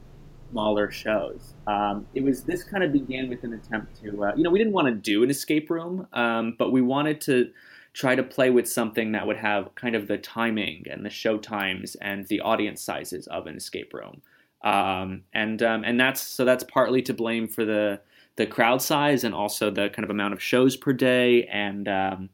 smaller 0.52 0.92
shows. 0.92 1.54
Um, 1.66 2.06
it 2.14 2.24
was 2.24 2.44
this 2.44 2.64
kind 2.64 2.84
of 2.84 2.92
began 2.92 3.30
with 3.30 3.44
an 3.44 3.54
attempt 3.54 4.02
to 4.02 4.26
uh, 4.26 4.34
you 4.36 4.44
know 4.44 4.50
we 4.50 4.60
didn't 4.60 4.74
want 4.74 4.88
to 4.88 4.94
do 4.94 5.24
an 5.24 5.30
escape 5.30 5.70
room, 5.70 6.08
um, 6.14 6.56
but 6.58 6.72
we 6.72 6.82
wanted 6.82 7.22
to 7.22 7.52
try 7.94 8.16
to 8.16 8.24
play 8.24 8.50
with 8.50 8.68
something 8.68 9.12
that 9.12 9.26
would 9.28 9.38
have 9.38 9.74
kind 9.76 9.96
of 9.96 10.08
the 10.08 10.18
timing 10.18 10.84
and 10.90 11.06
the 11.06 11.10
show 11.10 11.38
times 11.38 11.96
and 12.02 12.28
the 12.28 12.42
audience 12.42 12.82
sizes 12.82 13.28
of 13.28 13.46
an 13.48 13.56
escape 13.56 13.94
room. 13.94 14.22
Um, 14.64 15.24
and 15.34 15.62
um, 15.62 15.84
and 15.84 16.00
that's 16.00 16.22
so 16.22 16.46
that's 16.46 16.64
partly 16.64 17.02
to 17.04 17.14
blame 17.14 17.48
for 17.48 17.66
the 17.66 18.00
the 18.36 18.46
crowd 18.46 18.82
size 18.82 19.24
and 19.24 19.36
also 19.36 19.70
the 19.70 19.90
kind 19.90 20.04
of 20.04 20.10
amount 20.10 20.34
of 20.34 20.42
shows 20.42 20.76
per 20.76 20.94
day 20.94 21.46
and 21.46 21.88
um, 21.88 22.30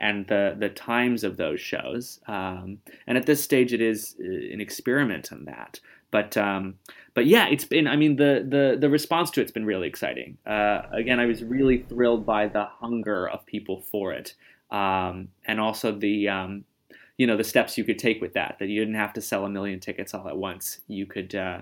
and 0.00 0.26
the 0.26 0.56
the 0.58 0.68
times 0.68 1.24
of 1.24 1.36
those 1.36 1.60
shows. 1.60 2.20
Um, 2.26 2.78
and 3.06 3.16
at 3.16 3.26
this 3.26 3.42
stage, 3.42 3.72
it 3.72 3.80
is 3.80 4.16
uh, 4.20 4.24
an 4.24 4.60
experiment 4.60 5.32
on 5.32 5.44
that. 5.44 5.80
But 6.10 6.36
um, 6.36 6.74
but 7.14 7.26
yeah, 7.26 7.48
it's 7.48 7.64
been. 7.64 7.86
I 7.86 7.96
mean, 7.96 8.16
the 8.16 8.46
the 8.48 8.76
the 8.78 8.88
response 8.88 9.30
to 9.32 9.40
it's 9.40 9.52
been 9.52 9.66
really 9.66 9.88
exciting. 9.88 10.38
Uh, 10.46 10.82
again, 10.92 11.20
I 11.20 11.26
was 11.26 11.42
really 11.42 11.78
thrilled 11.78 12.24
by 12.24 12.48
the 12.48 12.64
hunger 12.64 13.28
of 13.28 13.44
people 13.46 13.80
for 13.80 14.12
it, 14.12 14.34
um, 14.70 15.28
and 15.44 15.60
also 15.60 15.92
the 15.92 16.28
you 17.18 17.26
know 17.26 17.36
the 17.36 17.44
steps 17.44 17.78
you 17.78 17.84
could 17.84 17.98
take 17.98 18.20
with 18.20 18.34
that 18.34 18.56
that 18.58 18.68
you 18.68 18.80
didn't 18.80 18.94
have 18.94 19.12
to 19.12 19.20
sell 19.20 19.44
a 19.44 19.50
million 19.50 19.80
tickets 19.80 20.14
all 20.14 20.28
at 20.28 20.36
once 20.36 20.80
you 20.88 21.06
could 21.06 21.34
uh, 21.34 21.60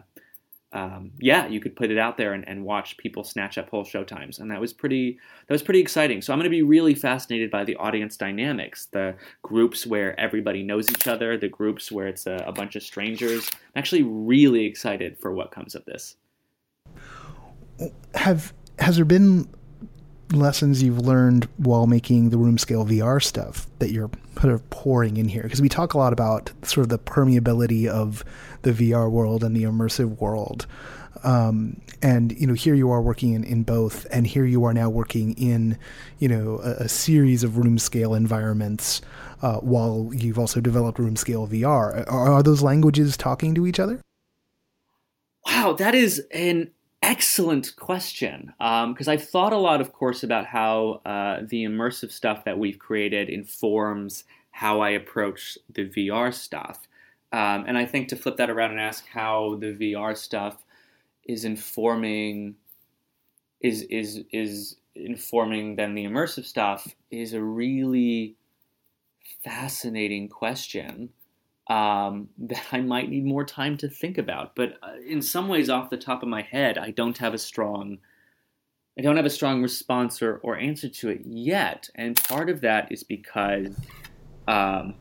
um, 0.74 1.12
yeah, 1.18 1.46
you 1.48 1.60
could 1.60 1.76
put 1.76 1.90
it 1.90 1.98
out 1.98 2.16
there 2.16 2.32
and, 2.32 2.48
and 2.48 2.64
watch 2.64 2.96
people 2.96 3.24
snatch 3.24 3.58
up 3.58 3.68
whole 3.68 3.84
showtimes, 3.84 4.38
and 4.38 4.50
that 4.50 4.60
was 4.60 4.72
pretty 4.72 5.18
that 5.46 5.52
was 5.52 5.62
pretty 5.62 5.80
exciting. 5.80 6.22
So 6.22 6.32
I'm 6.32 6.38
going 6.38 6.44
to 6.44 6.50
be 6.50 6.62
really 6.62 6.94
fascinated 6.94 7.50
by 7.50 7.64
the 7.64 7.76
audience 7.76 8.16
dynamics, 8.16 8.86
the 8.86 9.14
groups 9.42 9.86
where 9.86 10.18
everybody 10.18 10.62
knows 10.62 10.90
each 10.90 11.06
other, 11.06 11.36
the 11.36 11.48
groups 11.48 11.92
where 11.92 12.06
it's 12.06 12.26
a, 12.26 12.42
a 12.46 12.52
bunch 12.52 12.74
of 12.74 12.82
strangers. 12.82 13.50
I'm 13.52 13.78
actually 13.78 14.02
really 14.02 14.64
excited 14.64 15.18
for 15.18 15.32
what 15.32 15.50
comes 15.50 15.74
of 15.74 15.84
this. 15.84 16.16
Have 18.14 18.54
has 18.78 18.96
there 18.96 19.04
been 19.04 19.48
lessons 20.36 20.82
you've 20.82 20.98
learned 20.98 21.48
while 21.56 21.86
making 21.86 22.30
the 22.30 22.38
room 22.38 22.58
scale 22.58 22.84
VR 22.84 23.22
stuff 23.22 23.66
that 23.78 23.90
you're 23.90 24.10
sort 24.40 24.52
of 24.52 24.68
pouring 24.70 25.16
in 25.16 25.28
here? 25.28 25.42
Because 25.42 25.62
we 25.62 25.68
talk 25.68 25.94
a 25.94 25.98
lot 25.98 26.12
about 26.12 26.52
sort 26.62 26.84
of 26.84 26.88
the 26.88 26.98
permeability 26.98 27.86
of 27.86 28.24
the 28.62 28.72
VR 28.72 29.10
world 29.10 29.44
and 29.44 29.56
the 29.56 29.64
immersive 29.64 30.20
world. 30.20 30.66
Um, 31.24 31.80
and 32.00 32.32
you 32.32 32.46
know, 32.46 32.54
here 32.54 32.74
you 32.74 32.90
are 32.90 33.00
working 33.00 33.34
in, 33.34 33.44
in 33.44 33.62
both, 33.62 34.06
and 34.10 34.26
here 34.26 34.44
you 34.44 34.64
are 34.64 34.74
now 34.74 34.90
working 34.90 35.34
in, 35.34 35.78
you 36.18 36.28
know, 36.28 36.58
a, 36.62 36.84
a 36.84 36.88
series 36.88 37.44
of 37.44 37.56
room 37.56 37.78
scale 37.78 38.14
environments. 38.14 39.00
Uh, 39.40 39.58
while 39.58 40.10
you've 40.14 40.38
also 40.38 40.60
developed 40.60 40.98
room 40.98 41.16
scale 41.16 41.46
VR, 41.48 42.06
are, 42.08 42.32
are 42.32 42.42
those 42.42 42.62
languages 42.62 43.16
talking 43.16 43.54
to 43.54 43.66
each 43.66 43.80
other? 43.80 44.00
Wow, 45.46 45.72
that 45.74 45.94
is 45.94 46.20
an 46.32 46.70
excellent 47.02 47.74
question 47.76 48.54
because 48.58 49.08
um, 49.08 49.12
I've 49.12 49.28
thought 49.28 49.52
a 49.52 49.58
lot, 49.58 49.80
of 49.80 49.92
course, 49.92 50.22
about 50.22 50.46
how 50.46 51.00
uh, 51.04 51.40
the 51.42 51.64
immersive 51.64 52.12
stuff 52.12 52.44
that 52.44 52.58
we've 52.58 52.78
created 52.78 53.28
informs 53.28 54.24
how 54.52 54.80
I 54.80 54.90
approach 54.90 55.58
the 55.72 55.88
VR 55.88 56.32
stuff. 56.32 56.86
Um, 57.32 57.64
and 57.66 57.76
I 57.76 57.86
think 57.86 58.08
to 58.08 58.16
flip 58.16 58.36
that 58.36 58.50
around 58.50 58.72
and 58.72 58.80
ask 58.80 59.06
how 59.06 59.56
the 59.58 59.72
VR 59.72 60.16
stuff 60.16 60.64
is 61.24 61.44
informing 61.44 62.56
is 63.60 63.82
is 63.82 64.24
is 64.32 64.76
informing 64.94 65.76
then 65.76 65.94
the 65.94 66.04
immersive 66.04 66.44
stuff 66.44 66.94
is 67.10 67.32
a 67.32 67.42
really 67.42 68.34
fascinating 69.44 70.28
question 70.28 71.10
um, 71.68 72.28
that 72.38 72.64
I 72.72 72.80
might 72.80 73.10
need 73.10 73.24
more 73.24 73.44
time 73.44 73.76
to 73.78 73.88
think 73.88 74.18
about. 74.18 74.54
But 74.54 74.78
uh, 74.82 74.94
in 75.06 75.22
some 75.22 75.48
ways, 75.48 75.70
off 75.70 75.90
the 75.90 75.96
top 75.96 76.22
of 76.22 76.28
my 76.28 76.42
head, 76.42 76.78
I 76.78 76.90
don't 76.90 77.18
have 77.18 77.34
a 77.34 77.38
strong 77.38 77.98
I 78.98 79.00
don't 79.00 79.16
have 79.16 79.24
a 79.24 79.30
strong 79.30 79.62
response 79.62 80.20
or, 80.20 80.36
or 80.42 80.58
answer 80.58 80.86
to 80.86 81.08
it 81.08 81.22
yet. 81.24 81.88
And 81.94 82.22
part 82.24 82.50
of 82.50 82.60
that 82.60 82.92
is 82.92 83.02
because 83.02 83.74
um, 84.46 84.94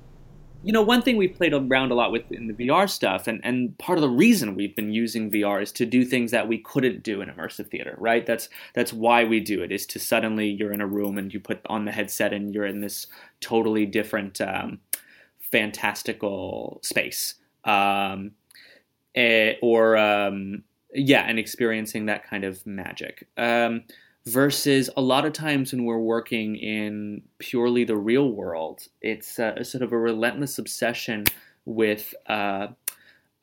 you 0.63 0.71
know, 0.71 0.81
one 0.81 1.01
thing 1.01 1.17
we've 1.17 1.33
played 1.33 1.53
around 1.53 1.91
a 1.91 1.95
lot 1.95 2.11
with 2.11 2.31
in 2.31 2.47
the 2.47 2.53
VR 2.53 2.87
stuff, 2.87 3.27
and, 3.27 3.41
and 3.43 3.75
part 3.79 3.97
of 3.97 4.03
the 4.03 4.09
reason 4.09 4.55
we've 4.55 4.75
been 4.75 4.93
using 4.93 5.31
VR 5.31 5.61
is 5.61 5.71
to 5.73 5.85
do 5.85 6.05
things 6.05 6.31
that 6.31 6.47
we 6.47 6.59
couldn't 6.59 7.01
do 7.01 7.21
in 7.21 7.29
immersive 7.29 7.69
theater, 7.69 7.95
right? 7.97 8.25
That's 8.25 8.47
that's 8.73 8.93
why 8.93 9.23
we 9.23 9.39
do 9.39 9.63
it. 9.63 9.71
Is 9.71 9.87
to 9.87 9.99
suddenly 9.99 10.49
you're 10.49 10.71
in 10.71 10.81
a 10.81 10.87
room 10.87 11.17
and 11.17 11.33
you 11.33 11.39
put 11.39 11.61
on 11.65 11.85
the 11.85 11.91
headset 11.91 12.31
and 12.31 12.53
you're 12.53 12.65
in 12.65 12.81
this 12.81 13.07
totally 13.39 13.87
different, 13.87 14.39
um, 14.39 14.79
fantastical 15.51 16.79
space, 16.83 17.35
um, 17.65 18.31
eh, 19.15 19.53
or 19.61 19.97
um, 19.97 20.63
yeah, 20.93 21.21
and 21.21 21.39
experiencing 21.39 22.05
that 22.07 22.23
kind 22.23 22.43
of 22.43 22.65
magic. 22.65 23.27
Um, 23.37 23.83
versus 24.25 24.89
a 24.95 25.01
lot 25.01 25.25
of 25.25 25.33
times 25.33 25.73
when 25.73 25.85
we're 25.85 25.97
working 25.97 26.55
in 26.55 27.23
purely 27.39 27.83
the 27.83 27.97
real 27.97 28.31
world, 28.31 28.87
it's 29.01 29.39
uh, 29.39 29.63
sort 29.63 29.83
of 29.83 29.91
a 29.91 29.97
relentless 29.97 30.59
obsession 30.59 31.25
with 31.65 32.13
uh, 32.27 32.67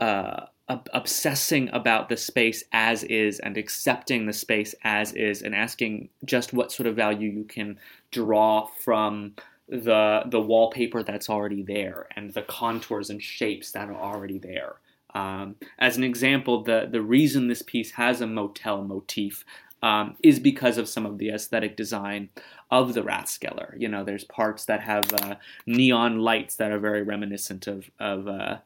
uh, 0.00 0.46
obsessing 0.68 1.70
about 1.72 2.08
the 2.08 2.16
space 2.16 2.62
as 2.72 3.02
is 3.04 3.38
and 3.40 3.56
accepting 3.56 4.26
the 4.26 4.32
space 4.32 4.74
as 4.84 5.12
is 5.14 5.42
and 5.42 5.54
asking 5.54 6.08
just 6.24 6.52
what 6.52 6.70
sort 6.70 6.86
of 6.86 6.94
value 6.94 7.30
you 7.30 7.44
can 7.44 7.78
draw 8.10 8.66
from 8.84 9.34
the 9.68 10.22
the 10.26 10.40
wallpaper 10.40 11.02
that's 11.02 11.28
already 11.28 11.62
there 11.62 12.08
and 12.16 12.32
the 12.32 12.42
contours 12.42 13.10
and 13.10 13.22
shapes 13.22 13.70
that 13.72 13.88
are 13.88 13.94
already 13.94 14.38
there. 14.38 14.76
Um, 15.14 15.56
as 15.78 15.96
an 15.96 16.04
example, 16.04 16.62
the 16.62 16.88
the 16.90 17.02
reason 17.02 17.48
this 17.48 17.62
piece 17.62 17.92
has 17.92 18.20
a 18.20 18.26
motel 18.26 18.82
motif 18.84 19.44
um, 19.82 20.16
is 20.22 20.40
because 20.40 20.78
of 20.78 20.88
some 20.88 21.06
of 21.06 21.18
the 21.18 21.30
aesthetic 21.30 21.76
design 21.76 22.30
of 22.70 22.94
the 22.94 23.02
Rathskeller. 23.02 23.78
You 23.78 23.88
know, 23.88 24.04
there's 24.04 24.24
parts 24.24 24.64
that 24.66 24.80
have 24.80 25.12
uh, 25.12 25.36
neon 25.66 26.18
lights 26.18 26.56
that 26.56 26.72
are 26.72 26.78
very 26.78 27.02
reminiscent 27.02 27.66
of 27.66 27.90
of 27.98 28.26
uh, 28.26 28.58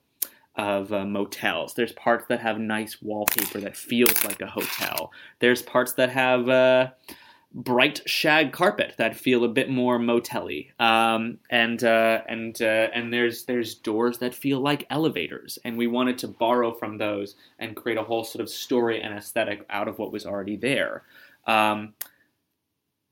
of 0.56 0.92
uh, 0.92 1.04
motels. 1.04 1.74
There's 1.74 1.92
parts 1.92 2.26
that 2.28 2.40
have 2.40 2.58
nice 2.58 3.00
wallpaper 3.00 3.60
that 3.60 3.76
feels 3.76 4.24
like 4.24 4.40
a 4.40 4.46
hotel. 4.46 5.12
There's 5.38 5.62
parts 5.62 5.92
that 5.94 6.10
have 6.10 6.48
uh, 6.48 6.90
bright 7.54 8.00
shag 8.06 8.52
carpet 8.52 8.94
that 8.98 9.16
feel 9.16 9.44
a 9.44 9.48
bit 9.48 9.68
more 9.68 9.98
motelly. 9.98 10.68
Um, 10.80 11.38
and 11.50 11.82
uh, 11.84 12.22
and 12.28 12.60
uh, 12.60 12.88
and 12.94 13.12
there's 13.12 13.44
there's 13.44 13.74
doors 13.74 14.18
that 14.18 14.34
feel 14.34 14.60
like 14.60 14.86
elevators, 14.90 15.58
and 15.64 15.76
we 15.76 15.86
wanted 15.86 16.18
to 16.18 16.28
borrow 16.28 16.72
from 16.72 16.98
those 16.98 17.34
and 17.58 17.76
create 17.76 17.98
a 17.98 18.04
whole 18.04 18.24
sort 18.24 18.42
of 18.42 18.48
story 18.48 19.00
and 19.00 19.14
aesthetic 19.14 19.64
out 19.70 19.88
of 19.88 19.98
what 19.98 20.12
was 20.12 20.26
already 20.26 20.56
there. 20.56 21.02
Um, 21.46 21.94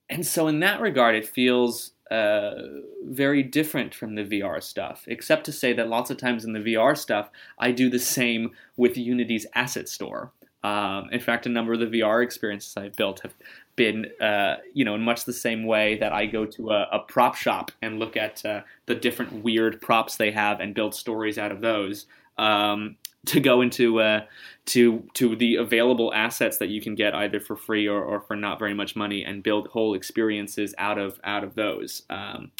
and 0.09 0.27
so 0.27 0.49
in 0.49 0.61
that 0.61 0.81
regard, 0.81 1.15
it 1.15 1.27
feels 1.27 1.93
uh, 2.11 2.55
very 3.05 3.43
different 3.43 3.95
from 3.95 4.17
the 4.17 4.25
VR 4.25 4.61
stuff, 4.63 5.05
except 5.07 5.45
to 5.45 5.53
say 5.53 5.73
that 5.73 5.89
lots 5.89 6.11
of 6.11 6.17
times 6.17 6.45
in 6.45 6.53
the 6.53 6.59
VR 6.59 6.99
stuff, 6.99 7.31
I 7.59 7.71
do 7.71 7.89
the 7.89 8.01
same 8.01 8.51
with 8.77 8.97
Unity's 8.97 9.47
asset 9.55 9.89
store. 9.89 10.33
Um, 10.63 11.09
in 11.11 11.21
fact, 11.21 11.47
a 11.47 11.49
number 11.49 11.73
of 11.73 11.81
the 11.81 11.87
VR 11.87 12.23
experiences 12.23 12.77
I've 12.77 12.97
built 12.97 13.21
have 13.21 13.35
been, 13.77 14.07
uh, 14.21 14.57
you 14.75 14.85
know, 14.85 14.95
in 14.95 15.01
much 15.01 15.25
the 15.25 15.33
same 15.33 15.65
way 15.65 15.97
that 15.99 16.13
I 16.13 16.27
go 16.27 16.45
to 16.45 16.71
a, 16.71 16.89
a 16.93 16.99
prop 16.99 17.35
shop 17.35 17.73
and 17.81 17.99
look 17.99 18.17
at 18.17 18.45
uh, 18.45 18.61
the 18.87 18.95
different 18.95 19.45
weird 19.45 19.81
props 19.81 20.17
they 20.17 20.31
have 20.33 20.61
and 20.61 20.75
build 20.75 20.95
stories 20.95 21.39
out 21.39 21.53
of 21.53 21.61
those. 21.61 22.07
Um, 22.37 22.97
to 23.27 23.41
go 23.41 23.61
into 23.61 24.01
uh, 24.01 24.23
to 24.67 25.05
to 25.15 25.37
the 25.37 25.57
available 25.57 26.13
assets 26.15 26.57
that 26.59 26.69
you 26.69 26.81
can 26.81 26.95
get 26.95 27.15
either 27.15 27.39
for 27.39 27.55
free 27.55 27.87
or, 27.87 28.03
or 28.03 28.21
for 28.21 28.35
not 28.35 28.59
very 28.59 28.73
much 28.73 28.97
money 28.97 29.25
and 29.25 29.43
build 29.43 29.69
whole 29.69 29.95
experiences 29.95 30.75
out 30.79 30.99
of 30.99 31.21
out 31.25 31.45
of 31.45 31.55
those. 31.55 32.03
Um, 32.09 32.51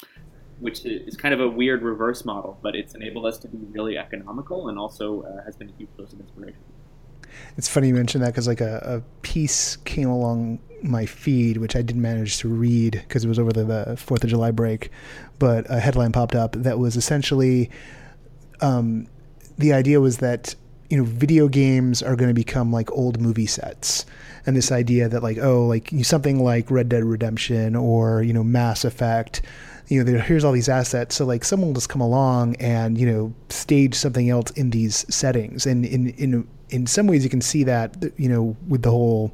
which 0.59 0.85
is 0.85 1.17
kind 1.17 1.33
of 1.33 1.39
a 1.39 1.47
weird 1.47 1.81
reverse 1.81 2.23
model, 2.23 2.59
but 2.61 2.75
it's 2.75 2.93
enabled 2.93 3.25
us 3.25 3.39
to 3.39 3.47
be 3.47 3.57
really 3.71 3.97
economical 3.97 4.69
and 4.69 4.77
also 4.77 5.23
uh, 5.23 5.43
has 5.43 5.55
been 5.55 5.69
a 5.69 5.73
huge 5.75 5.89
source 5.97 6.13
of 6.13 6.19
inspiration. 6.19 6.59
It's 7.57 7.67
funny 7.67 7.89
you 7.89 7.93
mentioned 7.93 8.23
that 8.23 8.33
because 8.33 8.47
like 8.47 8.61
a, 8.61 8.81
a, 8.83 9.01
piece 9.21 9.77
came 9.77 10.09
along 10.09 10.59
my 10.83 11.05
feed, 11.05 11.57
which 11.57 11.75
I 11.75 11.81
didn't 11.81 12.01
manage 12.01 12.39
to 12.39 12.47
read 12.47 12.93
because 12.93 13.23
it 13.23 13.27
was 13.27 13.39
over 13.39 13.51
the, 13.53 13.95
Fourth 13.97 14.23
of 14.23 14.29
July 14.29 14.51
break, 14.51 14.89
but 15.39 15.65
a 15.69 15.79
headline 15.79 16.11
popped 16.11 16.35
up 16.35 16.53
that 16.53 16.79
was 16.79 16.95
essentially 16.95 17.69
um, 18.61 19.07
the 19.57 19.73
idea 19.73 19.99
was 19.99 20.17
that 20.17 20.55
you 20.89 20.97
know 20.97 21.03
video 21.03 21.47
games 21.47 22.01
are 22.03 22.15
going 22.15 22.29
to 22.29 22.33
become 22.33 22.71
like 22.71 22.91
old 22.91 23.21
movie 23.21 23.45
sets 23.45 24.05
and 24.45 24.57
this 24.57 24.71
idea 24.71 25.07
that 25.07 25.23
like 25.23 25.37
oh 25.37 25.65
like 25.65 25.89
something 26.03 26.43
like 26.43 26.69
red 26.69 26.89
dead 26.89 27.05
redemption 27.05 27.77
or 27.77 28.21
you 28.23 28.33
know 28.33 28.43
mass 28.43 28.83
effect 28.83 29.41
you 29.91 30.01
know, 30.01 30.19
here's 30.19 30.45
all 30.45 30.53
these 30.53 30.69
assets. 30.69 31.15
So 31.15 31.25
like 31.25 31.43
someone 31.43 31.69
will 31.69 31.73
just 31.73 31.89
come 31.89 31.99
along 31.99 32.55
and, 32.55 32.97
you 32.97 33.05
know, 33.05 33.33
stage 33.49 33.93
something 33.93 34.29
else 34.29 34.49
in 34.51 34.69
these 34.69 35.05
settings. 35.13 35.65
And 35.65 35.85
in, 35.85 36.11
in, 36.11 36.47
in 36.71 36.87
some 36.87 37.07
ways 37.07 37.23
you 37.23 37.29
can 37.29 37.41
see 37.41 37.63
that, 37.65 37.95
you 38.17 38.29
know, 38.29 38.55
with 38.67 38.81
the 38.81 38.91
whole, 38.91 39.33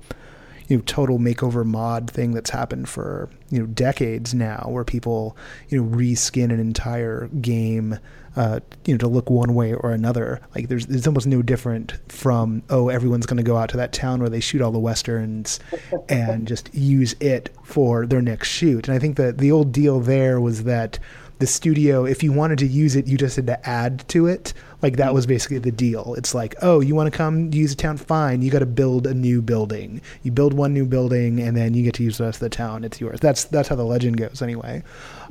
you 0.67 0.77
know, 0.77 0.83
total 0.85 1.19
makeover 1.19 1.65
mod 1.65 2.09
thing 2.09 2.33
that's 2.33 2.49
happened 2.49 2.89
for, 2.89 3.29
you 3.49 3.59
know, 3.59 3.65
decades 3.67 4.33
now 4.33 4.65
where 4.67 4.83
people, 4.83 5.37
you 5.69 5.81
know, 5.81 5.95
reskin 5.95 6.51
an 6.51 6.59
entire 6.59 7.27
game 7.41 7.99
uh, 8.37 8.59
you 8.85 8.93
know, 8.93 8.99
to 8.99 9.07
look 9.07 9.31
one 9.31 9.55
way 9.55 9.73
or 9.73 9.91
another. 9.91 10.39
Like 10.53 10.67
there's 10.67 10.85
there's 10.85 11.07
almost 11.07 11.25
no 11.25 11.41
different 11.41 11.93
from 12.07 12.61
oh 12.69 12.89
everyone's 12.89 13.25
going 13.25 13.37
to 13.37 13.43
go 13.43 13.57
out 13.57 13.69
to 13.69 13.77
that 13.77 13.93
town 13.93 14.19
where 14.19 14.29
they 14.29 14.39
shoot 14.39 14.61
all 14.61 14.71
the 14.71 14.77
westerns 14.77 15.59
and 16.07 16.47
just 16.47 16.73
use 16.73 17.15
it 17.19 17.49
for 17.63 18.05
their 18.05 18.21
next 18.21 18.49
shoot. 18.49 18.87
And 18.87 18.95
I 18.95 18.99
think 18.99 19.17
that 19.17 19.39
the 19.39 19.51
old 19.51 19.71
deal 19.71 19.99
there 19.99 20.39
was 20.39 20.65
that 20.65 20.99
the 21.39 21.47
studio, 21.47 22.05
if 22.05 22.23
you 22.23 22.31
wanted 22.31 22.59
to 22.59 22.67
use 22.67 22.95
it, 22.95 23.07
you 23.07 23.17
just 23.17 23.35
had 23.35 23.47
to 23.47 23.69
add 23.69 24.07
to 24.09 24.27
it. 24.27 24.53
Like 24.81 24.97
that 24.97 25.13
was 25.13 25.25
basically 25.25 25.59
the 25.59 25.71
deal. 25.71 26.15
It's 26.17 26.33
like, 26.33 26.55
oh, 26.61 26.79
you 26.79 26.95
want 26.95 27.11
to 27.11 27.15
come 27.15 27.51
use 27.53 27.73
a 27.73 27.75
town? 27.75 27.97
Fine. 27.97 28.41
You 28.41 28.51
got 28.51 28.59
to 28.59 28.65
build 28.65 29.07
a 29.07 29.13
new 29.13 29.41
building. 29.41 30.01
You 30.23 30.31
build 30.31 30.53
one 30.53 30.73
new 30.73 30.85
building, 30.85 31.39
and 31.39 31.55
then 31.55 31.73
you 31.73 31.83
get 31.83 31.95
to 31.95 32.03
use 32.03 32.17
the 32.17 32.25
rest 32.25 32.37
of 32.37 32.41
the 32.41 32.49
town. 32.49 32.83
It's 32.83 32.99
yours. 32.99 33.19
That's 33.19 33.45
that's 33.45 33.69
how 33.69 33.75
the 33.75 33.85
legend 33.85 34.17
goes, 34.17 34.41
anyway. 34.41 34.83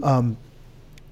Um, 0.03 0.37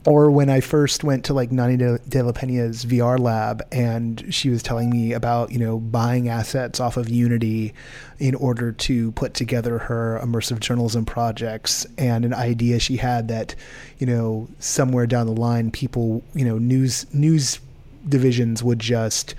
or 0.07 0.31
when 0.31 0.51
I 0.51 0.61
first 0.61 1.03
went 1.03 1.25
to 1.27 1.35
like 1.35 1.51
Nonny 1.51 1.77
de, 1.77 1.99
de 1.99 2.23
la 2.23 2.33
Pena's 2.33 2.85
VR 2.85 3.19
lab 3.19 3.63
and 3.73 4.33
she 4.33 4.51
was 4.51 4.63
telling 4.63 4.91
me 4.91 5.13
about, 5.13 5.51
you 5.51 5.59
know, 5.59 5.79
buying 5.79 6.29
assets 6.29 6.79
off 6.79 6.97
of 6.97 7.09
Unity 7.09 7.73
in 8.19 8.35
order 8.35 8.73
to 8.73 9.13
put 9.13 9.35
together 9.35 9.79
her 9.79 10.21
immersive 10.23 10.61
journalism 10.61 11.07
projects 11.07 11.87
and 11.97 12.25
an 12.25 12.35
idea 12.35 12.79
she 12.79 12.99
had 12.99 13.29
that, 13.29 13.55
you 13.99 14.07
know, 14.07 14.49
somewhere 14.59 15.07
down 15.07 15.27
the 15.27 15.33
line 15.33 15.71
people, 15.71 16.23
you 16.35 16.45
know, 16.45 16.59
news 16.59 17.07
news 17.15 17.59
divisions 18.07 18.63
would 18.63 18.79
just 18.79 19.35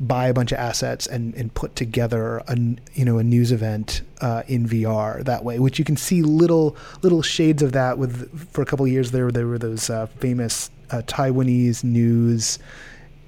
buy 0.00 0.28
a 0.28 0.34
bunch 0.34 0.50
of 0.50 0.58
assets 0.58 1.06
and, 1.06 1.34
and 1.34 1.52
put 1.52 1.76
together 1.76 2.38
a 2.48 2.56
you 2.94 3.04
know 3.04 3.18
a 3.18 3.22
news 3.22 3.52
event 3.52 4.00
uh, 4.22 4.42
in 4.48 4.66
VR 4.66 5.22
that 5.24 5.44
way, 5.44 5.58
which 5.58 5.78
you 5.78 5.84
can 5.84 5.96
see 5.96 6.22
little 6.22 6.76
little 7.02 7.22
shades 7.22 7.62
of 7.62 7.72
that 7.72 7.98
with 7.98 8.50
for 8.50 8.62
a 8.62 8.66
couple 8.66 8.86
years 8.88 9.10
there 9.10 9.30
there 9.30 9.46
were 9.46 9.58
those 9.58 9.90
uh, 9.90 10.06
famous 10.06 10.70
uh, 10.90 11.02
Taiwanese 11.02 11.84
news 11.84 12.58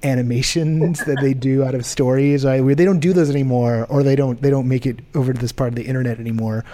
animations 0.03 0.99
that 1.05 1.17
they 1.21 1.33
do 1.33 1.63
out 1.63 1.73
of 1.73 1.85
stories 1.85 2.43
right? 2.43 2.59
Where 2.59 2.75
they 2.75 2.83
don't 2.83 2.99
do 2.99 3.13
those 3.13 3.29
anymore 3.29 3.85
or 3.89 4.03
they 4.03 4.15
don't 4.15 4.41
they 4.41 4.49
don't 4.49 4.67
make 4.67 4.85
it 4.85 4.99
over 5.15 5.31
to 5.31 5.39
this 5.39 5.51
part 5.51 5.69
of 5.69 5.75
the 5.75 5.85
internet 5.85 6.19
anymore. 6.19 6.65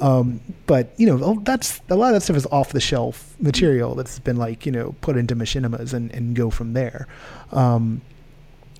Um, 0.00 0.40
but 0.66 0.92
you 0.96 1.06
know 1.06 1.40
that's 1.44 1.80
a 1.88 1.94
lot 1.94 2.08
of 2.08 2.14
that 2.14 2.22
stuff 2.22 2.36
is 2.36 2.46
off 2.46 2.72
the 2.72 2.80
shelf 2.80 3.36
material 3.38 3.94
that's 3.94 4.18
been 4.18 4.36
like 4.36 4.66
you 4.66 4.72
know 4.72 4.94
put 5.00 5.16
into 5.16 5.36
machinimas 5.36 5.94
and, 5.94 6.12
and 6.12 6.34
go 6.34 6.50
from 6.50 6.72
there. 6.72 7.06
Um, 7.52 8.02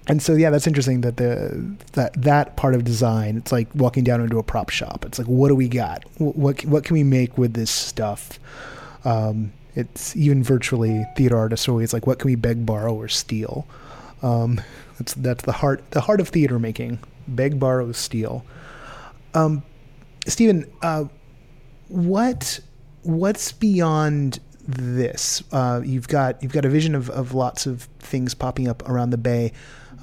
and 0.07 0.23
so 0.23 0.35
yeah 0.35 0.51
that's 0.51 0.67
interesting 0.67 1.01
that 1.01 1.17
the 1.17 1.77
that 1.93 2.13
that 2.21 2.57
part 2.57 2.75
of 2.75 2.85
design 2.85 3.39
it's 3.39 3.53
like 3.53 3.69
walking 3.75 4.05
down 4.05 4.21
into 4.21 4.39
a 4.39 4.43
prop 4.43 4.71
shop. 4.71 5.05
It's 5.07 5.19
like 5.19 5.29
what 5.29 5.49
do 5.49 5.55
we 5.55 5.69
got? 5.69 6.05
What 6.19 6.65
what 6.65 6.85
can 6.85 6.95
we 6.95 7.05
make 7.05 7.39
with 7.39 7.55
this 7.55 7.71
stuff? 7.71 8.39
Um, 9.05 9.53
it's 9.75 10.17
even 10.17 10.43
virtually 10.43 11.05
theater 11.17 11.37
artists 11.37 11.69
always 11.69 11.93
like 11.93 12.07
what 12.07 12.19
can 12.19 12.29
we 12.29 12.37
beg 12.37 12.65
borrow 12.65 12.95
or 12.95 13.09
steal? 13.09 13.67
Um, 14.23 14.61
that's 14.99 15.15
that's 15.15 15.45
the 15.45 15.53
heart 15.53 15.91
the 15.91 16.03
heart 16.03 16.21
of 16.21 16.29
theater 16.29 16.59
making. 16.59 16.99
Beg 17.27 17.59
borrow 17.59 17.91
steal. 17.93 18.45
Um, 19.35 19.63
Stephen 20.27 20.71
uh, 20.83 21.05
what 21.89 22.61
what's 23.03 23.53
beyond 23.53 24.41
this? 24.67 25.43
Uh, 25.53 25.83
you've 25.85 26.09
got 26.09 26.43
you've 26.43 26.53
got 26.53 26.65
a 26.65 26.69
vision 26.69 26.95
of, 26.95 27.11
of 27.11 27.35
lots 27.35 27.67
of 27.67 27.83
things 27.99 28.35
popping 28.35 28.69
up 28.69 28.89
around 28.89 29.11
the 29.11 29.19
bay. 29.19 29.53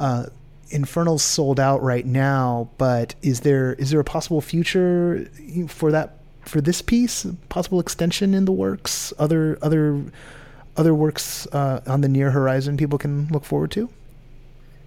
Uh, 0.02 0.26
Infernal's 0.72 1.22
sold 1.22 1.60
out 1.60 1.84
right 1.84 2.06
now, 2.06 2.70
but 2.80 3.14
is 3.22 3.42
there 3.42 3.74
is 3.74 3.92
there 3.92 4.00
a 4.00 4.04
possible 4.04 4.42
future 4.42 5.30
for 5.68 5.92
that 5.92 6.18
for 6.42 6.60
this 6.60 6.82
piece? 6.82 7.28
Possible 7.50 7.80
extension 7.80 8.34
in 8.34 8.46
the 8.46 8.52
works? 8.52 9.14
Other 9.20 9.60
other 9.62 10.04
other 10.76 10.96
works 10.96 11.46
uh, 11.48 11.82
on 11.86 12.02
the 12.02 12.10
near 12.10 12.32
horizon 12.32 12.78
people 12.78 12.98
can 12.98 13.28
look 13.28 13.46
forward 13.46 13.70
to? 13.72 13.90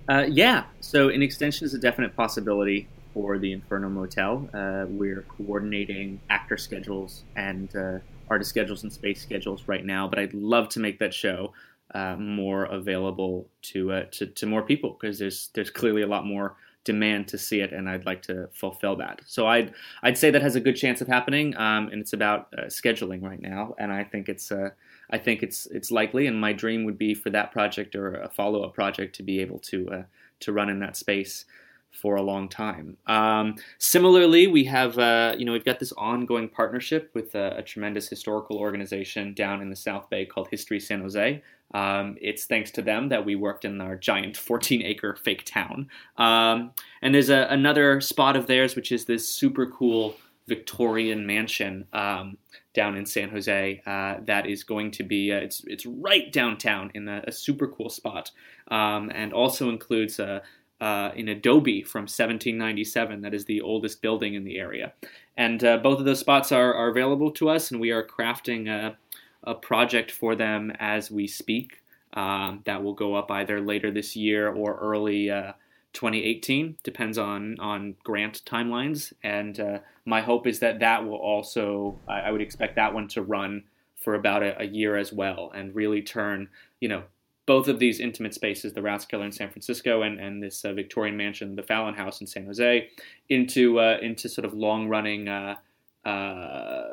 Uh, 0.09 0.27
yeah, 0.29 0.65
so 0.81 1.11
an 1.11 1.23
extension 1.23 1.65
is 1.65 1.75
a 1.75 1.79
definite 1.79 2.17
possibility 2.17 2.89
for 3.13 3.39
the 3.39 3.53
Infernal 3.53 3.91
Motel. 3.91 4.49
Uh, 4.53 4.87
we're 4.89 5.23
coordinating 5.23 6.19
actor 6.29 6.57
schedules 6.57 7.23
and 7.37 7.75
uh, 7.77 7.99
artist 8.29 8.51
schedules 8.51 8.83
and 8.83 8.93
space 8.93 9.23
schedules 9.23 9.63
right 9.69 9.85
now, 9.85 10.09
but 10.09 10.19
I'd 10.19 10.35
love 10.35 10.71
to 10.71 10.81
make 10.81 10.99
that 10.99 11.15
show 11.15 11.53
uh, 11.93 12.17
more 12.17 12.65
available 12.65 13.49
to, 13.63 13.93
uh, 13.93 14.05
to, 14.13 14.27
to 14.27 14.47
more 14.47 14.63
people 14.63 14.97
because 14.99 15.19
there's 15.19 15.51
there's 15.55 15.71
clearly 15.71 16.03
a 16.03 16.07
lot 16.07 16.27
more 16.27 16.57
demand 16.85 17.27
to 17.29 17.39
see 17.39 17.61
it, 17.61 17.73
and 17.73 17.89
I'd 17.89 18.07
like 18.07 18.23
to 18.23 18.49
fulfill 18.53 18.97
that. 18.97 19.21
So 19.27 19.47
I'd 19.47 19.73
I'd 20.03 20.19
say 20.19 20.31
that 20.31 20.43
has 20.43 20.55
a 20.55 20.61
good 20.61 20.77
chance 20.77 21.01
of 21.01 21.09
happening, 21.09 21.57
um, 21.57 21.89
and 21.89 22.01
it's 22.01 22.13
about 22.13 22.49
uh, 22.57 22.65
scheduling 22.65 23.23
right 23.23 23.41
now, 23.41 23.75
and 23.79 23.93
I 23.93 24.05
think 24.05 24.29
it's 24.29 24.53
uh, 24.53 24.71
I 25.11 25.19
think 25.19 25.43
it's 25.43 25.67
it's 25.67 25.91
likely, 25.91 26.27
and 26.27 26.41
my 26.41 26.53
dream 26.53 26.85
would 26.85 26.99
be 26.99 27.15
for 27.15 27.31
that 27.31 27.53
project 27.53 27.95
or 27.97 28.15
a 28.15 28.29
follow 28.29 28.63
up 28.63 28.75
project 28.75 29.17
to 29.17 29.23
be 29.23 29.41
able 29.41 29.59
to 29.61 29.91
uh, 29.91 30.03
to 30.41 30.53
run 30.53 30.69
in 30.69 30.79
that 30.81 30.97
space 30.97 31.47
for 31.95 32.17
a 32.17 32.23
long 32.23 32.49
time. 32.49 32.97
Um, 33.07 33.57
similarly, 33.79 34.47
we 34.47 34.65
have 34.65 34.99
uh, 34.99 35.35
you 35.39 35.45
know 35.45 35.53
we've 35.53 35.65
got 35.65 35.79
this 35.79 35.93
ongoing 35.93 36.49
partnership 36.49 37.11
with 37.15 37.35
a, 37.35 37.59
a, 37.59 37.63
tremendous 37.63 38.09
historical 38.09 38.59
organization 38.59 39.35
down 39.35 39.63
in 39.63 39.71
the 39.71 39.77
South 39.77 40.11
Bay 40.11 40.27
called 40.27 40.49
History 40.51 40.81
San 40.81 41.01
Jose. 41.01 41.43
Um, 41.73 42.17
it's 42.21 42.45
thanks 42.45 42.71
to 42.73 42.83
them 42.83 43.09
that 43.09 43.25
we 43.25 43.35
worked 43.35 43.65
in 43.65 43.81
our 43.81 43.97
giant 43.97 44.37
14 44.37 44.83
acre 44.83 45.17
fake 45.17 45.45
town. 45.45 45.89
Um, 46.19 46.73
and 47.03 47.15
there's 47.15 47.31
a, 47.31 47.47
another 47.51 48.01
spot 48.01 48.37
of 48.37 48.47
theirs 48.47 48.77
which 48.77 48.93
is 48.93 49.07
this 49.07 49.27
super 49.27 49.67
cool 49.67 50.17
Victorian 50.47 51.27
mansion 51.27 51.87
um, 51.93 52.37
down 52.75 52.97
in 52.97 53.07
San 53.07 53.31
Jose 53.31 53.83
uh, 53.87 54.17
that 54.27 54.47
is 54.47 54.63
going 54.63 54.91
to 54.93 55.03
be 55.03 55.33
uh, 55.33 55.39
it's 55.39 55.65
it's 55.67 55.87
right 55.87 56.31
downtown 56.33 56.91
in 56.95 57.09
a, 57.09 57.25
a 57.27 57.33
super 57.33 57.67
cool 57.67 57.89
spot, 57.89 58.31
um, 58.69 59.11
and 59.15 59.33
also 59.33 59.71
includes 59.71 60.19
a, 60.19 60.43
uh, 60.81 61.11
an 61.17 61.29
adobe 61.29 61.83
from 61.83 62.03
1797 62.03 63.23
that 63.23 63.35
is 63.35 63.45
the 63.45 63.61
oldest 63.61 64.03
building 64.03 64.35
in 64.35 64.45
the 64.45 64.59
area, 64.59 64.93
and 65.37 65.65
uh, 65.65 65.79
both 65.79 65.99
of 65.99 66.05
those 66.05 66.21
spots 66.21 66.53
are, 66.53 66.75
are 66.75 66.89
available 66.89 67.31
to 67.33 67.49
us, 67.49 67.71
and 67.71 67.81
we 67.81 67.91
are 67.91 68.07
crafting 68.07 68.69
a, 68.69 68.97
a 69.45 69.55
project 69.55 70.11
for 70.11 70.35
them 70.35 70.73
as 70.79 71.11
we 71.11 71.27
speak. 71.27 71.81
Um, 72.13 72.61
that 72.65 72.85
will 72.85 72.95
go 72.95 73.17
up 73.17 73.29
either 73.33 73.61
later 73.61 73.91
this 73.91 74.15
year 74.15 74.49
or 74.49 74.79
early 74.79 75.33
uh, 75.33 75.55
2018 75.95 76.77
depends 76.83 77.17
on 77.17 77.57
on 77.61 77.95
grant 78.03 78.43
timelines 78.45 79.13
and 79.23 79.59
uh, 79.61 79.79
my 80.05 80.21
hope 80.21 80.47
is 80.47 80.59
that 80.59 80.81
that 80.81 81.05
will 81.05 81.17
also 81.17 81.99
I, 82.07 82.21
I 82.21 82.31
would 82.31 82.41
expect 82.41 82.77
that 82.77 82.93
one 82.93 83.09
to 83.09 83.23
run 83.23 83.65
for 83.97 84.15
about 84.15 84.43
a, 84.43 84.61
a, 84.61 84.65
year 84.65 84.97
as 84.97 85.13
well 85.13 85.51
and 85.55 85.75
really 85.75 86.03
turn 86.03 86.49
you 86.81 86.89
know 86.89 87.05
both 87.47 87.69
of 87.69 87.79
these 87.79 88.01
intimate 88.01 88.35
spaces 88.35 88.73
the 88.73 88.81
Rathskeller 88.81 89.25
in 89.25 89.33
San 89.33 89.51
Francisco 89.51 90.03
and, 90.03 90.19
and 90.19 90.43
this 90.43 90.65
uh, 90.65 90.73
Victorian 90.73 91.17
mansion 91.17 91.55
the 91.57 91.63
Fallon 91.63 91.95
House 91.95 92.21
in 92.21 92.27
San 92.27 92.47
Jose 92.47 92.89
into 93.29 93.79
uh, 93.79 93.99
into 94.01 94.29
sort 94.29 94.45
of 94.45 94.55
long 94.55 94.89
running 94.89 95.29
uh, 95.29 95.57
uh, 96.05 96.85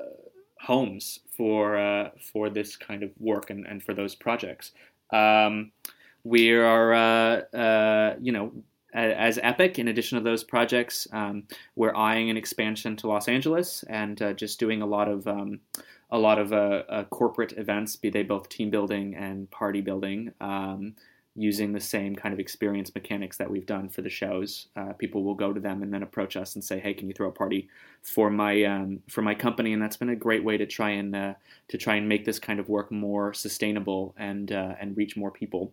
homes 0.60 1.20
for 1.36 1.78
uh, 1.78 2.10
for 2.32 2.50
this 2.50 2.76
kind 2.76 3.04
of 3.04 3.12
work 3.20 3.50
and, 3.50 3.66
and 3.66 3.84
for 3.84 3.94
those 3.94 4.16
projects. 4.16 4.72
Um, 5.12 5.72
we 6.24 6.52
are 6.52 7.46
you 8.22 8.32
know 8.32 8.52
as 8.94 9.40
Epic, 9.42 9.80
in 9.80 9.88
addition 9.88 10.18
to 10.18 10.24
those 10.24 10.44
projects, 10.44 11.08
um, 11.14 11.44
we're 11.76 11.96
eyeing 11.96 12.30
an 12.30 12.38
expansion 12.38 12.96
to 12.98 13.08
Los 13.08 13.28
Angeles 13.28 13.84
and 13.84 14.22
uh, 14.22 14.34
just 14.34 14.60
doing 14.60 14.82
a 14.82 14.86
lot 14.86 15.08
of 15.08 15.28
um, 15.28 15.62
a 16.12 16.18
lot 16.18 16.40
of 16.40 16.52
uh, 16.52 16.84
uh, 16.90 17.04
corporate 17.06 17.54
events, 17.58 17.96
be 17.96 18.10
they 18.10 18.24
both 18.24 18.50
team 18.50 18.70
building 18.70 19.16
and 19.16 19.50
party 19.50 19.82
building, 19.82 20.34
um, 20.42 20.94
using 21.36 21.72
the 21.72 21.80
same 21.80 22.14
kind 22.14 22.34
of 22.34 22.40
experience 22.40 22.94
mechanics 22.94 23.38
that 23.38 23.50
we've 23.50 23.66
done 23.66 23.88
for 23.88 24.02
the 24.02 24.10
shows. 24.10 24.68
Uh, 24.76 24.92
people 24.94 25.24
will 25.24 25.34
go 25.34 25.54
to 25.54 25.62
them 25.62 25.82
and 25.82 25.94
then 25.94 26.04
approach 26.04 26.36
us 26.36 26.56
and 26.56 26.64
say, 26.64 26.80
"Hey, 26.80 26.94
can 26.94 27.08
you 27.08 27.14
throw 27.14 27.30
a 27.30 27.32
party 27.32 27.70
for 28.02 28.30
my 28.30 28.64
um, 28.64 29.00
for 29.10 29.22
my 29.22 29.34
company?" 29.34 29.72
And 29.72 29.82
that's 29.82 29.96
been 29.96 30.10
a 30.10 30.16
great 30.16 30.44
way 30.44 30.58
to 30.58 30.66
try 30.66 30.90
and 30.90 31.16
uh, 31.16 31.34
to 31.70 31.78
try 31.78 31.96
and 31.96 32.10
make 32.10 32.26
this 32.26 32.40
kind 32.40 32.60
of 32.60 32.68
work 32.68 32.92
more 32.92 33.34
sustainable 33.34 34.14
and 34.18 34.52
uh, 34.52 34.76
and 34.82 34.98
reach 34.98 35.16
more 35.16 35.32
people 35.32 35.72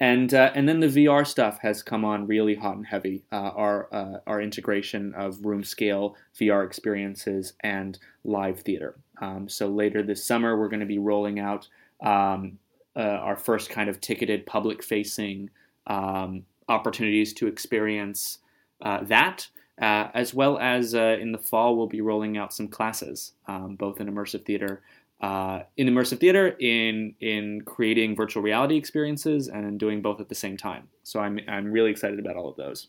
and 0.00 0.32
uh, 0.32 0.50
and 0.54 0.66
then 0.66 0.80
the 0.80 0.86
VR 0.86 1.26
stuff 1.26 1.58
has 1.60 1.82
come 1.82 2.04
on 2.04 2.26
really 2.26 2.54
hot 2.54 2.76
and 2.76 2.86
heavy. 2.86 3.22
Our 3.30 4.20
our 4.26 4.40
integration 4.40 5.14
of 5.14 5.44
room 5.44 5.62
scale 5.62 6.16
VR 6.40 6.64
experiences 6.64 7.52
and 7.60 7.98
live 8.24 8.60
theater. 8.60 8.96
Um, 9.20 9.48
so 9.48 9.68
later 9.68 10.02
this 10.02 10.24
summer, 10.24 10.58
we're 10.58 10.68
going 10.68 10.80
to 10.80 10.86
be 10.86 10.98
rolling 10.98 11.38
out 11.38 11.68
um, 12.02 12.58
uh, 12.96 13.00
our 13.00 13.36
first 13.36 13.70
kind 13.70 13.88
of 13.88 14.00
ticketed 14.00 14.46
public 14.46 14.82
facing 14.82 15.50
um, 15.86 16.44
opportunities 16.68 17.32
to 17.34 17.46
experience 17.46 18.38
uh, 18.82 19.04
that. 19.04 19.48
Uh, 19.80 20.10
as 20.12 20.34
well 20.34 20.58
as 20.58 20.92
in 20.92 21.32
the 21.32 21.38
fall, 21.38 21.74
we'll 21.74 21.86
be 21.86 22.02
rolling 22.02 22.36
out 22.36 22.52
some 22.52 22.68
classes, 22.68 23.32
um, 23.46 23.76
both 23.76 23.98
in 23.98 24.12
immersive 24.12 24.44
theater 24.44 24.82
uh, 25.20 25.60
in 25.76 25.86
immersive 25.86 26.18
theater, 26.18 26.48
in 26.58 27.14
in 27.20 27.62
creating 27.62 28.16
virtual 28.16 28.42
reality 28.42 28.76
experiences, 28.76 29.48
and 29.48 29.66
in 29.66 29.76
doing 29.76 30.00
both 30.00 30.20
at 30.20 30.28
the 30.28 30.34
same 30.34 30.56
time. 30.56 30.88
So 31.02 31.20
I'm 31.20 31.38
I'm 31.46 31.70
really 31.70 31.90
excited 31.90 32.18
about 32.18 32.36
all 32.36 32.48
of 32.48 32.56
those. 32.56 32.88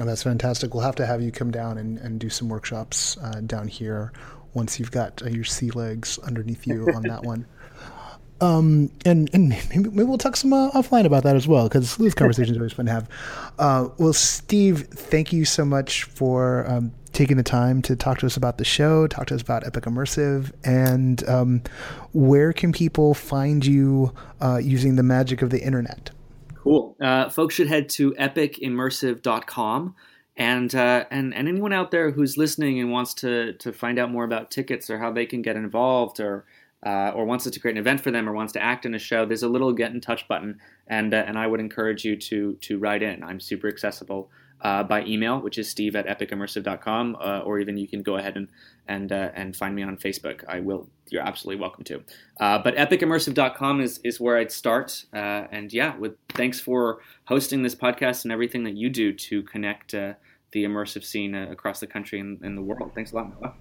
Oh, 0.00 0.04
that's 0.04 0.24
fantastic. 0.24 0.74
We'll 0.74 0.82
have 0.82 0.96
to 0.96 1.06
have 1.06 1.22
you 1.22 1.30
come 1.30 1.52
down 1.52 1.78
and, 1.78 1.98
and 1.98 2.18
do 2.18 2.28
some 2.28 2.48
workshops 2.48 3.16
uh, 3.18 3.40
down 3.42 3.68
here 3.68 4.12
once 4.54 4.78
you've 4.78 4.90
got 4.92 5.22
uh, 5.22 5.28
your 5.28 5.44
sea 5.44 5.70
legs 5.70 6.18
underneath 6.18 6.66
you 6.66 6.88
on 6.94 7.02
that 7.02 7.24
one. 7.24 7.46
Um, 8.40 8.90
and 9.04 9.30
and 9.32 9.48
maybe, 9.48 9.88
maybe 9.90 10.04
we'll 10.04 10.18
talk 10.18 10.36
some 10.36 10.52
uh, 10.52 10.70
offline 10.72 11.06
about 11.06 11.22
that 11.22 11.36
as 11.36 11.46
well 11.46 11.68
because 11.68 11.96
those 11.96 12.14
conversations 12.14 12.56
are 12.56 12.60
always 12.60 12.72
fun 12.72 12.86
to 12.86 12.92
have. 12.92 13.08
Uh, 13.58 13.88
well, 13.98 14.12
Steve, 14.12 14.88
thank 14.88 15.32
you 15.32 15.44
so 15.44 15.64
much 15.64 16.04
for 16.04 16.68
um, 16.68 16.92
taking 17.12 17.36
the 17.36 17.44
time 17.44 17.80
to 17.82 17.96
talk 17.96 18.18
to 18.18 18.26
us 18.26 18.36
about 18.36 18.58
the 18.58 18.64
show, 18.64 19.06
talk 19.06 19.26
to 19.28 19.34
us 19.34 19.40
about 19.40 19.66
Epic 19.66 19.84
Immersive, 19.84 20.52
and 20.64 21.26
um, 21.28 21.62
where 22.12 22.52
can 22.52 22.72
people 22.72 23.14
find 23.14 23.64
you 23.64 24.12
uh, 24.42 24.56
using 24.56 24.96
the 24.96 25.02
magic 25.02 25.40
of 25.40 25.50
the 25.50 25.62
internet? 25.62 26.10
Cool. 26.56 26.96
Uh, 27.00 27.28
folks 27.28 27.54
should 27.54 27.68
head 27.68 27.88
to 27.90 28.12
epicimmersive.com. 28.14 29.94
And, 30.36 30.74
uh, 30.74 31.04
and 31.12 31.32
and 31.32 31.48
anyone 31.48 31.72
out 31.72 31.92
there 31.92 32.10
who's 32.10 32.36
listening 32.36 32.80
and 32.80 32.90
wants 32.90 33.14
to 33.14 33.52
to 33.52 33.72
find 33.72 34.00
out 34.00 34.10
more 34.10 34.24
about 34.24 34.50
tickets 34.50 34.90
or 34.90 34.98
how 34.98 35.12
they 35.12 35.26
can 35.26 35.42
get 35.42 35.54
involved 35.54 36.18
or 36.18 36.44
uh, 36.84 37.12
or 37.14 37.24
wants 37.24 37.48
to 37.48 37.60
create 37.60 37.74
an 37.74 37.78
event 37.78 38.00
for 38.00 38.10
them 38.10 38.28
or 38.28 38.32
wants 38.32 38.52
to 38.52 38.62
act 38.62 38.84
in 38.84 38.94
a 38.94 38.98
show, 38.98 39.24
there's 39.24 39.42
a 39.42 39.48
little 39.48 39.72
get 39.72 39.92
in 39.92 40.00
touch 40.00 40.28
button, 40.28 40.60
and 40.86 41.14
uh, 41.14 41.24
and 41.26 41.38
I 41.38 41.46
would 41.46 41.60
encourage 41.60 42.04
you 42.04 42.16
to 42.16 42.54
to 42.54 42.78
write 42.78 43.02
in. 43.02 43.22
I'm 43.22 43.40
super 43.40 43.68
accessible 43.68 44.30
uh, 44.60 44.82
by 44.82 45.04
email, 45.04 45.40
which 45.40 45.56
is 45.56 45.68
steve 45.68 45.96
at 45.96 46.06
epicimmersive.com, 46.06 47.16
uh, 47.16 47.40
or 47.40 47.58
even 47.58 47.78
you 47.78 47.88
can 47.88 48.02
go 48.02 48.16
ahead 48.16 48.36
and 48.36 48.48
and 48.86 49.12
uh, 49.12 49.30
and 49.34 49.56
find 49.56 49.74
me 49.74 49.82
on 49.82 49.96
Facebook. 49.96 50.44
I 50.46 50.60
will. 50.60 50.88
You're 51.08 51.22
absolutely 51.22 51.60
welcome 51.60 51.84
to. 51.84 52.02
Uh, 52.38 52.58
but 52.58 52.76
epicimmersive.com 52.76 53.80
is 53.80 53.98
is 54.04 54.20
where 54.20 54.36
I'd 54.36 54.52
start. 54.52 55.06
And 55.14 55.72
yeah, 55.72 55.96
with 55.96 56.16
thanks 56.30 56.60
for 56.60 56.98
hosting 57.24 57.62
this 57.62 57.74
podcast 57.74 58.24
and 58.24 58.32
everything 58.32 58.64
that 58.64 58.76
you 58.76 58.90
do 58.90 59.12
to 59.14 59.42
connect 59.44 59.94
the 60.54 60.64
immersive 60.64 61.04
scene 61.04 61.34
across 61.34 61.80
the 61.80 61.86
country 61.86 62.20
and, 62.20 62.40
and 62.42 62.56
the 62.56 62.62
world. 62.62 62.92
Thanks 62.94 63.12
a 63.12 63.16
lot, 63.16 63.28
Noah. 63.40 63.54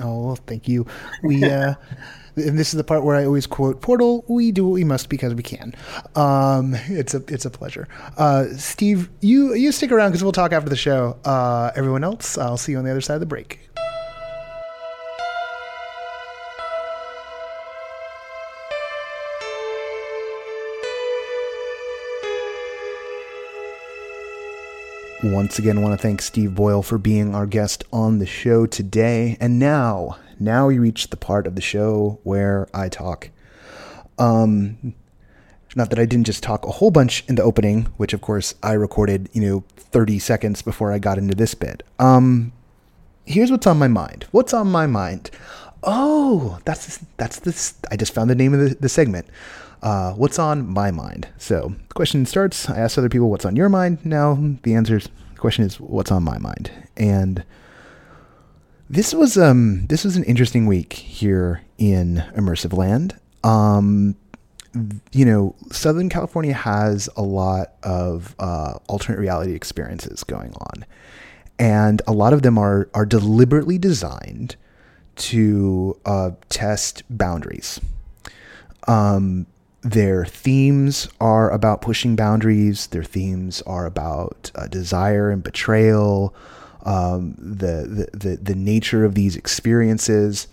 Oh, 0.00 0.26
well, 0.26 0.36
thank 0.36 0.68
you. 0.68 0.86
We, 1.24 1.44
uh, 1.44 1.74
and 2.36 2.56
this 2.56 2.72
is 2.72 2.78
the 2.78 2.84
part 2.84 3.02
where 3.02 3.16
I 3.16 3.24
always 3.24 3.46
quote 3.46 3.82
Portal. 3.82 4.24
We 4.28 4.52
do 4.52 4.64
what 4.64 4.74
we 4.74 4.84
must 4.84 5.08
because 5.08 5.34
we 5.34 5.42
can. 5.42 5.74
Um, 6.14 6.74
it's 6.88 7.14
a 7.14 7.22
it's 7.28 7.44
a 7.44 7.50
pleasure. 7.50 7.88
Uh, 8.16 8.46
Steve, 8.56 9.10
you 9.20 9.54
you 9.54 9.72
stick 9.72 9.90
around 9.90 10.10
because 10.10 10.22
we'll 10.22 10.32
talk 10.32 10.52
after 10.52 10.70
the 10.70 10.76
show. 10.76 11.18
Uh, 11.24 11.72
everyone 11.74 12.04
else, 12.04 12.38
I'll 12.38 12.56
see 12.56 12.72
you 12.72 12.78
on 12.78 12.84
the 12.84 12.90
other 12.90 13.00
side 13.00 13.14
of 13.14 13.20
the 13.20 13.26
break. 13.26 13.67
Once 25.22 25.58
again, 25.58 25.82
want 25.82 25.92
to 25.92 26.00
thank 26.00 26.22
Steve 26.22 26.54
Boyle 26.54 26.80
for 26.80 26.96
being 26.96 27.34
our 27.34 27.44
guest 27.44 27.82
on 27.92 28.20
the 28.20 28.26
show 28.26 28.66
today. 28.66 29.36
And 29.40 29.58
now, 29.58 30.16
now 30.38 30.68
we 30.68 30.78
reach 30.78 31.10
the 31.10 31.16
part 31.16 31.48
of 31.48 31.56
the 31.56 31.60
show 31.60 32.20
where 32.22 32.68
I 32.72 32.88
talk. 32.88 33.30
Um, 34.16 34.94
not 35.74 35.90
that 35.90 35.98
I 35.98 36.04
didn't 36.04 36.26
just 36.26 36.44
talk 36.44 36.64
a 36.64 36.70
whole 36.70 36.92
bunch 36.92 37.24
in 37.26 37.34
the 37.34 37.42
opening, 37.42 37.86
which 37.96 38.12
of 38.12 38.20
course 38.20 38.54
I 38.62 38.74
recorded, 38.74 39.28
you 39.32 39.42
know, 39.42 39.64
30 39.76 40.20
seconds 40.20 40.62
before 40.62 40.92
I 40.92 41.00
got 41.00 41.18
into 41.18 41.34
this 41.34 41.52
bit. 41.52 41.82
Um, 41.98 42.52
here's 43.24 43.50
what's 43.50 43.66
on 43.66 43.76
my 43.76 43.88
mind. 43.88 44.26
What's 44.30 44.54
on 44.54 44.68
my 44.68 44.86
mind? 44.86 45.32
Oh, 45.82 46.58
that's 46.64 46.98
that's 47.16 47.40
this. 47.40 47.74
I 47.90 47.96
just 47.96 48.12
found 48.12 48.30
the 48.30 48.34
name 48.34 48.54
of 48.54 48.60
the, 48.60 48.74
the 48.74 48.88
segment. 48.88 49.26
Uh, 49.82 50.12
what's 50.12 50.38
on 50.38 50.66
my 50.68 50.90
mind? 50.90 51.28
So 51.38 51.74
the 51.88 51.94
question 51.94 52.26
starts. 52.26 52.68
I 52.68 52.78
ask 52.78 52.98
other 52.98 53.08
people, 53.08 53.30
"What's 53.30 53.44
on 53.44 53.56
your 53.56 53.68
mind?" 53.68 54.04
Now 54.04 54.38
the 54.62 54.74
answer 54.74 54.98
the 54.98 55.08
question 55.38 55.64
is, 55.64 55.78
"What's 55.78 56.10
on 56.10 56.22
my 56.24 56.38
mind?" 56.38 56.70
And 56.96 57.44
this 58.90 59.14
was 59.14 59.38
um 59.38 59.86
this 59.86 60.04
was 60.04 60.16
an 60.16 60.24
interesting 60.24 60.66
week 60.66 60.94
here 60.94 61.62
in 61.78 62.24
immersive 62.34 62.76
land. 62.76 63.18
Um, 63.44 64.16
you 65.12 65.24
know, 65.24 65.54
Southern 65.70 66.08
California 66.08 66.54
has 66.54 67.08
a 67.16 67.22
lot 67.22 67.72
of 67.82 68.34
uh, 68.38 68.74
alternate 68.88 69.18
reality 69.18 69.54
experiences 69.54 70.24
going 70.24 70.52
on, 70.54 70.84
and 71.58 72.02
a 72.06 72.12
lot 72.12 72.32
of 72.32 72.42
them 72.42 72.58
are 72.58 72.88
are 72.94 73.06
deliberately 73.06 73.78
designed 73.78 74.56
to 75.18 75.98
uh, 76.04 76.30
test 76.48 77.02
boundaries. 77.10 77.80
Um, 78.86 79.46
their 79.82 80.24
themes 80.24 81.08
are 81.20 81.50
about 81.50 81.82
pushing 81.82 82.16
boundaries. 82.16 82.88
Their 82.88 83.04
themes 83.04 83.62
are 83.62 83.86
about 83.86 84.50
uh, 84.54 84.66
desire 84.66 85.30
and 85.30 85.42
betrayal, 85.42 86.34
um, 86.84 87.34
the, 87.38 88.08
the 88.12 88.18
the 88.18 88.36
the 88.36 88.54
nature 88.54 89.04
of 89.04 89.14
these 89.14 89.36
experiences, 89.36 90.48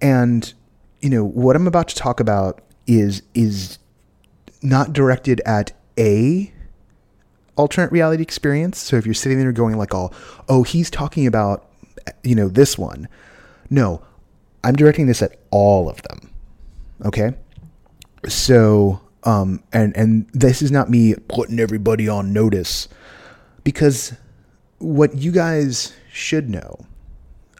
and 0.00 0.52
you 1.00 1.10
know 1.10 1.24
what 1.24 1.56
I'm 1.56 1.66
about 1.66 1.88
to 1.88 1.94
talk 1.94 2.18
about 2.18 2.62
is 2.86 3.22
is 3.34 3.78
not 4.62 4.92
directed 4.92 5.40
at 5.44 5.72
a 5.98 6.52
alternate 7.56 7.92
reality 7.92 8.22
experience. 8.22 8.78
So 8.78 8.96
if 8.96 9.04
you're 9.04 9.14
sitting 9.14 9.38
there 9.38 9.52
going 9.52 9.76
like, 9.76 9.94
"Oh, 9.94 10.10
oh, 10.48 10.62
he's 10.62 10.90
talking 10.90 11.26
about 11.26 11.68
you 12.22 12.34
know 12.34 12.48
this 12.48 12.78
one," 12.78 13.08
no, 13.70 14.02
I'm 14.64 14.74
directing 14.74 15.06
this 15.06 15.22
at 15.22 15.38
all 15.50 15.88
of 15.88 16.02
them. 16.02 16.30
Okay, 17.04 17.34
so 18.28 19.00
um, 19.24 19.62
and 19.72 19.96
and 19.96 20.28
this 20.32 20.62
is 20.62 20.70
not 20.70 20.88
me 20.88 21.14
putting 21.28 21.60
everybody 21.60 22.08
on 22.08 22.32
notice 22.32 22.88
because 23.64 24.14
what 24.78 25.16
you 25.16 25.32
guys 25.32 25.92
should 26.12 26.48
know, 26.48 26.86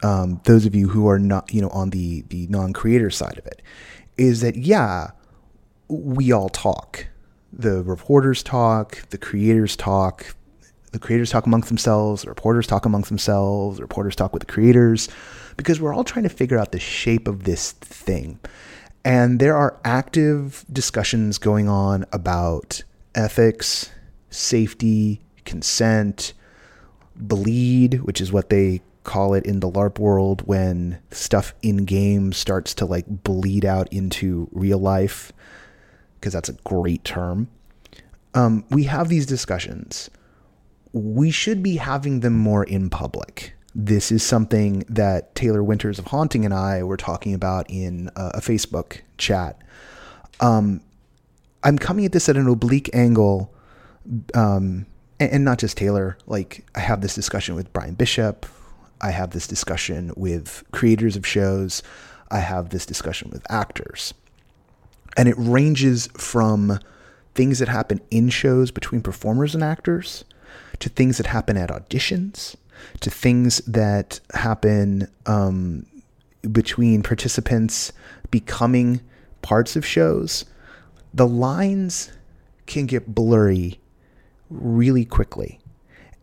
um, 0.03 0.41
those 0.45 0.65
of 0.65 0.75
you 0.75 0.89
who 0.89 1.09
are 1.09 1.19
not 1.19 1.53
you 1.53 1.61
know 1.61 1.69
on 1.71 1.91
the 1.91 2.23
the 2.29 2.47
non-creator 2.49 3.11
side 3.11 3.39
of 3.39 3.47
it, 3.47 3.63
is 4.17 4.41
that 4.41 4.57
yeah, 4.57 5.11
we 5.89 6.33
all 6.33 6.49
talk. 6.49 7.07
The 7.53 7.83
reporters 7.83 8.43
talk, 8.43 9.09
the 9.11 9.19
creators 9.19 9.77
talk, 9.77 10.35
the 10.93 10.99
creators 10.99 11.31
talk 11.31 11.47
amongst 11.47 11.69
themselves, 11.69 12.23
the 12.23 12.29
reporters 12.29 12.67
talk 12.67 12.85
amongst 12.87 13.09
themselves, 13.09 13.79
the 13.79 13.83
reporters 13.83 14.17
talk 14.17 14.33
with 14.33 14.41
the 14.41 14.53
creators, 14.53 15.09
because 15.57 15.81
we're 15.81 15.95
all 15.95 16.05
trying 16.05 16.25
to 16.25 16.29
figure 16.29 16.59
out 16.59 16.73
the 16.73 16.81
shape 16.81 17.27
of 17.29 17.45
this 17.45 17.73
thing. 17.73 18.39
And 19.05 19.39
there 19.39 19.57
are 19.57 19.79
active 19.85 20.65
discussions 20.73 21.39
going 21.39 21.69
on 21.69 22.05
about 22.13 22.83
ethics, 23.15 23.91
safety, 24.31 25.21
consent, 25.45 26.33
bleed, 27.15 28.03
which 28.03 28.21
is 28.21 28.33
what 28.33 28.51
they 28.51 28.83
call 29.05 29.35
it 29.35 29.47
in 29.47 29.61
the 29.61 29.71
LARP 29.71 30.01
world 30.01 30.43
when 30.47 30.99
stuff 31.13 31.55
in 31.63 31.85
game 31.85 32.33
starts 32.33 32.75
to 32.75 32.85
like 32.85 33.07
bleed 33.07 33.65
out 33.65 33.91
into 33.93 34.49
real 34.51 34.79
life, 34.79 35.33
because 36.19 36.33
that's 36.33 36.49
a 36.49 36.57
great 36.65 37.05
term. 37.05 37.49
Um, 38.35 38.65
we 38.71 38.85
have 38.85 39.09
these 39.09 39.25
discussions. 39.25 40.11
We 40.93 41.31
should 41.31 41.63
be 41.63 41.77
having 41.77 42.21
them 42.21 42.35
more 42.35 42.65
in 42.65 42.91
public. 42.91 43.55
This 43.79 44.11
is 44.11 44.23
something 44.23 44.87
that 44.89 45.35
Taylor 45.35 45.63
Winters 45.63 45.99
of 45.99 46.07
Haunting 46.07 46.47
and 46.47 46.55
I 46.55 46.83
were 46.83 46.97
talking 46.97 47.35
about 47.35 47.67
in 47.69 48.11
a, 48.17 48.29
a 48.37 48.41
Facebook 48.41 49.01
chat. 49.19 49.61
Um, 50.41 50.81
I'm 51.63 51.77
coming 51.77 52.07
at 52.07 52.13
this 52.13 52.31
at 52.31 52.39
an 52.39 52.49
oblique 52.49 52.89
angle, 52.95 53.53
um, 54.33 54.87
and, 55.21 55.31
and 55.31 55.45
not 55.45 55.59
just 55.59 55.77
Taylor. 55.77 56.17
Like 56.27 56.65
I 56.75 56.81
have 56.81 57.03
this 57.03 57.15
discussion 57.15 57.55
with 57.55 57.71
Brian 57.75 57.93
Bishop. 57.93 58.47
I 59.03 59.11
have 59.11 59.33
this 59.33 59.47
discussion 59.47 60.11
with 60.17 60.65
creators 60.73 61.15
of 61.15 61.27
shows. 61.27 61.83
I 62.31 62.39
have 62.39 62.71
this 62.71 62.87
discussion 62.87 63.29
with 63.31 63.45
actors. 63.51 64.15
And 65.19 65.29
it 65.29 65.37
ranges 65.37 66.09
from 66.17 66.81
things 67.35 67.59
that 67.59 67.69
happen 67.69 68.01
in 68.11 68.31
shows 68.31 68.71
between 68.71 69.03
performers 69.03 69.55
and 69.55 69.63
actors 69.63 70.25
to 70.79 70.89
things 70.89 71.19
that 71.19 71.27
happen 71.27 71.59
at 71.59 71.69
auditions 71.69 72.57
to 73.01 73.11
things 73.11 73.59
that 73.67 74.21
happen 74.35 75.09
um, 75.27 75.87
between 76.53 77.03
participants 77.03 77.93
becoming 78.31 79.01
parts 79.43 79.77
of 79.77 79.87
shows. 79.87 80.45
The 81.15 81.27
lines 81.27 82.13
can 82.67 82.87
get 82.87 83.15
blurry 83.15 83.81
really 84.51 85.05
quickly. 85.05 85.61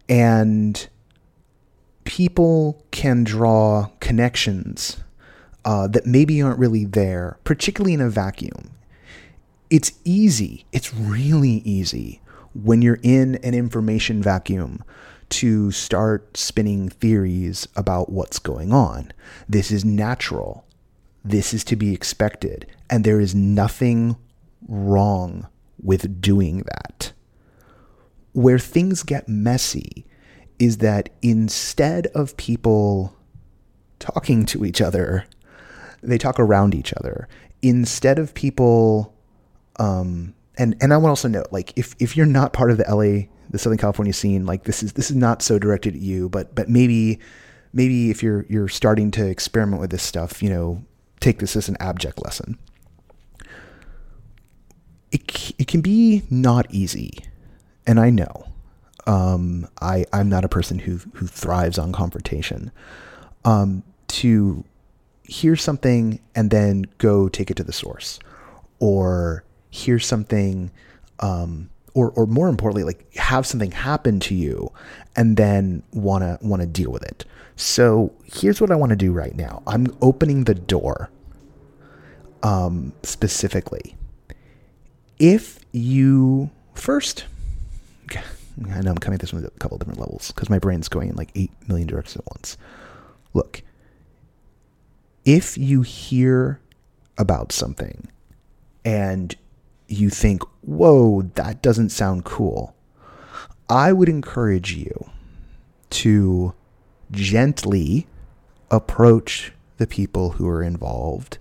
And 0.10 0.88
people 2.04 2.86
can 2.92 3.24
draw 3.24 3.90
connections 4.00 4.98
uh, 5.66 5.88
that 5.88 6.06
maybe 6.06 6.42
aren't 6.42 6.60
really 6.60 6.86
there, 6.86 7.38
particularly 7.44 7.94
in 7.94 8.02
a 8.02 8.10
vacuum. 8.10 8.72
It's 9.70 9.94
easy, 10.04 10.66
it's 10.72 10.94
really 10.94 11.62
easy 11.66 12.22
when 12.54 12.82
you're 12.82 13.00
in 13.02 13.36
an 13.36 13.54
information 13.54 14.22
vacuum 14.22 14.84
to 15.30 15.72
start 15.72 16.38
spinning 16.38 16.90
theories 16.90 17.68
about 17.76 18.12
what's 18.12 18.40
going 18.40 18.72
on. 18.72 19.12
This 19.48 19.72
is 19.72 19.86
natural. 19.86 20.66
This 21.24 21.54
is 21.54 21.64
to 21.66 21.76
be 21.76 21.94
expected. 21.94 22.68
And 22.90 23.04
there 23.04 23.20
is 23.20 23.34
nothing 23.34 24.18
wrong 24.68 25.48
with 25.82 26.22
doing 26.22 26.64
that. 26.64 27.14
Where 28.34 28.60
things 28.60 29.04
get 29.04 29.28
messy 29.30 30.06
is 30.60 30.78
that 30.78 31.10
instead 31.22 32.08
of 32.08 32.38
people 32.38 33.16
talking 34.00 34.46
to 34.48 34.66
each 34.66 34.82
other, 34.82 35.26
they 36.02 36.18
talk 36.18 36.40
around 36.40 36.76
each 36.76 36.94
other. 36.94 37.28
Instead 37.62 38.20
of 38.20 38.34
people, 38.34 39.14
um, 39.80 40.34
and 40.58 40.76
and 40.82 40.94
I 40.94 40.98
want 40.98 41.08
to 41.08 41.10
also 41.12 41.28
note, 41.28 41.48
like 41.52 41.74
if 41.78 41.96
if 42.00 42.18
you're 42.18 42.26
not 42.26 42.54
part 42.54 42.72
of 42.72 42.78
the 42.78 42.84
LA, 42.84 43.30
the 43.50 43.60
Southern 43.60 43.78
California 43.78 44.14
scene, 44.14 44.46
like 44.46 44.64
this 44.64 44.84
is 44.84 44.94
this 44.94 45.10
is 45.10 45.16
not 45.16 45.42
so 45.42 45.60
directed 45.60 45.96
at 45.96 46.02
you, 46.02 46.30
but 46.30 46.56
but 46.56 46.70
maybe 46.70 47.20
maybe 47.74 48.10
if 48.10 48.24
you're 48.24 48.46
you're 48.50 48.68
starting 48.68 49.12
to 49.12 49.28
experiment 49.28 49.82
with 49.82 49.92
this 49.92 50.04
stuff, 50.04 50.42
you 50.42 50.50
know, 50.50 50.84
take 51.20 51.40
this 51.40 51.56
as 51.56 51.70
an 51.70 51.78
abject 51.80 52.24
lesson. 52.24 52.58
It 55.12 55.54
it 55.58 55.68
can 55.68 55.82
be 55.82 56.24
not 56.30 56.68
easy, 56.72 57.20
and 57.86 58.00
I 58.00 58.10
know. 58.10 58.48
Um, 59.06 59.68
I 59.82 60.06
I'm 60.14 60.30
not 60.30 60.46
a 60.46 60.50
person 60.50 60.80
who 60.80 61.00
who 61.14 61.28
thrives 61.28 61.78
on 61.78 61.92
confrontation. 61.92 62.72
Um, 63.46 63.84
to 64.08 64.64
hear 65.24 65.56
something 65.56 66.20
and 66.36 66.50
then 66.50 66.86
go 66.98 67.28
take 67.28 67.52
it 67.52 67.58
to 67.58 67.64
the 67.64 67.74
source, 67.74 68.20
or 68.80 69.44
hear 69.70 70.00
something, 70.00 70.72
um, 71.20 71.70
or 71.94 72.12
or 72.12 72.26
more 72.26 72.48
importantly, 72.48 72.84
like 72.84 73.14
have 73.16 73.46
something 73.46 73.72
happen 73.72 74.20
to 74.22 74.36
you, 74.36 74.72
and 75.16 75.38
then 75.38 75.84
wanna 75.94 76.38
wanna 76.42 76.66
deal 76.66 76.92
with 76.92 77.04
it. 77.04 77.26
So 77.56 78.14
here's 78.26 78.60
what 78.60 78.72
I 78.72 78.76
want 78.76 78.90
to 78.92 78.96
do 78.96 79.12
right 79.12 79.36
now. 79.36 79.62
I'm 79.68 79.96
opening 80.02 80.46
the 80.46 80.56
door. 80.56 81.10
Um, 82.42 82.94
specifically, 83.04 83.96
if 85.18 85.60
you 85.72 86.50
first, 86.74 87.26
I 88.12 88.82
know 88.82 88.92
I'm 88.92 88.98
coming 88.98 89.16
at 89.16 89.22
this 89.22 89.32
with 89.32 89.46
a 89.46 89.52
couple 89.52 89.78
different 89.78 90.00
levels 90.00 90.32
because 90.32 90.50
my 90.50 90.60
brain's 90.60 90.90
going 90.90 91.10
in 91.10 91.16
like 91.16 91.30
eight 91.36 91.52
million 91.68 91.88
directions 91.88 92.18
at 92.18 92.26
once. 92.36 92.58
Look, 93.34 93.62
if 95.24 95.58
you 95.58 95.84
hear 95.84 96.60
about 97.18 97.52
something 97.52 98.10
and 98.84 99.36
you 99.94 100.10
think, 100.10 100.44
whoa, 100.62 101.24
that 101.36 101.62
doesn't 101.62 101.90
sound 101.90 102.26
cool, 102.26 102.76
I 103.70 103.94
would 103.94 104.10
encourage 104.10 104.74
you 104.74 105.10
to 105.92 106.54
gently 107.12 108.08
approach 108.72 109.54
the 109.78 109.88
people 109.88 110.32
who 110.32 110.48
are 110.48 110.64
involved 110.64 111.38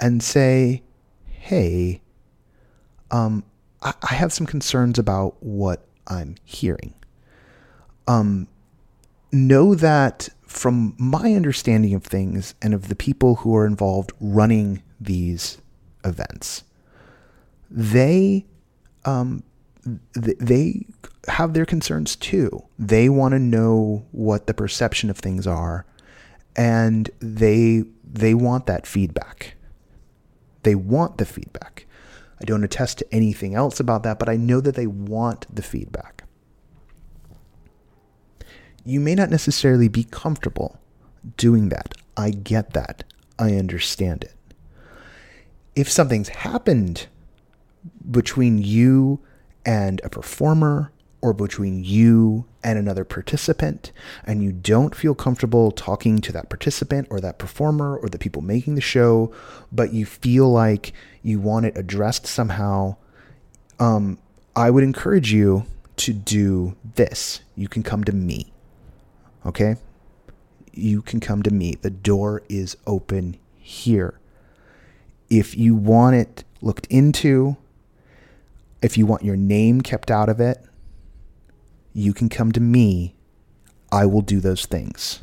and 0.00 0.22
say, 0.22 0.82
hey, 1.26 2.00
um, 3.10 3.44
I, 3.82 3.94
I 4.02 4.14
have 4.14 4.32
some 4.32 4.46
concerns 4.46 4.98
about 4.98 5.42
what 5.42 5.86
I'm 6.06 6.36
hearing. 6.44 6.94
Um, 8.06 8.48
know 9.32 9.74
that 9.74 10.28
from 10.42 10.94
my 10.98 11.34
understanding 11.34 11.94
of 11.94 12.04
things 12.04 12.54
and 12.60 12.74
of 12.74 12.88
the 12.88 12.96
people 12.96 13.36
who 13.36 13.54
are 13.56 13.66
involved 13.66 14.12
running 14.20 14.82
these 15.00 15.58
events, 16.04 16.64
they 17.70 18.46
um, 19.04 19.42
th- 20.14 20.38
they 20.38 20.86
have 21.28 21.54
their 21.54 21.66
concerns 21.66 22.16
too. 22.16 22.64
They 22.78 23.08
want 23.08 23.32
to 23.32 23.38
know 23.38 24.06
what 24.10 24.46
the 24.46 24.54
perception 24.54 25.10
of 25.10 25.18
things 25.18 25.46
are, 25.46 25.86
and 26.56 27.10
they 27.20 27.84
they 28.04 28.34
want 28.34 28.66
that 28.66 28.86
feedback. 28.86 29.54
They 30.62 30.74
want 30.74 31.18
the 31.18 31.24
feedback. 31.24 31.86
I 32.40 32.44
don't 32.44 32.64
attest 32.64 32.98
to 32.98 33.14
anything 33.14 33.54
else 33.54 33.80
about 33.80 34.02
that, 34.02 34.18
but 34.18 34.28
I 34.28 34.36
know 34.36 34.60
that 34.60 34.74
they 34.74 34.86
want 34.86 35.46
the 35.54 35.62
feedback. 35.62 36.24
You 38.84 38.98
may 38.98 39.14
not 39.14 39.30
necessarily 39.30 39.88
be 39.88 40.04
comfortable 40.04 40.78
doing 41.36 41.68
that. 41.68 41.94
I 42.16 42.30
get 42.30 42.72
that. 42.72 43.04
I 43.38 43.54
understand 43.54 44.24
it. 44.24 44.34
If 45.76 45.90
something's 45.90 46.30
happened 46.30 47.06
between 48.08 48.58
you 48.58 49.20
and 49.64 50.00
a 50.04 50.08
performer 50.08 50.92
or 51.22 51.32
between 51.34 51.84
you 51.84 52.46
and 52.64 52.78
another 52.78 53.04
participant, 53.04 53.92
and 54.24 54.42
you 54.42 54.52
don't 54.52 54.94
feel 54.94 55.14
comfortable 55.14 55.70
talking 55.70 56.18
to 56.18 56.32
that 56.32 56.48
participant 56.48 57.06
or 57.10 57.20
that 57.20 57.38
performer 57.38 57.96
or 57.96 58.08
the 58.08 58.18
people 58.18 58.42
making 58.42 58.74
the 58.74 58.80
show, 58.80 59.32
but 59.70 59.92
you 59.92 60.06
feel 60.06 60.50
like 60.50 60.92
you 61.22 61.38
want 61.38 61.66
it 61.66 61.76
addressed 61.76 62.26
somehow, 62.26 62.96
um, 63.78 64.18
I 64.56 64.70
would 64.70 64.84
encourage 64.84 65.32
you 65.32 65.66
to 65.96 66.12
do 66.12 66.76
this. 66.94 67.40
You 67.54 67.68
can 67.68 67.82
come 67.82 68.04
to 68.04 68.12
me. 68.12 68.52
Okay? 69.44 69.76
You 70.72 71.02
can 71.02 71.20
come 71.20 71.42
to 71.42 71.50
me. 71.50 71.76
The 71.80 71.90
door 71.90 72.42
is 72.48 72.76
open 72.86 73.36
here. 73.58 74.18
If 75.28 75.56
you 75.56 75.74
want 75.74 76.16
it 76.16 76.44
looked 76.62 76.86
into, 76.86 77.56
if 78.82 78.96
you 78.96 79.06
want 79.06 79.24
your 79.24 79.36
name 79.36 79.80
kept 79.80 80.10
out 80.10 80.28
of 80.28 80.40
it, 80.40 80.64
you 81.92 82.12
can 82.12 82.28
come 82.28 82.52
to 82.52 82.60
me. 82.60 83.14
I 83.92 84.06
will 84.06 84.22
do 84.22 84.40
those 84.40 84.66
things. 84.66 85.20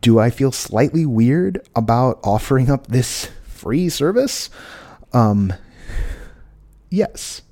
Do 0.00 0.18
I 0.18 0.30
feel 0.30 0.50
slightly 0.50 1.06
weird 1.06 1.66
about 1.76 2.18
offering 2.24 2.68
up 2.68 2.88
this 2.88 3.30
free 3.44 3.88
service? 3.88 4.50
Um, 5.12 5.52
yes. 6.90 7.42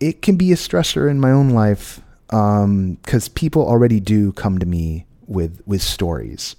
It 0.00 0.22
can 0.22 0.36
be 0.36 0.52
a 0.52 0.56
stressor 0.56 1.10
in 1.10 1.20
my 1.20 1.30
own 1.30 1.50
life 1.50 2.00
because 2.28 3.28
um, 3.28 3.34
people 3.34 3.66
already 3.68 4.00
do 4.00 4.32
come 4.32 4.58
to 4.58 4.64
me 4.64 5.04
with 5.26 5.60
with 5.66 5.82
stories. 5.82 6.56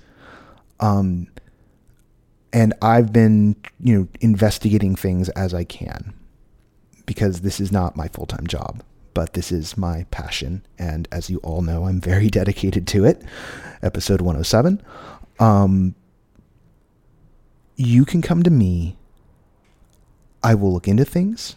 Um, 0.80 1.28
and 2.54 2.74
I've 2.84 3.12
been, 3.12 3.56
you 3.80 4.00
know, 4.00 4.08
investigating 4.22 4.96
things 4.96 5.28
as 5.30 5.56
I 5.56 5.64
can 5.64 6.14
because 7.08 7.42
this 7.42 7.60
is 7.60 7.72
not 7.72 7.98
my 7.98 8.08
full 8.08 8.28
time 8.28 8.46
job, 8.46 8.84
but 9.16 9.34
this 9.34 9.52
is 9.52 9.76
my 9.76 10.06
passion. 10.12 10.64
And 10.78 11.08
as 11.12 11.32
you 11.32 11.40
all 11.40 11.64
know, 11.64 11.88
I'm 11.88 12.00
very 12.00 12.30
dedicated 12.30 12.88
to 12.90 13.06
it. 13.06 13.22
Episode 13.82 14.22
107. 14.22 14.82
Um, 15.40 15.96
you 17.76 18.06
can 18.06 18.22
come 18.22 18.44
to 18.44 18.52
me. 18.52 18.98
I 20.44 20.54
will 20.54 20.72
look 20.72 20.88
into 20.88 21.06
things. 21.06 21.56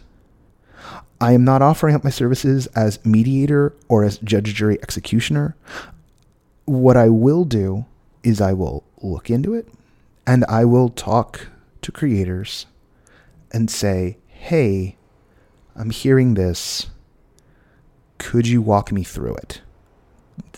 I 1.21 1.33
am 1.33 1.43
not 1.43 1.61
offering 1.61 1.95
up 1.95 2.03
my 2.03 2.09
services 2.09 2.67
as 2.67 3.03
mediator 3.05 3.75
or 3.87 4.03
as 4.03 4.17
judge, 4.19 4.53
jury, 4.53 4.79
executioner. 4.81 5.55
What 6.65 6.97
I 6.97 7.09
will 7.09 7.43
do 7.43 7.85
is 8.23 8.41
I 8.41 8.53
will 8.53 8.83
look 9.01 9.29
into 9.29 9.53
it 9.53 9.67
and 10.27 10.43
I 10.49 10.65
will 10.65 10.89
talk 10.89 11.47
to 11.81 11.91
creators 11.91 12.65
and 13.51 13.71
say, 13.71 14.17
hey, 14.27 14.97
I'm 15.73 15.89
hearing 15.89 16.33
this. 16.33 16.87
Could 18.17 18.45
you 18.45 18.61
walk 18.61 18.91
me 18.91 19.03
through 19.03 19.35
it? 19.35 19.61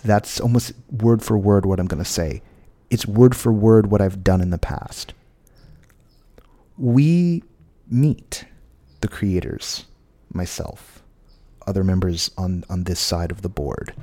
That's 0.03 0.39
almost 0.39 0.73
word 0.89 1.21
for 1.21 1.37
word 1.37 1.67
what 1.67 1.79
I'm 1.79 1.85
going 1.85 2.03
to 2.03 2.09
say. 2.09 2.41
It's 2.89 3.05
word 3.05 3.35
for 3.35 3.53
word 3.53 3.91
what 3.91 4.01
I've 4.01 4.23
done 4.23 4.41
in 4.41 4.49
the 4.49 4.57
past. 4.57 5.13
We 6.75 7.43
meet 7.87 8.45
the 9.01 9.07
creators, 9.07 9.85
myself, 10.33 11.03
other 11.67 11.83
members 11.83 12.31
on, 12.37 12.63
on 12.69 12.85
this 12.85 12.99
side 12.99 13.29
of 13.29 13.43
the 13.43 13.49
board. 13.49 13.93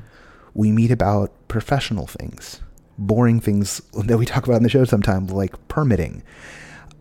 We 0.55 0.71
meet 0.71 0.93
about 0.93 1.33
professional 1.49 2.07
things, 2.07 2.61
boring 2.99 3.41
things 3.41 3.81
that 3.95 4.19
we 4.19 4.27
talk 4.27 4.47
about 4.47 4.57
in 4.57 4.63
the 4.63 4.69
show 4.69 4.85
sometimes, 4.85 5.33
like 5.33 5.69
permitting. 5.69 6.23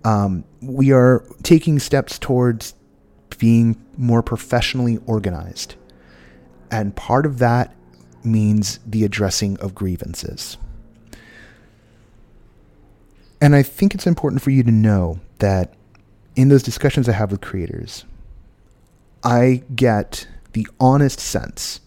Um, 0.04 0.44
we 0.62 0.92
are 0.92 1.26
taking 1.42 1.80
steps 1.80 2.20
towards 2.20 2.76
being 3.38 3.76
more 3.98 4.22
professionally 4.22 5.00
organized. 5.06 5.76
And 6.72 6.96
part 6.96 7.26
of 7.26 7.40
that 7.40 7.76
means 8.24 8.80
the 8.86 9.04
addressing 9.04 9.60
of 9.60 9.76
grievances. 9.76 10.58
And 13.42 13.56
I 13.56 13.64
think 13.64 13.94
it's 13.94 14.08
important 14.08 14.42
for 14.42 14.50
you 14.50 14.64
to 14.64 14.72
know 14.72 15.20
that 15.40 15.74
in 16.36 16.50
those 16.50 16.64
discussions 16.64 17.08
I 17.08 17.14
have 17.14 17.32
with 17.32 17.42
creators, 17.42 18.06
I 19.24 19.64
get 19.76 20.28
the 20.54 20.68
honest 20.80 21.20
sense, 21.20 21.82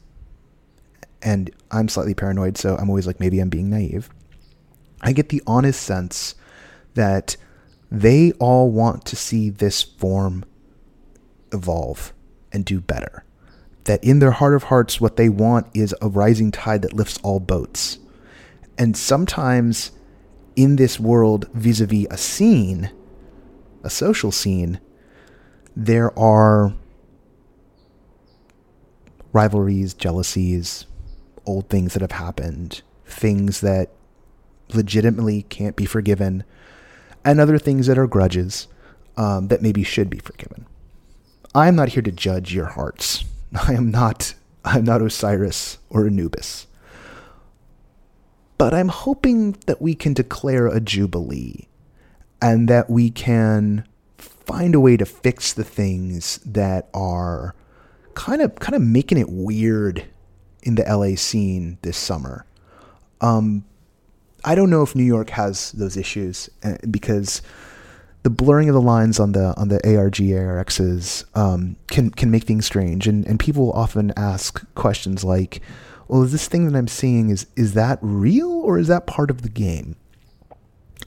and 1.23 1.51
I'm 1.71 1.89
slightly 1.89 2.15
paranoid, 2.15 2.57
so 2.57 2.77
I'm 2.77 2.89
always 2.89 3.07
like, 3.07 3.21
maybe 3.21 3.41
I'm 3.41 3.49
being 3.49 3.71
naive. 3.71 4.11
I 5.01 5.13
get 5.13 5.29
the 5.29 5.43
honest 5.47 5.83
sense 5.83 6.35
that 6.95 7.37
they 7.91 8.33
all 8.33 8.71
want 8.71 9.05
to 9.07 9.17
see 9.17 9.51
this 9.51 9.83
form 9.83 10.45
evolve 11.53 12.13
and 12.53 12.65
do 12.65 12.81
better. 12.81 13.25
That 13.85 14.03
in 14.05 14.19
their 14.19 14.33
heart 14.33 14.55
of 14.55 14.65
hearts, 14.65 15.01
what 15.01 15.17
they 15.17 15.29
want 15.29 15.67
is 15.75 15.95
a 16.03 16.09
rising 16.09 16.51
tide 16.51 16.83
that 16.83 16.93
lifts 16.93 17.19
all 17.23 17.41
boats. 17.41 17.99
And 18.77 18.97
sometimes 18.97 19.93
in 20.57 20.77
this 20.77 21.01
world, 21.01 21.49
vis 21.55 21.81
a 21.81 21.87
vis 21.87 22.07
a 22.11 22.17
scene, 22.17 22.91
a 23.83 23.91
social 23.91 24.31
scene, 24.31 24.81
there 25.75 26.17
are 26.19 26.75
rivalries, 29.33 29.95
jealousies, 29.95 30.87
old 31.49 31.69
things 31.69 31.95
that 31.95 32.03
have 32.03 32.13
happened, 32.13 32.83
things 33.07 33.61
that 33.63 33.91
legitimately 34.73 35.43
can't 35.43 35.77
be 35.77 35.87
forgiven, 35.87 36.45
and 37.25 37.41
other 37.41 37.59
things 37.59 37.87
that 37.87 37.99
are 37.99 38.07
grudges 38.07 38.69
um, 39.17 39.49
that 39.49 39.63
maybe 39.63 39.83
should 39.83 40.11
be 40.11 40.19
forgiven. 40.19 40.67
I 41.55 41.67
am 41.67 41.75
not 41.75 41.91
here 41.91 42.03
to 42.03 42.13
judge 42.13 42.55
your 42.55 42.67
hearts. 42.67 43.25
I 43.67 43.73
am 43.73 43.91
not 43.91 44.35
I'm 44.65 44.85
not 44.85 45.01
Osiris 45.01 45.79
or 45.89 46.07
Anubis. 46.07 46.67
But 48.59 48.75
I'm 48.75 48.89
hoping 48.89 49.53
that 49.67 49.81
we 49.81 49.95
can 49.95 50.13
declare 50.13 50.67
a 50.67 50.81
jubilee 50.81 51.69
and 52.43 52.69
that 52.69 52.91
we 52.91 53.11
can 53.11 53.87
find 54.19 54.75
a 54.75 54.81
way 54.81 54.97
to 54.97 55.07
fix 55.07 55.53
the 55.53 55.65
things 55.65 56.39
that 56.45 56.89
are 56.93 57.55
kind 58.15 58.43
of 58.43 58.57
kind 58.57 58.75
of 58.75 58.83
making 58.83 59.19
it 59.19 59.31
weird 59.31 60.05
in 60.69 60.75
the 60.77 60.85
LA 60.85 61.17
scene 61.17 61.79
this 61.83 61.97
summer. 61.97 62.45
Um, 63.21 63.65
I 64.45 64.55
don't 64.55 64.71
know 64.71 64.83
if 64.83 64.95
New 64.95 65.03
York 65.03 65.31
has 65.31 65.73
those 65.73 65.97
issues 65.97 66.49
uh, 66.63 66.75
because 66.89 67.43
the 68.23 68.31
blurring 68.31 68.69
of 68.69 68.75
the 68.75 68.81
lines 68.81 69.19
on 69.19 69.33
the 69.33 69.55
on 69.57 69.69
the 69.69 69.81
ARG 69.97 70.17
ARXs 70.17 71.25
um, 71.37 71.77
can 71.89 72.11
can 72.11 72.31
make 72.31 72.45
things 72.45 72.67
strange, 72.67 73.09
and 73.09 73.27
and 73.27 73.41
people 73.41 73.73
often 73.73 74.13
ask 74.17 74.63
questions 74.75 75.25
like, 75.25 75.63
"Well, 76.07 76.23
is 76.23 76.33
this 76.33 76.47
thing 76.47 76.71
that 76.71 76.79
I'm 76.79 76.87
seeing 76.87 77.31
is 77.31 77.47
is 77.57 77.75
that 77.75 77.99
real 78.03 78.51
or 78.51 78.79
is 78.79 78.89
that 78.89 79.07
part 79.07 79.31
of 79.31 79.43
the 79.43 79.49
game?" 79.49 79.97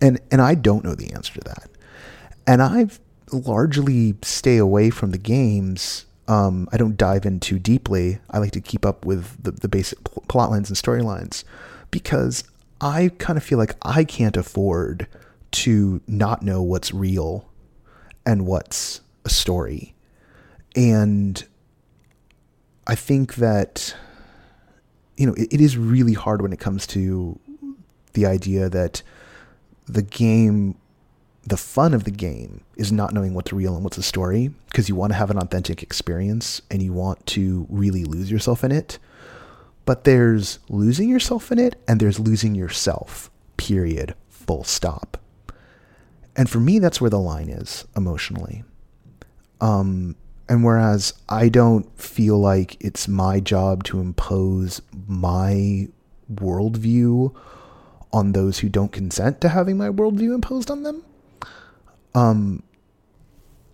And 0.02 0.20
and 0.32 0.42
I 0.42 0.56
don't 0.56 0.84
know 0.84 0.96
the 0.96 1.14
answer 1.14 1.34
to 1.36 1.42
that, 1.42 1.70
and 2.48 2.62
I've 2.62 3.00
largely 3.32 4.16
stay 4.24 4.58
away 4.58 4.90
from 4.90 5.12
the 5.12 5.18
games. 5.18 6.06
Um, 6.28 6.70
I 6.72 6.78
don't 6.78 6.98
dive 6.98 7.26
in 7.26 7.40
too 7.40 7.60
deeply. 7.60 8.20
I 8.30 8.38
like 8.38 8.52
to 8.52 8.62
keep 8.62 8.86
up 8.86 9.06
with 9.06 9.44
the, 9.44 9.52
the 9.52 9.68
basic 9.68 10.04
plot 10.28 10.50
lines 10.50 10.70
and 10.70 10.78
storylines 10.78 11.44
because 11.90 12.44
I 12.80 13.12
kind 13.18 13.38
of 13.38 13.44
feel 13.44 13.58
like 13.58 13.76
I 13.82 14.04
can't 14.04 14.38
afford 14.38 15.08
to 15.52 16.02
not 16.08 16.42
know 16.42 16.62
what's 16.62 16.94
real 16.94 17.50
and 18.26 18.46
what's 18.46 19.02
a 19.26 19.30
story. 19.30 19.94
And 20.76 21.44
I 22.88 22.96
think 22.96 23.36
that, 23.36 23.96
you 25.18 25.26
know, 25.26 25.34
it, 25.34 25.54
it 25.54 25.62
is 25.62 25.78
really 25.78 26.14
hard 26.14 26.42
when 26.42 26.54
it 26.54 26.60
comes 26.60 26.88
to 26.88 27.40
the 28.14 28.26
idea 28.26 28.70
that 28.70 29.02
the 29.86 30.02
game, 30.02 30.76
the 31.44 31.58
fun 31.58 31.94
of 31.94 32.04
the 32.04 32.12
game 32.12 32.62
is 32.76 32.92
not 32.92 33.14
knowing 33.14 33.34
what's 33.34 33.52
real 33.52 33.76
and 33.76 33.84
what's 33.84 33.98
a 33.98 34.04
story 34.04 34.52
because 34.68 34.88
you 34.88 34.96
want 34.96 35.12
to 35.12 35.18
have 35.18 35.32
an 35.32 35.38
authentic 35.38 35.82
experience 35.82 36.62
and 36.70 36.82
you 36.84 36.94
want 36.94 37.26
to 37.26 37.66
really 37.70 38.04
lose 38.04 38.32
yourself 38.32 38.64
in 38.64 38.72
it. 38.72 39.00
But 39.86 40.04
there's 40.04 40.60
losing 40.70 41.10
yourself 41.10 41.52
in 41.52 41.58
it 41.58 41.76
and 41.88 42.00
there's 42.00 42.20
losing 42.20 42.54
yourself, 42.54 43.32
period, 43.58 44.14
full 44.30 44.64
stop. 44.64 45.18
And 46.36 46.50
for 46.50 46.60
me, 46.60 46.80
that's 46.80 47.02
where 47.02 47.10
the 47.10 47.20
line 47.20 47.50
is 47.50 47.86
emotionally. 47.96 48.64
Um, 49.60 50.16
and 50.48 50.64
whereas 50.64 51.14
I 51.28 51.50
don't 51.50 52.00
feel 52.00 52.40
like 52.40 52.78
it's 52.80 53.08
my 53.08 53.40
job 53.40 53.84
to 53.86 54.00
impose 54.00 54.82
my 55.08 55.88
worldview 56.34 57.36
on 58.14 58.34
those 58.34 58.60
who 58.60 58.70
don't 58.70 58.92
consent 58.92 59.42
to 59.42 59.50
having 59.50 59.78
my 59.78 59.90
worldview 59.90 60.36
imposed 60.36 60.70
on 60.70 60.84
them. 60.84 61.04
Um, 62.14 62.64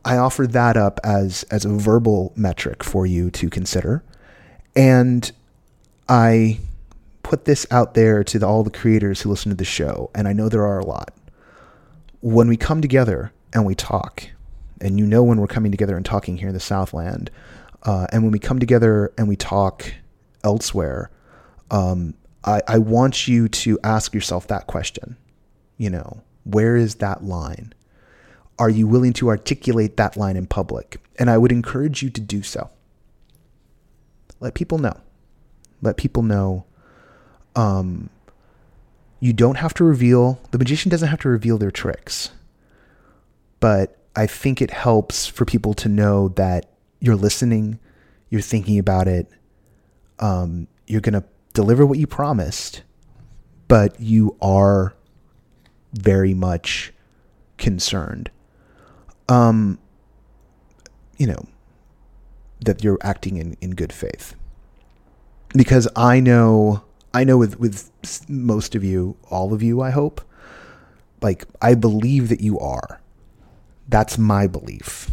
I 0.05 0.17
offer 0.17 0.47
that 0.47 0.77
up 0.77 0.99
as 1.03 1.43
as 1.43 1.65
a 1.65 1.69
verbal 1.69 2.33
metric 2.35 2.83
for 2.83 3.05
you 3.05 3.29
to 3.31 3.49
consider, 3.49 4.03
and 4.75 5.31
I 6.07 6.59
put 7.23 7.43
this 7.43 7.67
out 7.71 7.93
there 7.93 8.23
to 8.23 8.39
the, 8.39 8.47
all 8.47 8.63
the 8.63 8.69
creators 8.69 9.21
who 9.21 9.29
listen 9.29 9.49
to 9.49 9.55
the 9.57 9.65
show, 9.65 10.09
and 10.15 10.27
I 10.27 10.33
know 10.33 10.47
there 10.47 10.65
are 10.65 10.79
a 10.79 10.85
lot. 10.85 11.13
When 12.21 12.47
we 12.47 12.55
come 12.55 12.81
together 12.81 13.33
and 13.53 13.65
we 13.65 13.75
talk, 13.75 14.29
and 14.79 14.97
you 14.97 15.05
know 15.05 15.23
when 15.23 15.41
we're 15.41 15.47
coming 15.47 15.71
together 15.71 15.97
and 15.97 16.05
talking 16.05 16.37
here 16.37 16.47
in 16.47 16.53
the 16.53 16.59
Southland, 16.61 17.29
uh, 17.83 18.07
and 18.11 18.23
when 18.23 18.31
we 18.31 18.39
come 18.39 18.59
together 18.59 19.11
and 19.17 19.27
we 19.27 19.35
talk 19.35 19.93
elsewhere, 20.43 21.11
um, 21.69 22.13
I, 22.45 22.61
I 22.67 22.77
want 22.77 23.27
you 23.27 23.49
to 23.49 23.77
ask 23.83 24.13
yourself 24.13 24.47
that 24.47 24.67
question. 24.67 25.17
You 25.77 25.89
know, 25.89 26.23
where 26.45 26.77
is 26.77 26.95
that 26.95 27.23
line? 27.23 27.73
Are 28.59 28.69
you 28.69 28.87
willing 28.87 29.13
to 29.13 29.29
articulate 29.29 29.97
that 29.97 30.17
line 30.17 30.35
in 30.35 30.47
public? 30.47 30.99
And 31.19 31.29
I 31.29 31.37
would 31.37 31.51
encourage 31.51 32.01
you 32.01 32.09
to 32.09 32.21
do 32.21 32.41
so. 32.43 32.69
Let 34.39 34.53
people 34.53 34.77
know. 34.77 34.99
Let 35.81 35.97
people 35.97 36.23
know. 36.23 36.65
Um, 37.55 38.09
you 39.19 39.33
don't 39.33 39.55
have 39.55 39.73
to 39.75 39.83
reveal, 39.83 40.39
the 40.51 40.57
magician 40.57 40.89
doesn't 40.89 41.07
have 41.07 41.21
to 41.21 41.29
reveal 41.29 41.57
their 41.57 41.71
tricks. 41.71 42.31
But 43.59 43.97
I 44.15 44.27
think 44.27 44.61
it 44.61 44.71
helps 44.71 45.25
for 45.25 45.45
people 45.45 45.73
to 45.75 45.89
know 45.89 46.29
that 46.29 46.69
you're 46.99 47.15
listening, 47.15 47.79
you're 48.29 48.41
thinking 48.41 48.77
about 48.77 49.07
it, 49.07 49.27
um, 50.19 50.67
you're 50.85 51.01
going 51.01 51.13
to 51.13 51.23
deliver 51.53 51.85
what 51.85 51.97
you 51.97 52.07
promised, 52.07 52.83
but 53.67 53.99
you 53.99 54.35
are 54.41 54.93
very 55.93 56.33
much 56.33 56.93
concerned. 57.57 58.29
Um, 59.29 59.79
you 61.17 61.27
know, 61.27 61.45
that 62.61 62.83
you're 62.83 62.97
acting 63.01 63.37
in, 63.37 63.57
in 63.61 63.71
good 63.71 63.93
faith. 63.93 64.35
Because 65.49 65.87
I 65.95 66.19
know, 66.19 66.83
I 67.13 67.23
know 67.23 67.37
with, 67.37 67.59
with 67.59 67.89
most 68.29 68.75
of 68.75 68.83
you, 68.83 69.17
all 69.29 69.53
of 69.53 69.63
you, 69.63 69.81
I 69.81 69.89
hope, 69.89 70.21
like, 71.21 71.45
I 71.61 71.73
believe 71.73 72.29
that 72.29 72.41
you 72.41 72.59
are. 72.59 73.01
That's 73.87 74.17
my 74.17 74.47
belief 74.47 75.11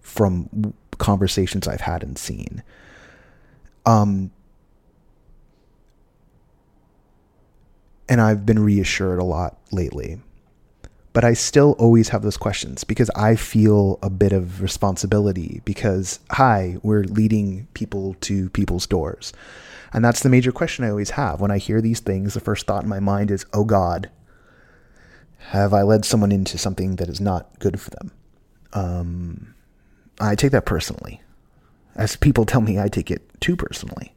from 0.00 0.74
conversations 0.98 1.66
I've 1.66 1.80
had 1.80 2.02
and 2.02 2.18
seen. 2.18 2.62
Um, 3.86 4.30
and 8.08 8.20
I've 8.20 8.44
been 8.44 8.58
reassured 8.58 9.18
a 9.18 9.24
lot 9.24 9.58
lately. 9.72 10.20
But 11.12 11.24
I 11.24 11.32
still 11.32 11.72
always 11.78 12.10
have 12.10 12.22
those 12.22 12.36
questions 12.36 12.84
because 12.84 13.10
I 13.10 13.34
feel 13.34 13.98
a 14.00 14.10
bit 14.10 14.32
of 14.32 14.62
responsibility 14.62 15.60
because, 15.64 16.20
hi, 16.30 16.76
we're 16.82 17.02
leading 17.02 17.66
people 17.74 18.14
to 18.20 18.48
people's 18.50 18.86
doors. 18.86 19.32
And 19.92 20.04
that's 20.04 20.22
the 20.22 20.28
major 20.28 20.52
question 20.52 20.84
I 20.84 20.90
always 20.90 21.10
have. 21.10 21.40
When 21.40 21.50
I 21.50 21.58
hear 21.58 21.80
these 21.80 21.98
things, 21.98 22.34
the 22.34 22.40
first 22.40 22.66
thought 22.66 22.84
in 22.84 22.88
my 22.88 23.00
mind 23.00 23.32
is, 23.32 23.44
oh 23.52 23.64
God, 23.64 24.08
have 25.48 25.74
I 25.74 25.82
led 25.82 26.04
someone 26.04 26.30
into 26.30 26.58
something 26.58 26.96
that 26.96 27.08
is 27.08 27.20
not 27.20 27.58
good 27.58 27.80
for 27.80 27.90
them? 27.90 28.12
Um, 28.72 29.54
I 30.20 30.36
take 30.36 30.52
that 30.52 30.66
personally. 30.66 31.20
As 31.96 32.14
people 32.14 32.44
tell 32.44 32.60
me, 32.60 32.78
I 32.78 32.86
take 32.86 33.10
it 33.10 33.22
too 33.40 33.56
personally. 33.56 34.14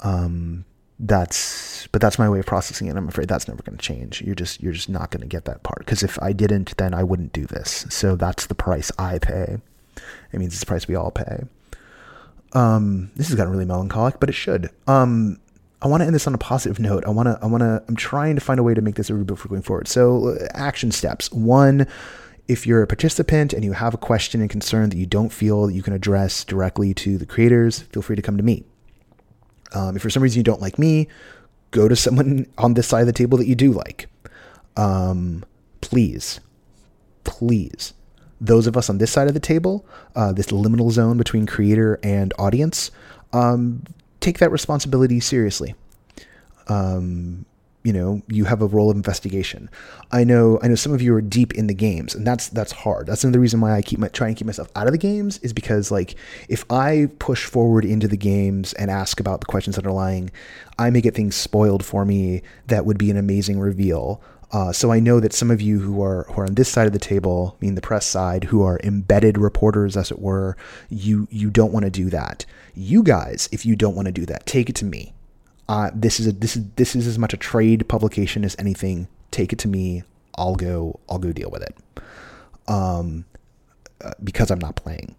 Um, 0.00 0.64
that's, 1.02 1.88
but 1.88 2.00
that's 2.00 2.18
my 2.18 2.28
way 2.28 2.38
of 2.38 2.46
processing 2.46 2.86
it. 2.86 2.96
I'm 2.96 3.08
afraid 3.08 3.28
that's 3.28 3.48
never 3.48 3.62
going 3.62 3.76
to 3.76 3.82
change. 3.82 4.22
You're 4.22 4.36
just, 4.36 4.62
you're 4.62 4.72
just 4.72 4.88
not 4.88 5.10
going 5.10 5.20
to 5.20 5.26
get 5.26 5.44
that 5.46 5.62
part. 5.64 5.80
Because 5.80 6.02
if 6.02 6.20
I 6.22 6.32
didn't, 6.32 6.76
then 6.76 6.94
I 6.94 7.02
wouldn't 7.02 7.32
do 7.32 7.44
this. 7.44 7.86
So 7.90 8.14
that's 8.16 8.46
the 8.46 8.54
price 8.54 8.90
I 8.98 9.18
pay. 9.18 9.58
It 10.32 10.38
means 10.38 10.54
it's 10.54 10.60
the 10.60 10.66
price 10.66 10.86
we 10.86 10.94
all 10.94 11.10
pay. 11.10 11.44
Um, 12.54 13.10
this 13.16 13.28
has 13.28 13.36
gotten 13.36 13.52
really 13.52 13.64
melancholic, 13.64 14.20
but 14.20 14.28
it 14.28 14.34
should. 14.34 14.70
Um, 14.86 15.40
I 15.82 15.88
want 15.88 16.02
to 16.02 16.06
end 16.06 16.14
this 16.14 16.28
on 16.28 16.34
a 16.34 16.38
positive 16.38 16.78
note. 16.78 17.04
I 17.04 17.10
want 17.10 17.26
to, 17.26 17.38
I 17.42 17.46
want 17.46 17.62
to, 17.62 17.82
I'm 17.88 17.96
trying 17.96 18.36
to 18.36 18.40
find 18.40 18.60
a 18.60 18.62
way 18.62 18.72
to 18.72 18.80
make 18.80 18.94
this 18.94 19.10
a 19.10 19.14
reboot 19.14 19.38
for 19.38 19.48
going 19.48 19.62
forward. 19.62 19.88
So, 19.88 20.28
uh, 20.28 20.46
action 20.54 20.92
steps. 20.92 21.32
One, 21.32 21.88
if 22.46 22.66
you're 22.66 22.82
a 22.82 22.86
participant 22.86 23.52
and 23.52 23.64
you 23.64 23.72
have 23.72 23.92
a 23.92 23.98
question 23.98 24.40
and 24.40 24.48
concern 24.48 24.90
that 24.90 24.96
you 24.96 25.06
don't 25.06 25.30
feel 25.30 25.70
you 25.70 25.82
can 25.82 25.92
address 25.92 26.44
directly 26.44 26.94
to 26.94 27.18
the 27.18 27.26
creators, 27.26 27.80
feel 27.80 28.02
free 28.02 28.16
to 28.16 28.22
come 28.22 28.36
to 28.36 28.42
me. 28.42 28.64
Um, 29.74 29.96
if 29.96 30.02
for 30.02 30.10
some 30.10 30.22
reason 30.22 30.38
you 30.38 30.44
don't 30.44 30.60
like 30.60 30.78
me, 30.78 31.08
go 31.70 31.88
to 31.88 31.96
someone 31.96 32.46
on 32.58 32.74
this 32.74 32.86
side 32.86 33.00
of 33.00 33.06
the 33.06 33.12
table 33.12 33.38
that 33.38 33.46
you 33.46 33.54
do 33.54 33.72
like. 33.72 34.08
Um, 34.76 35.44
please, 35.80 36.40
please, 37.24 37.94
those 38.40 38.66
of 38.66 38.76
us 38.76 38.88
on 38.88 38.98
this 38.98 39.10
side 39.10 39.28
of 39.28 39.34
the 39.34 39.40
table, 39.40 39.84
uh, 40.16 40.32
this 40.32 40.46
liminal 40.48 40.90
zone 40.90 41.16
between 41.18 41.46
creator 41.46 41.98
and 42.02 42.32
audience, 42.38 42.90
um, 43.32 43.82
take 44.20 44.38
that 44.38 44.50
responsibility 44.50 45.20
seriously. 45.20 45.74
Um, 46.68 47.44
you 47.84 47.92
know, 47.92 48.22
you 48.28 48.44
have 48.44 48.62
a 48.62 48.66
role 48.66 48.90
of 48.90 48.96
investigation. 48.96 49.68
I 50.12 50.24
know, 50.24 50.58
I 50.62 50.68
know 50.68 50.74
some 50.74 50.92
of 50.92 51.02
you 51.02 51.14
are 51.14 51.20
deep 51.20 51.54
in 51.54 51.66
the 51.66 51.74
games, 51.74 52.14
and 52.14 52.26
that's 52.26 52.48
that's 52.48 52.72
hard. 52.72 53.06
That's 53.06 53.24
another 53.24 53.40
reason 53.40 53.60
why 53.60 53.72
I 53.72 53.82
keep 53.82 53.98
my, 53.98 54.08
try 54.08 54.28
and 54.28 54.36
keep 54.36 54.46
myself 54.46 54.68
out 54.76 54.86
of 54.86 54.92
the 54.92 54.98
games 54.98 55.38
is 55.38 55.52
because 55.52 55.90
like 55.90 56.14
if 56.48 56.64
I 56.70 57.08
push 57.18 57.44
forward 57.44 57.84
into 57.84 58.08
the 58.08 58.16
games 58.16 58.72
and 58.74 58.90
ask 58.90 59.18
about 59.18 59.40
the 59.40 59.46
questions 59.46 59.76
underlying, 59.76 60.30
I 60.78 60.90
may 60.90 61.00
get 61.00 61.14
things 61.14 61.34
spoiled 61.34 61.84
for 61.84 62.04
me 62.04 62.42
that 62.68 62.86
would 62.86 62.98
be 62.98 63.10
an 63.10 63.16
amazing 63.16 63.58
reveal. 63.58 64.22
Uh, 64.52 64.70
so 64.70 64.92
I 64.92 65.00
know 65.00 65.18
that 65.18 65.32
some 65.32 65.50
of 65.50 65.62
you 65.62 65.80
who 65.80 66.02
are 66.02 66.24
who 66.24 66.42
are 66.42 66.46
on 66.46 66.54
this 66.54 66.68
side 66.68 66.86
of 66.86 66.92
the 66.92 66.98
table, 66.98 67.56
mean 67.60 67.74
the 67.74 67.80
press 67.80 68.04
side, 68.04 68.44
who 68.44 68.62
are 68.62 68.78
embedded 68.84 69.38
reporters, 69.38 69.96
as 69.96 70.10
it 70.10 70.20
were, 70.20 70.56
you 70.90 71.26
you 71.30 71.50
don't 71.50 71.72
want 71.72 71.84
to 71.84 71.90
do 71.90 72.10
that. 72.10 72.44
You 72.74 73.02
guys, 73.02 73.48
if 73.50 73.64
you 73.64 73.76
don't 73.76 73.96
want 73.96 74.06
to 74.06 74.12
do 74.12 74.26
that, 74.26 74.46
take 74.46 74.68
it 74.68 74.76
to 74.76 74.84
me. 74.84 75.14
Uh, 75.68 75.90
this 75.94 76.20
is 76.20 76.26
a 76.26 76.32
this 76.32 76.56
is 76.56 76.64
this 76.76 76.96
is 76.96 77.06
as 77.06 77.18
much 77.18 77.32
a 77.32 77.36
trade 77.36 77.88
publication 77.88 78.44
as 78.44 78.56
anything. 78.58 79.08
Take 79.30 79.52
it 79.52 79.58
to 79.60 79.68
me. 79.68 80.02
I'll 80.36 80.56
go. 80.56 80.98
I'll 81.08 81.18
go 81.18 81.32
deal 81.32 81.50
with 81.50 81.62
it. 81.62 81.76
Um, 82.68 83.24
uh, 84.02 84.12
because 84.22 84.50
I'm 84.50 84.58
not 84.58 84.76
playing. 84.76 85.14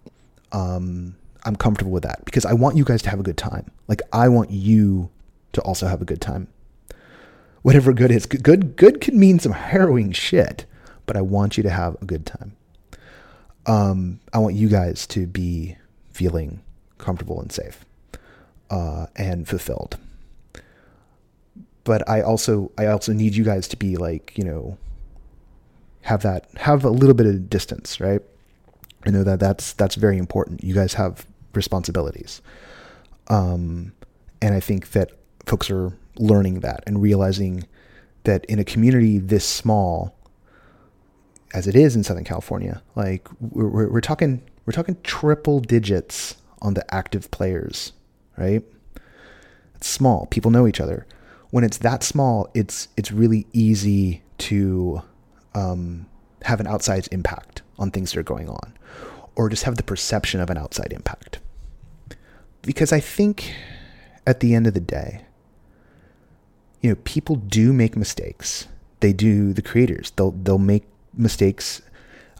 Um, 0.51 1.15
I'm 1.45 1.55
comfortable 1.55 1.91
with 1.91 2.03
that 2.03 2.23
because 2.25 2.45
I 2.45 2.53
want 2.53 2.77
you 2.77 2.83
guys 2.83 3.01
to 3.03 3.09
have 3.09 3.19
a 3.19 3.23
good 3.23 3.37
time. 3.37 3.71
Like 3.87 4.01
I 4.11 4.29
want 4.29 4.51
you 4.51 5.09
to 5.53 5.61
also 5.61 5.87
have 5.87 6.01
a 6.01 6.05
good 6.05 6.21
time. 6.21 6.47
Whatever 7.61 7.93
good 7.93 8.11
is, 8.11 8.25
good 8.25 8.75
good, 8.75 9.01
could 9.01 9.13
mean 9.13 9.39
some 9.39 9.53
harrowing 9.53 10.11
shit, 10.11 10.65
but 11.05 11.15
I 11.15 11.21
want 11.21 11.57
you 11.57 11.63
to 11.63 11.69
have 11.69 11.95
a 12.01 12.05
good 12.05 12.25
time. 12.25 12.55
Um, 13.65 14.19
I 14.33 14.39
want 14.39 14.55
you 14.55 14.67
guys 14.67 15.07
to 15.07 15.25
be 15.25 15.77
feeling 16.11 16.61
comfortable 16.97 17.39
and 17.39 17.51
safe 17.51 17.85
uh, 18.69 19.07
and 19.15 19.47
fulfilled 19.47 19.97
but 21.83 22.07
I 22.09 22.21
also 22.21 22.71
I 22.77 22.87
also 22.87 23.13
need 23.13 23.35
you 23.35 23.43
guys 23.43 23.67
to 23.69 23.77
be 23.77 23.97
like 23.97 24.37
you 24.37 24.43
know 24.43 24.77
have 26.01 26.21
that 26.23 26.47
have 26.57 26.83
a 26.83 26.89
little 26.89 27.15
bit 27.15 27.25
of 27.25 27.49
distance, 27.49 27.99
right? 27.99 28.21
I 29.05 29.09
know 29.09 29.23
that 29.23 29.39
that's 29.39 29.73
that's 29.73 29.95
very 29.95 30.17
important. 30.17 30.63
You 30.63 30.73
guys 30.73 30.93
have 30.93 31.25
responsibilities, 31.53 32.41
um, 33.27 33.93
and 34.41 34.53
I 34.53 34.59
think 34.59 34.91
that 34.91 35.11
folks 35.45 35.69
are 35.69 35.93
learning 36.17 36.61
that 36.61 36.83
and 36.87 37.01
realizing 37.01 37.65
that 38.23 38.45
in 38.45 38.59
a 38.59 38.63
community 38.63 39.17
this 39.17 39.45
small, 39.45 40.15
as 41.53 41.67
it 41.67 41.75
is 41.75 41.95
in 41.95 42.03
Southern 42.03 42.23
California, 42.23 42.81
like 42.95 43.27
we're, 43.41 43.67
we're, 43.67 43.91
we're 43.93 44.01
talking 44.01 44.41
we're 44.65 44.73
talking 44.73 44.97
triple 45.03 45.59
digits 45.59 46.37
on 46.61 46.75
the 46.75 46.95
active 46.95 47.29
players, 47.29 47.91
right? 48.37 48.63
It's 49.75 49.87
small. 49.87 50.27
People 50.27 50.49
know 50.49 50.65
each 50.65 50.79
other 50.79 51.05
when 51.53 51.63
it's 51.63 51.77
that 51.77 52.01
small, 52.01 52.49
it's 52.55 52.87
it's 52.97 53.11
really 53.11 53.45
easy 53.53 54.23
to 54.39 55.03
um, 55.53 56.07
have 56.41 56.59
an 56.59 56.65
outside 56.65 57.07
impact 57.11 57.61
on 57.77 57.91
things 57.91 58.11
that 58.11 58.19
are 58.19 58.23
going 58.23 58.49
on, 58.49 58.73
or 59.35 59.49
just 59.49 59.61
have 59.61 59.75
the 59.75 59.83
perception 59.83 60.41
of 60.41 60.49
an 60.49 60.57
outside 60.57 60.91
impact. 60.91 61.37
Because 62.63 62.91
I 62.91 62.99
think 62.99 63.53
at 64.25 64.39
the 64.39 64.55
end 64.55 64.65
of 64.65 64.73
the 64.73 64.79
day, 64.79 65.25
you 66.81 66.89
know, 66.89 66.95
people 67.03 67.35
do 67.35 67.71
make 67.71 67.95
mistakes. 67.95 68.67
They 69.01 69.13
do. 69.13 69.53
The 69.53 69.61
creators 69.61 70.09
they'll 70.15 70.31
they'll 70.31 70.57
make 70.57 70.85
mistakes. 71.13 71.83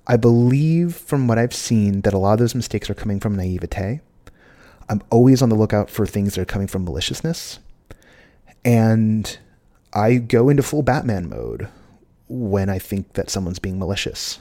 I 0.07 0.17
believe 0.17 0.95
from 0.95 1.27
what 1.27 1.37
I've 1.37 1.53
seen 1.53 2.01
that 2.01 2.15
a 2.15 2.17
lot 2.17 2.33
of 2.33 2.39
those 2.39 2.55
mistakes 2.55 2.89
are 2.89 2.95
coming 2.95 3.19
from 3.19 3.35
naivete. 3.35 4.01
I'm 4.89 5.03
always 5.11 5.43
on 5.43 5.49
the 5.49 5.55
lookout 5.55 5.91
for 5.91 6.07
things 6.07 6.33
that 6.33 6.41
are 6.41 6.45
coming 6.45 6.67
from 6.67 6.83
maliciousness 6.83 7.59
and 8.65 9.37
I 9.93 10.15
go 10.15 10.49
into 10.49 10.63
full 10.63 10.81
Batman 10.81 11.29
mode 11.29 11.67
when 12.27 12.69
I 12.69 12.79
think 12.79 13.13
that 13.13 13.29
someone's 13.29 13.59
being 13.59 13.77
malicious. 13.77 14.39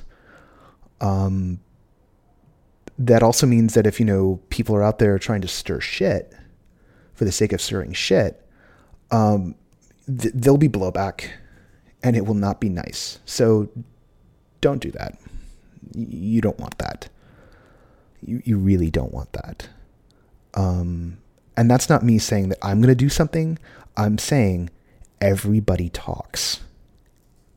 Um, 1.01 1.61
that 2.99 3.23
also 3.23 3.47
means 3.47 3.75
that 3.75 3.87
if, 3.87 3.99
you 3.99 4.07
know, 4.07 4.41
people 4.49 4.75
are 4.77 4.83
out 4.83 4.99
there 4.99 5.19
trying 5.19 5.41
to 5.43 5.49
stir 5.49 5.81
shit 5.81 6.33
for 7.15 7.25
the 7.25 7.33
sake 7.33 7.53
of 7.53 7.61
stirring 7.61 7.93
shit, 7.93 8.47
um, 9.11 9.57
th- 10.07 10.33
there'll 10.35 10.59
be 10.59 10.69
blowback 10.69 11.31
and 12.03 12.17
it 12.17 12.27
will 12.27 12.35
not 12.35 12.61
be 12.61 12.69
nice. 12.69 13.19
So 13.25 13.69
don't 14.61 14.81
do 14.81 14.91
that. 14.93 15.19
You 15.95 16.41
don't 16.41 16.59
want 16.59 16.79
that. 16.79 17.09
You, 18.25 18.41
you 18.45 18.57
really 18.57 18.91
don't 18.91 19.13
want 19.13 19.33
that. 19.33 19.69
Um, 20.55 21.19
and 21.57 21.71
that's 21.71 21.89
not 21.89 22.05
me 22.05 22.19
saying 22.19 22.49
that 22.51 22.59
I'm 22.63 22.81
going 22.81 22.89
to 22.89 22.95
do 22.95 23.09
something. 23.09 23.59
I'm 23.97 24.19
saying 24.19 24.71
everybody 25.21 25.89
talks. 25.89 26.61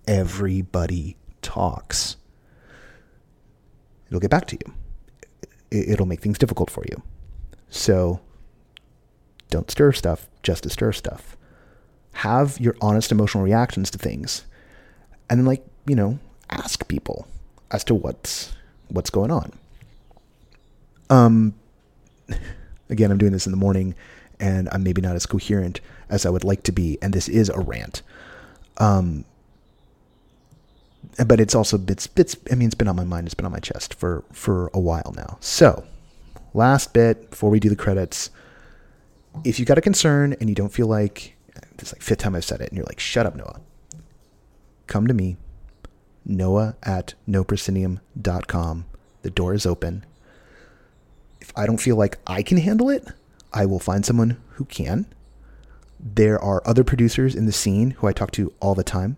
Everybody 0.07 1.17
talks. 1.41 2.17
It'll 4.07 4.19
get 4.19 4.31
back 4.31 4.47
to 4.47 4.57
you. 4.57 4.73
It'll 5.71 6.05
make 6.05 6.21
things 6.21 6.37
difficult 6.37 6.69
for 6.69 6.83
you. 6.89 7.01
So 7.69 8.19
don't 9.49 9.69
stir 9.71 9.91
stuff 9.93 10.27
just 10.43 10.63
to 10.63 10.69
stir 10.69 10.91
stuff. 10.91 11.35
Have 12.13 12.59
your 12.59 12.75
honest 12.81 13.11
emotional 13.11 13.43
reactions 13.43 13.89
to 13.91 13.97
things. 13.97 14.45
And 15.29 15.39
then 15.39 15.45
like, 15.45 15.65
you 15.87 15.95
know, 15.95 16.19
ask 16.49 16.87
people 16.87 17.27
as 17.71 17.83
to 17.85 17.95
what's 17.95 18.53
what's 18.89 19.09
going 19.09 19.31
on. 19.31 19.51
Um 21.09 21.55
again, 22.89 23.11
I'm 23.11 23.17
doing 23.17 23.31
this 23.31 23.47
in 23.47 23.51
the 23.51 23.57
morning 23.57 23.95
and 24.39 24.69
I'm 24.71 24.83
maybe 24.83 25.01
not 25.01 25.15
as 25.15 25.25
coherent 25.25 25.81
as 26.09 26.25
I 26.25 26.29
would 26.29 26.43
like 26.43 26.63
to 26.63 26.71
be 26.71 26.97
and 27.01 27.13
this 27.13 27.27
is 27.27 27.49
a 27.49 27.59
rant. 27.59 28.01
Um 28.77 29.25
but 31.25 31.39
it's 31.39 31.55
also 31.55 31.79
it's 31.87 32.09
it's 32.15 32.35
I 32.51 32.55
mean 32.55 32.67
it's 32.67 32.75
been 32.75 32.87
on 32.87 32.95
my 32.95 33.03
mind, 33.03 33.27
it's 33.27 33.35
been 33.35 33.45
on 33.45 33.51
my 33.51 33.59
chest 33.59 33.93
for 33.93 34.23
for 34.31 34.69
a 34.73 34.79
while 34.79 35.13
now. 35.15 35.37
So, 35.39 35.85
last 36.53 36.93
bit 36.93 37.29
before 37.29 37.49
we 37.49 37.59
do 37.59 37.69
the 37.69 37.75
credits. 37.75 38.29
If 39.43 39.59
you 39.59 39.65
got 39.65 39.77
a 39.77 39.81
concern 39.81 40.35
and 40.39 40.49
you 40.49 40.55
don't 40.55 40.71
feel 40.71 40.87
like 40.87 41.35
this 41.77 41.93
like 41.93 42.01
fifth 42.01 42.19
time 42.19 42.35
I've 42.35 42.45
said 42.45 42.61
it 42.61 42.69
and 42.69 42.77
you're 42.77 42.85
like, 42.85 42.99
shut 42.99 43.25
up, 43.25 43.35
Noah. 43.35 43.59
Come 44.87 45.07
to 45.07 45.13
me, 45.13 45.37
Noah 46.25 46.75
at 46.83 47.13
noproscenium.com. 47.27 48.85
The 49.21 49.29
door 49.29 49.53
is 49.53 49.65
open. 49.65 50.05
If 51.41 51.51
I 51.55 51.65
don't 51.65 51.81
feel 51.81 51.95
like 51.95 52.17
I 52.27 52.43
can 52.43 52.57
handle 52.57 52.89
it, 52.89 53.07
I 53.53 53.65
will 53.65 53.79
find 53.79 54.05
someone 54.05 54.41
who 54.51 54.65
can. 54.65 55.05
There 55.99 56.39
are 56.41 56.61
other 56.65 56.83
producers 56.83 57.35
in 57.35 57.45
the 57.45 57.51
scene 57.51 57.91
who 57.91 58.07
I 58.07 58.13
talk 58.13 58.31
to 58.31 58.53
all 58.59 58.75
the 58.75 58.83
time. 58.83 59.17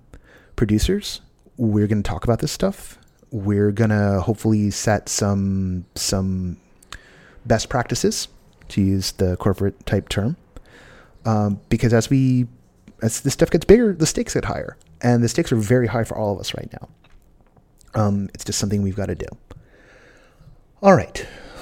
Producers, 0.56 1.22
we're 1.58 1.88
going 1.88 2.02
to 2.04 2.08
talk 2.08 2.24
about 2.24 2.40
this 2.40 2.52
stuff. 2.52 2.98
We're 3.32 3.72
going 3.72 3.90
to 3.90 4.22
hopefully 4.22 4.72
set 4.72 5.10
some 5.10 5.86
some 5.96 6.58
best 7.46 7.70
practices 7.70 8.28
to 8.70 8.82
use 8.82 9.12
the 9.14 9.38
corporate 9.38 9.86
type 9.86 10.10
term. 10.10 10.38
Um, 11.26 11.60
because 11.70 11.94
as 11.94 12.10
we 12.10 12.48
as 13.02 13.22
this 13.22 13.34
stuff 13.34 13.50
gets 13.50 13.66
bigger, 13.66 13.94
the 13.94 14.06
stakes 14.06 14.34
get 14.34 14.46
higher, 14.46 14.78
and 15.02 15.24
the 15.24 15.30
stakes 15.30 15.52
are 15.52 15.58
very 15.58 15.88
high 15.88 16.04
for 16.04 16.18
all 16.18 16.34
of 16.34 16.40
us 16.40 16.54
right 16.56 16.70
now. 16.72 16.90
Um, 17.94 18.30
it's 18.34 18.46
just 18.46 18.60
something 18.60 18.82
we've 18.82 18.96
got 18.96 19.08
to 19.08 19.16
do. 19.16 19.28
All 20.82 20.94
right. 20.94 21.26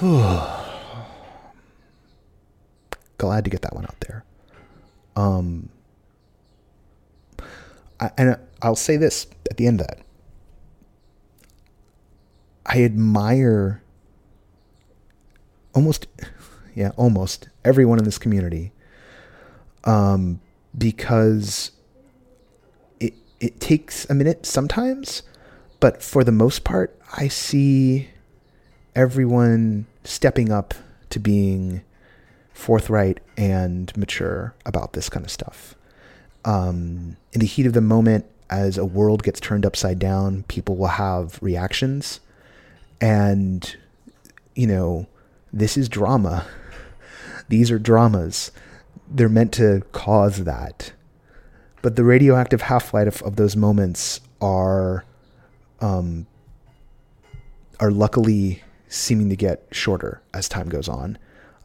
Glad 3.18 3.44
to 3.44 3.50
get 3.50 3.62
that 3.62 3.74
one 3.74 3.84
out 3.84 3.98
there. 4.00 4.25
Um, 5.16 5.70
I, 7.98 8.10
and 8.16 8.38
I'll 8.62 8.76
say 8.76 8.96
this 8.96 9.26
at 9.50 9.56
the 9.56 9.66
end 9.66 9.80
of 9.80 9.86
that. 9.88 10.00
I 12.66 12.82
admire 12.82 13.82
almost, 15.74 16.06
yeah, 16.74 16.90
almost 16.96 17.48
everyone 17.64 17.98
in 17.98 18.04
this 18.04 18.18
community, 18.18 18.72
um, 19.84 20.40
because 20.76 21.70
it 23.00 23.14
it 23.40 23.60
takes 23.60 24.08
a 24.10 24.14
minute 24.14 24.44
sometimes, 24.44 25.22
but 25.80 26.02
for 26.02 26.24
the 26.24 26.32
most 26.32 26.64
part, 26.64 26.98
I 27.16 27.28
see 27.28 28.08
everyone 28.94 29.86
stepping 30.04 30.50
up 30.50 30.74
to 31.10 31.20
being 31.20 31.82
forthright 32.56 33.20
and 33.36 33.94
mature 33.96 34.54
about 34.64 34.94
this 34.94 35.10
kind 35.10 35.24
of 35.24 35.30
stuff. 35.30 35.74
Um, 36.44 37.18
in 37.32 37.40
the 37.40 37.46
heat 37.46 37.66
of 37.66 37.74
the 37.74 37.82
moment, 37.82 38.24
as 38.48 38.78
a 38.78 38.84
world 38.84 39.22
gets 39.22 39.40
turned 39.40 39.66
upside 39.66 39.98
down, 39.98 40.44
people 40.44 40.76
will 40.76 40.86
have 40.86 41.38
reactions. 41.42 42.20
And, 42.98 43.76
you 44.54 44.66
know, 44.66 45.06
this 45.52 45.76
is 45.76 45.88
drama. 45.88 46.46
These 47.48 47.70
are 47.70 47.78
dramas. 47.78 48.52
They're 49.06 49.28
meant 49.28 49.52
to 49.54 49.82
cause 49.92 50.44
that. 50.44 50.92
But 51.82 51.96
the 51.96 52.04
radioactive 52.04 52.62
half 52.62 52.94
life 52.94 53.20
of, 53.20 53.22
of, 53.22 53.36
those 53.36 53.54
moments 53.54 54.20
are, 54.40 55.04
um, 55.80 56.26
are 57.78 57.90
luckily 57.90 58.62
seeming 58.88 59.28
to 59.28 59.36
get 59.36 59.66
shorter 59.70 60.22
as 60.32 60.48
time 60.48 60.68
goes 60.68 60.88
on, 60.88 61.18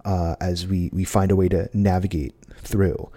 uh, 0.06 0.36
as 0.40 0.68
we, 0.68 0.90
we 0.94 1.04
find 1.04 1.32
a 1.32 1.36
way 1.36 1.50
to 1.50 1.70
navigate 1.74 2.34
through. 2.58 3.10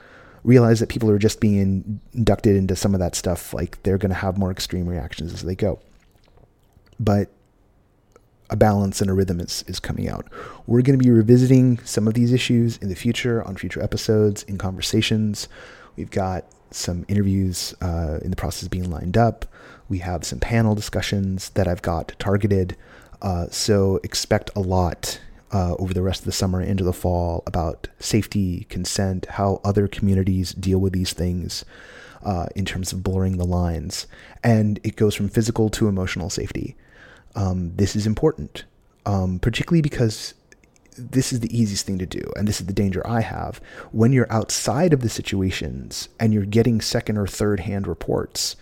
Realize 0.43 0.81
that 0.81 0.89
people 0.89 1.11
are 1.11 1.19
just 1.19 1.41
being 1.41 2.01
inducted 2.13 2.57
into 2.57 2.77
some 2.77 2.95
of 2.95 3.01
that 3.01 3.15
stuff, 3.15 3.55
like 3.55 3.83
they're 3.83 3.99
going 3.99 4.11
to 4.11 4.17
have 4.17 4.37
more 4.37 4.51
extreme 4.51 4.87
reactions 4.87 5.33
as 5.33 5.43
they 5.43 5.55
go. 5.55 5.81
But 7.01 7.31
a 8.51 8.57
balance 8.57 9.01
and 9.01 9.11
a 9.11 9.15
rhythm 9.15 9.41
is, 9.41 9.65
is 9.67 9.81
coming 9.81 10.09
out. 10.09 10.27
We're 10.67 10.83
going 10.83 10.99
to 10.99 11.03
be 11.03 11.11
revisiting 11.11 11.79
some 11.79 12.07
of 12.07 12.15
these 12.15 12.33
issues 12.33 12.77
in 12.79 12.89
the 12.89 12.95
future 12.95 13.43
on 13.43 13.57
future 13.57 13.83
episodes, 13.83 14.43
in 14.43 14.59
conversations. 14.59 15.49
We've 15.97 16.11
got 16.11 16.45
some 16.71 17.07
interviews 17.09 17.75
uh, 17.81 18.19
in 18.23 18.31
the 18.31 18.37
process 18.37 18.65
of 18.65 18.71
being 18.71 18.91
lined 18.91 19.17
up. 19.17 19.47
We 19.89 19.99
have 19.99 20.25
some 20.25 20.41
panel 20.41 20.75
discussions 20.75 21.51
that 21.51 21.67
I've 21.67 21.83
got 21.83 22.15
targeted. 22.19 22.77
Uh, 23.23 23.47
so 23.51 24.01
expect 24.03 24.51
a 24.55 24.61
lot 24.61 25.21
uh, 25.55 25.77
over 25.79 25.95
the 25.95 26.03
rest 26.03 26.23
of 26.23 26.25
the 26.27 26.33
summer 26.33 26.61
into 26.61 26.83
the 26.83 26.93
fall 26.93 27.45
about 27.47 27.87
safety, 28.01 28.67
consent, 28.69 29.25
how 29.27 29.61
other 29.65 29.87
communities 29.87 30.53
deal 30.53 30.81
with 30.81 30.93
these 30.93 31.13
things 31.13 31.65
uh, 32.25 32.47
in 32.57 32.65
terms 32.65 32.93
of 32.93 33.05
blurring 33.05 33.39
the 33.39 33.45
lines. 33.45 34.09
And 34.43 34.81
it 34.83 34.97
goes 34.97 35.15
from 35.15 35.29
physical 35.29 35.71
to 35.71 35.87
emotional 35.87 36.29
safety. 36.29 36.77
Um, 37.37 37.73
this 37.77 37.95
is 37.95 38.05
important, 38.05 38.65
um, 39.07 39.39
particularly 39.39 39.81
because 39.81 40.35
this 40.99 41.33
is 41.33 41.39
the 41.39 41.57
easiest 41.57 41.87
thing 41.87 41.99
to 41.99 42.07
do, 42.07 42.23
and 42.37 42.49
this 42.49 42.61
is 42.61 42.67
the 42.67 42.73
danger 42.73 43.07
I 43.07 43.21
have. 43.21 43.61
When 43.93 44.13
you're 44.13 44.33
outside 44.33 44.93
of 44.93 45.03
the 45.03 45.09
situations 45.09 46.09
and 46.19 46.35
you're 46.35 46.45
getting 46.45 46.81
second 46.81 47.17
or 47.17 47.29
third 47.29 47.61
hand 47.61 47.87
reports, 47.87 48.57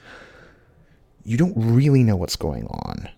you 1.25 1.39
don't 1.39 1.55
really 1.57 2.03
know 2.03 2.17
what's 2.17 2.37
going 2.37 2.67
on 2.67 3.09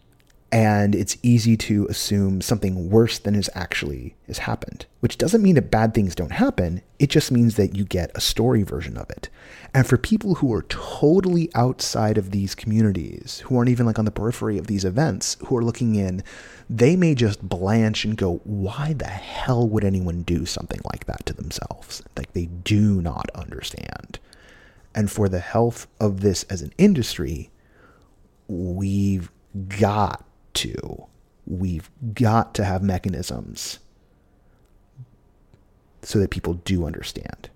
and 0.54 0.94
it's 0.94 1.18
easy 1.22 1.56
to 1.56 1.86
assume 1.88 2.40
something 2.40 2.88
worse 2.88 3.18
than 3.18 3.34
has 3.34 3.50
actually 3.54 4.14
has 4.26 4.38
happened 4.38 4.86
which 5.04 5.18
doesn't 5.18 5.42
mean 5.42 5.54
that 5.54 5.70
bad 5.70 5.92
things 5.92 6.14
don't 6.14 6.32
happen. 6.32 6.80
It 6.98 7.10
just 7.10 7.30
means 7.30 7.56
that 7.56 7.76
you 7.76 7.84
get 7.84 8.10
a 8.14 8.22
story 8.22 8.62
version 8.62 8.96
of 8.96 9.10
it. 9.10 9.28
And 9.74 9.86
for 9.86 9.98
people 9.98 10.36
who 10.36 10.50
are 10.54 10.62
totally 10.62 11.50
outside 11.54 12.16
of 12.16 12.30
these 12.30 12.54
communities 12.54 13.40
who 13.40 13.58
aren't 13.58 13.68
even 13.68 13.84
like 13.84 13.98
on 13.98 14.06
the 14.06 14.10
periphery 14.10 14.56
of 14.56 14.66
these 14.66 14.82
events 14.82 15.36
who 15.44 15.58
are 15.58 15.62
looking 15.62 15.94
in 15.94 16.22
they 16.70 16.96
may 16.96 17.14
just 17.14 17.46
blanch 17.46 18.06
and 18.06 18.16
go 18.16 18.40
why 18.44 18.94
the 18.94 19.04
hell 19.04 19.68
would 19.68 19.84
anyone 19.84 20.22
do 20.22 20.46
something 20.46 20.80
like 20.90 21.04
that 21.04 21.26
to 21.26 21.34
themselves? 21.34 22.02
Like 22.16 22.32
they 22.32 22.46
do 22.46 23.02
not 23.02 23.28
understand. 23.34 24.18
And 24.94 25.12
for 25.12 25.28
the 25.28 25.40
health 25.40 25.86
of 26.00 26.22
this 26.22 26.44
as 26.44 26.62
an 26.62 26.72
industry 26.78 27.50
we've 28.48 29.30
got 29.68 30.24
to. 30.54 31.06
We've 31.46 31.90
got 32.14 32.54
to 32.54 32.64
have 32.64 32.82
mechanisms 32.82 33.78
so 36.02 36.18
that 36.18 36.30
people 36.30 36.54
do 36.54 36.86
understand. 36.86 37.50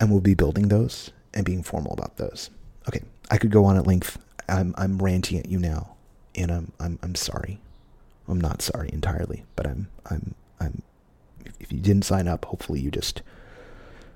And 0.00 0.10
we'll 0.10 0.20
be 0.20 0.34
building 0.34 0.68
those 0.68 1.10
and 1.34 1.44
being 1.44 1.62
formal 1.62 1.92
about 1.92 2.16
those. 2.16 2.50
Okay, 2.88 3.02
I 3.30 3.38
could 3.38 3.50
go 3.50 3.64
on 3.64 3.76
at 3.76 3.86
length. 3.86 4.18
I'm 4.48 4.74
I'm 4.78 4.98
ranting 4.98 5.38
at 5.38 5.48
you 5.48 5.58
now, 5.58 5.96
and 6.34 6.50
I'm 6.50 6.72
I'm 6.80 6.98
I'm 7.02 7.14
sorry. 7.14 7.60
I'm 8.28 8.40
not 8.40 8.62
sorry 8.62 8.90
entirely, 8.92 9.44
but 9.56 9.66
I'm 9.66 9.88
I'm 10.08 10.34
I'm. 10.60 10.82
If 11.60 11.72
you 11.72 11.80
didn't 11.80 12.04
sign 12.04 12.28
up, 12.28 12.44
hopefully 12.44 12.80
you 12.80 12.90
just 12.90 13.22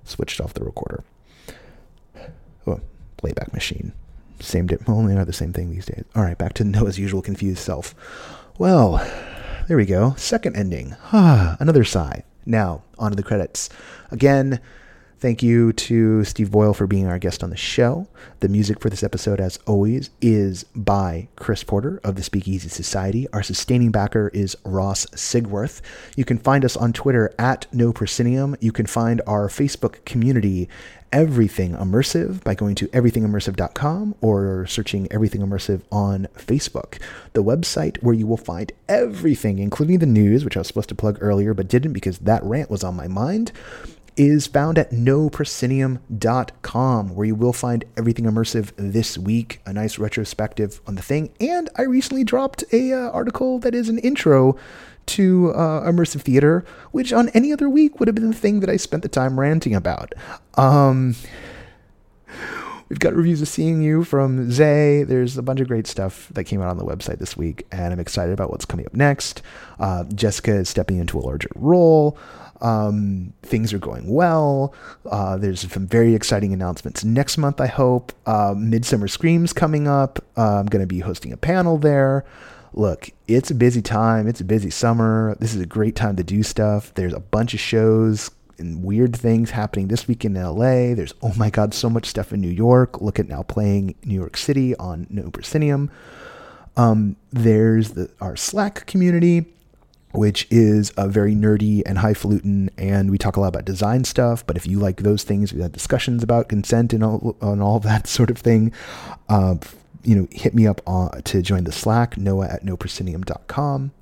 switched 0.05 0.41
off 0.41 0.55
the 0.55 0.65
recorder. 0.65 1.03
Oh, 2.67 2.81
playback 3.17 3.53
machine. 3.53 3.93
Same 4.43 4.67
day. 4.67 4.77
Well, 4.87 5.03
they 5.03 5.17
are 5.17 5.25
the 5.25 5.33
same 5.33 5.53
thing 5.53 5.71
these 5.71 5.87
days. 5.87 6.05
All 6.15 6.23
right, 6.23 6.37
back 6.37 6.53
to 6.55 6.65
Noah's 6.65 6.99
usual 6.99 7.23
confused 7.23 7.61
self. 7.61 7.95
Well, 8.59 8.99
there 9.69 9.77
we 9.77 9.87
go. 9.87 10.15
Second 10.17 10.57
ending. 10.57 10.97
Ah, 11.13 11.57
another 11.61 11.85
sigh. 11.85 12.25
Now, 12.45 12.83
on 12.99 13.13
to 13.13 13.17
the 13.17 13.23
credits. 13.23 13.69
Again, 14.11 14.61
Thank 15.23 15.41
you 15.41 15.73
to 15.75 16.25
Steve 16.25 16.51
Boyle 16.51 16.75
for 16.75 16.89
being 16.89 17.07
our 17.07 17.21
guest 17.21 17.45
on 17.45 17.51
the 17.51 17.57
show. 17.57 18.09
The 18.41 18.49
music 18.49 18.81
for 18.81 18.91
this 18.91 19.05
episode, 19.05 19.39
as 19.41 19.57
always, 19.69 20.11
is 20.21 20.65
by 20.75 21.29
Chris 21.37 21.63
Porter 21.63 22.01
of 22.03 22.17
the 22.17 22.25
Speakeasy 22.25 22.69
Society. 22.69 23.29
Our 23.33 23.45
sustaining 23.45 23.93
backer 23.93 24.33
is 24.35 24.57
Ross 24.65 25.07
Sigworth. 25.15 25.81
You 26.17 26.25
can 26.25 26.39
find 26.39 26.65
us 26.65 26.77
on 26.77 26.93
Twitter 26.93 27.33
at 27.39 27.73
No 27.73 27.93
Proscenium. 27.93 28.57
You 28.59 28.73
can 28.73 28.87
find 28.87 29.23
our 29.25 29.47
Facebook 29.47 30.05
community 30.05 30.69
Everything 31.13 31.75
Immersive 31.75 32.43
by 32.43 32.55
going 32.55 32.75
to 32.77 32.89
everythingimmersive.com 32.89 34.17
or 34.23 34.67
searching 34.67 35.07
Everything 35.13 35.43
Immersive 35.43 35.83
on 35.93 36.27
Facebook. 36.35 37.01
The 37.35 37.45
website 37.45 38.03
where 38.03 38.15
you 38.15 38.27
will 38.27 38.37
find 38.37 38.73
everything, 38.89 39.61
including 39.61 40.01
the 40.01 40.07
news, 40.07 40.45
which 40.45 40.57
I 40.57 40.61
was 40.61 40.67
supposed 40.67 40.89
to 40.89 40.97
plug 40.97 41.19
earlier 41.21 41.55
but 41.55 41.69
didn't 41.69 41.93
because 41.93 42.19
that 42.19 42.43
rant 42.43 42.71
was 42.71 42.83
on 42.83 42.97
my 42.97 43.07
mind 43.07 43.53
is 44.17 44.47
found 44.47 44.79
at 44.79 44.91
noproscenium.com, 44.91 47.15
where 47.15 47.27
you 47.27 47.35
will 47.35 47.53
find 47.53 47.85
everything 47.97 48.27
immersive 48.27 48.73
this 48.77 49.19
week, 49.19 49.61
a 49.67 49.73
nice 49.73 49.99
retrospective 49.99 50.81
on 50.87 50.95
the 50.97 51.03
thing. 51.03 51.31
And 51.41 51.69
I 51.77 51.83
recently 51.83 52.25
dropped 52.25 52.65
a 52.73 52.93
uh, 52.93 53.11
article 53.11 53.59
that 53.61 53.75
is 53.75 53.89
an 53.89 53.99
intro 53.99 54.57
to 55.05 55.51
uh, 55.53 55.91
immersive 55.91 56.23
theater, 56.23 56.65
which 56.93 57.13
on 57.13 57.29
any 57.31 57.53
other 57.53 57.69
week 57.69 57.99
would 57.99 58.07
have 58.09 58.15
been 58.15 58.31
the 58.31 58.37
thing 58.37 58.61
that 58.61 58.71
I 58.71 58.77
spent 58.77 59.03
the 59.03 59.09
time 59.09 59.41
ranting 59.41 59.75
about. 59.75 60.15
Um, 60.55 61.17
we've 62.89 63.01
got 63.01 63.15
reviews 63.15 63.43
of 63.43 63.49
Seeing 63.49 63.83
You 63.83 64.05
from 64.05 64.51
Zay. 64.51 65.03
There's 65.03 65.37
a 65.37 65.43
bunch 65.43 65.61
of 65.61 65.69
great 65.69 65.87
stuff 65.87 66.29
that 66.33 66.45
came 66.45 66.63
out 66.63 66.69
on 66.69 66.79
the 66.79 66.85
website 66.85 67.19
this 67.19 67.37
week, 67.37 67.67
and 67.73 67.93
I'm 67.93 68.01
excited 68.01 68.33
about 68.33 68.51
what's 68.51 68.65
coming 68.65 68.87
up 68.87 68.95
next. 68.95 69.43
Uh, 69.81 70.05
Jessica 70.05 70.53
is 70.53 70.69
stepping 70.69 70.99
into 70.99 71.19
a 71.19 71.23
larger 71.23 71.51
role. 71.57 72.17
Um, 72.63 73.33
things 73.43 73.73
are 73.73 73.79
going 73.79 74.09
well. 74.09 74.73
Uh, 75.11 75.37
there's 75.37 75.71
some 75.71 75.87
very 75.87 76.15
exciting 76.15 76.53
announcements 76.53 77.05
next 77.05 77.37
month, 77.37 77.61
I 77.61 77.67
hope. 77.67 78.13
Uh, 78.25 78.55
Midsummer 78.57 79.09
Screams 79.09 79.53
coming 79.53 79.89
up. 79.89 80.25
Uh, 80.37 80.61
I'm 80.61 80.67
going 80.67 80.83
to 80.83 80.87
be 80.87 81.01
hosting 81.01 81.33
a 81.33 81.37
panel 81.37 81.77
there. 81.77 82.25
Look, 82.73 83.11
it's 83.27 83.51
a 83.51 83.55
busy 83.55 83.83
time. 83.83 84.29
It's 84.29 84.41
a 84.41 84.45
busy 84.45 84.71
summer. 84.71 85.37
This 85.41 85.55
is 85.55 85.61
a 85.61 85.67
great 85.67 85.97
time 85.97 86.17
to 86.17 86.23
do 86.23 86.43
stuff. 86.43 86.95
There's 86.95 87.13
a 87.13 87.21
bunch 87.21 87.53
of 87.53 87.61
shows 87.61 88.31
and 88.59 88.85
weird 88.85 89.15
things 89.15 89.51
happening 89.51 89.89
this 89.89 90.07
week 90.07 90.25
in 90.25 90.35
LA. 90.35 90.95
There's, 90.95 91.13
oh 91.21 91.35
my 91.37 91.51
God, 91.51 91.75
so 91.75 91.91
much 91.91 92.07
stuff 92.07 92.33
in 92.33 92.41
New 92.41 92.49
York. 92.49 93.03
Look 93.03 93.19
at 93.19 93.29
now 93.29 93.43
playing 93.43 93.97
New 94.05 94.15
York 94.15 94.37
City 94.37 94.75
on 94.77 95.07
No 95.11 95.31
Proscenium. 95.31 95.91
Um, 96.77 97.17
there's 97.31 97.91
the, 97.91 98.09
our 98.21 98.37
Slack 98.37 98.87
community 98.87 99.47
which 100.13 100.47
is 100.51 100.93
a 100.97 101.09
very 101.09 101.35
nerdy 101.35 101.83
and 101.87 101.99
highfalutin, 101.99 102.71
and 102.77 103.11
we 103.11 103.19
talk 103.19 103.37
a 103.37 103.41
lot 103.41 103.49
about 103.49 103.65
design 103.65 104.05
stuff. 104.05 104.47
But 104.47 104.57
if 104.57 104.67
you 104.67 104.79
like 104.79 104.99
those 104.99 105.25
things, 105.25 105.53
we 105.53 105.63
had 105.63 105.73
discussions 105.73 106.23
about 106.23 106.49
consent 106.49 106.93
and 106.93 107.03
all, 107.03 107.37
and 107.41 107.63
all 107.63 107.81
that 107.81 108.07
sort 108.19 108.31
of 108.31 108.39
thing. 108.39 108.73
Uh, 109.29 109.57
you 110.05 110.17
know, 110.17 110.29
hit 110.31 110.55
me 110.55 110.67
up 110.67 110.81
on, 110.87 111.23
to 111.23 111.43
join 111.43 111.65
the 111.65 111.73
Slack, 111.73 112.17
noah 112.17 112.47
at 112.47 112.65
noproscenium.com. 112.65 113.93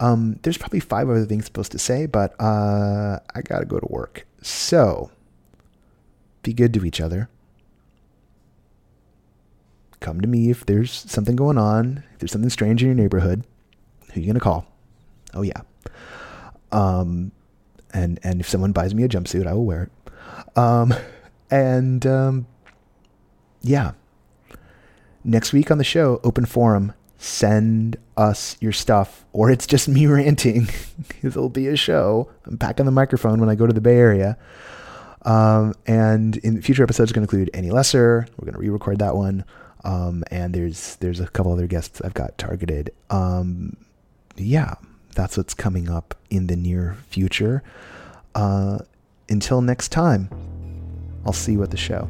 Um, 0.00 0.38
there's 0.42 0.58
probably 0.58 0.80
five 0.80 1.08
other 1.08 1.24
things 1.24 1.44
supposed 1.44 1.72
to 1.72 1.78
say, 1.78 2.06
but 2.06 2.34
uh, 2.40 3.18
I 3.34 3.42
gotta 3.42 3.66
go 3.66 3.78
to 3.78 3.86
work. 3.90 4.26
So, 4.42 5.10
be 6.42 6.52
good 6.52 6.72
to 6.74 6.84
each 6.84 7.00
other. 7.00 7.28
Come 10.00 10.20
to 10.20 10.28
me 10.28 10.50
if 10.50 10.64
there's 10.64 10.92
something 10.92 11.34
going 11.34 11.58
on, 11.58 12.04
if 12.12 12.20
there's 12.20 12.32
something 12.32 12.50
strange 12.50 12.82
in 12.82 12.88
your 12.88 12.94
neighborhood. 12.94 13.44
Who 14.12 14.20
you 14.20 14.28
gonna 14.28 14.40
call? 14.40 14.66
Oh 15.34 15.42
yeah. 15.42 15.60
Um, 16.72 17.32
and 17.92 18.18
and 18.22 18.40
if 18.40 18.48
someone 18.48 18.72
buys 18.72 18.94
me 18.94 19.02
a 19.04 19.08
jumpsuit, 19.08 19.46
I 19.46 19.54
will 19.54 19.66
wear 19.66 19.84
it. 19.84 20.58
Um, 20.58 20.94
and 21.50 22.06
um, 22.06 22.46
yeah. 23.62 23.92
Next 25.24 25.52
week 25.52 25.70
on 25.70 25.78
the 25.78 25.84
show, 25.84 26.20
open 26.24 26.46
forum. 26.46 26.92
Send 27.20 27.96
us 28.16 28.56
your 28.60 28.72
stuff, 28.72 29.24
or 29.32 29.50
it's 29.50 29.66
just 29.66 29.88
me 29.88 30.06
ranting. 30.08 30.68
It'll 31.22 31.48
be 31.48 31.66
a 31.68 31.76
show. 31.76 32.30
I'm 32.46 32.56
packing 32.58 32.86
the 32.86 32.92
microphone 32.92 33.40
when 33.40 33.48
I 33.48 33.54
go 33.54 33.66
to 33.66 33.72
the 33.72 33.80
Bay 33.80 33.96
Area. 33.96 34.38
Um, 35.22 35.74
and 35.86 36.36
in 36.38 36.62
future 36.62 36.84
episodes, 36.84 37.12
going 37.12 37.26
to 37.26 37.30
include 37.30 37.50
Annie 37.52 37.72
Lesser. 37.72 38.26
We're 38.38 38.46
going 38.46 38.54
to 38.54 38.60
re-record 38.60 39.00
that 39.00 39.16
one. 39.16 39.44
Um, 39.84 40.24
and 40.30 40.54
there's 40.54 40.96
there's 40.96 41.20
a 41.20 41.26
couple 41.28 41.52
other 41.52 41.66
guests 41.66 42.00
I've 42.00 42.14
got 42.14 42.38
targeted. 42.38 42.90
Um, 43.10 43.76
yeah, 44.36 44.74
that's 45.18 45.36
what's 45.36 45.52
coming 45.52 45.90
up 45.90 46.14
in 46.30 46.46
the 46.46 46.54
near 46.54 46.96
future. 47.08 47.60
Uh, 48.36 48.78
until 49.28 49.60
next 49.60 49.88
time, 49.88 50.28
I'll 51.26 51.32
see 51.32 51.50
you 51.50 51.62
at 51.64 51.72
the 51.72 51.76
show. 51.76 52.08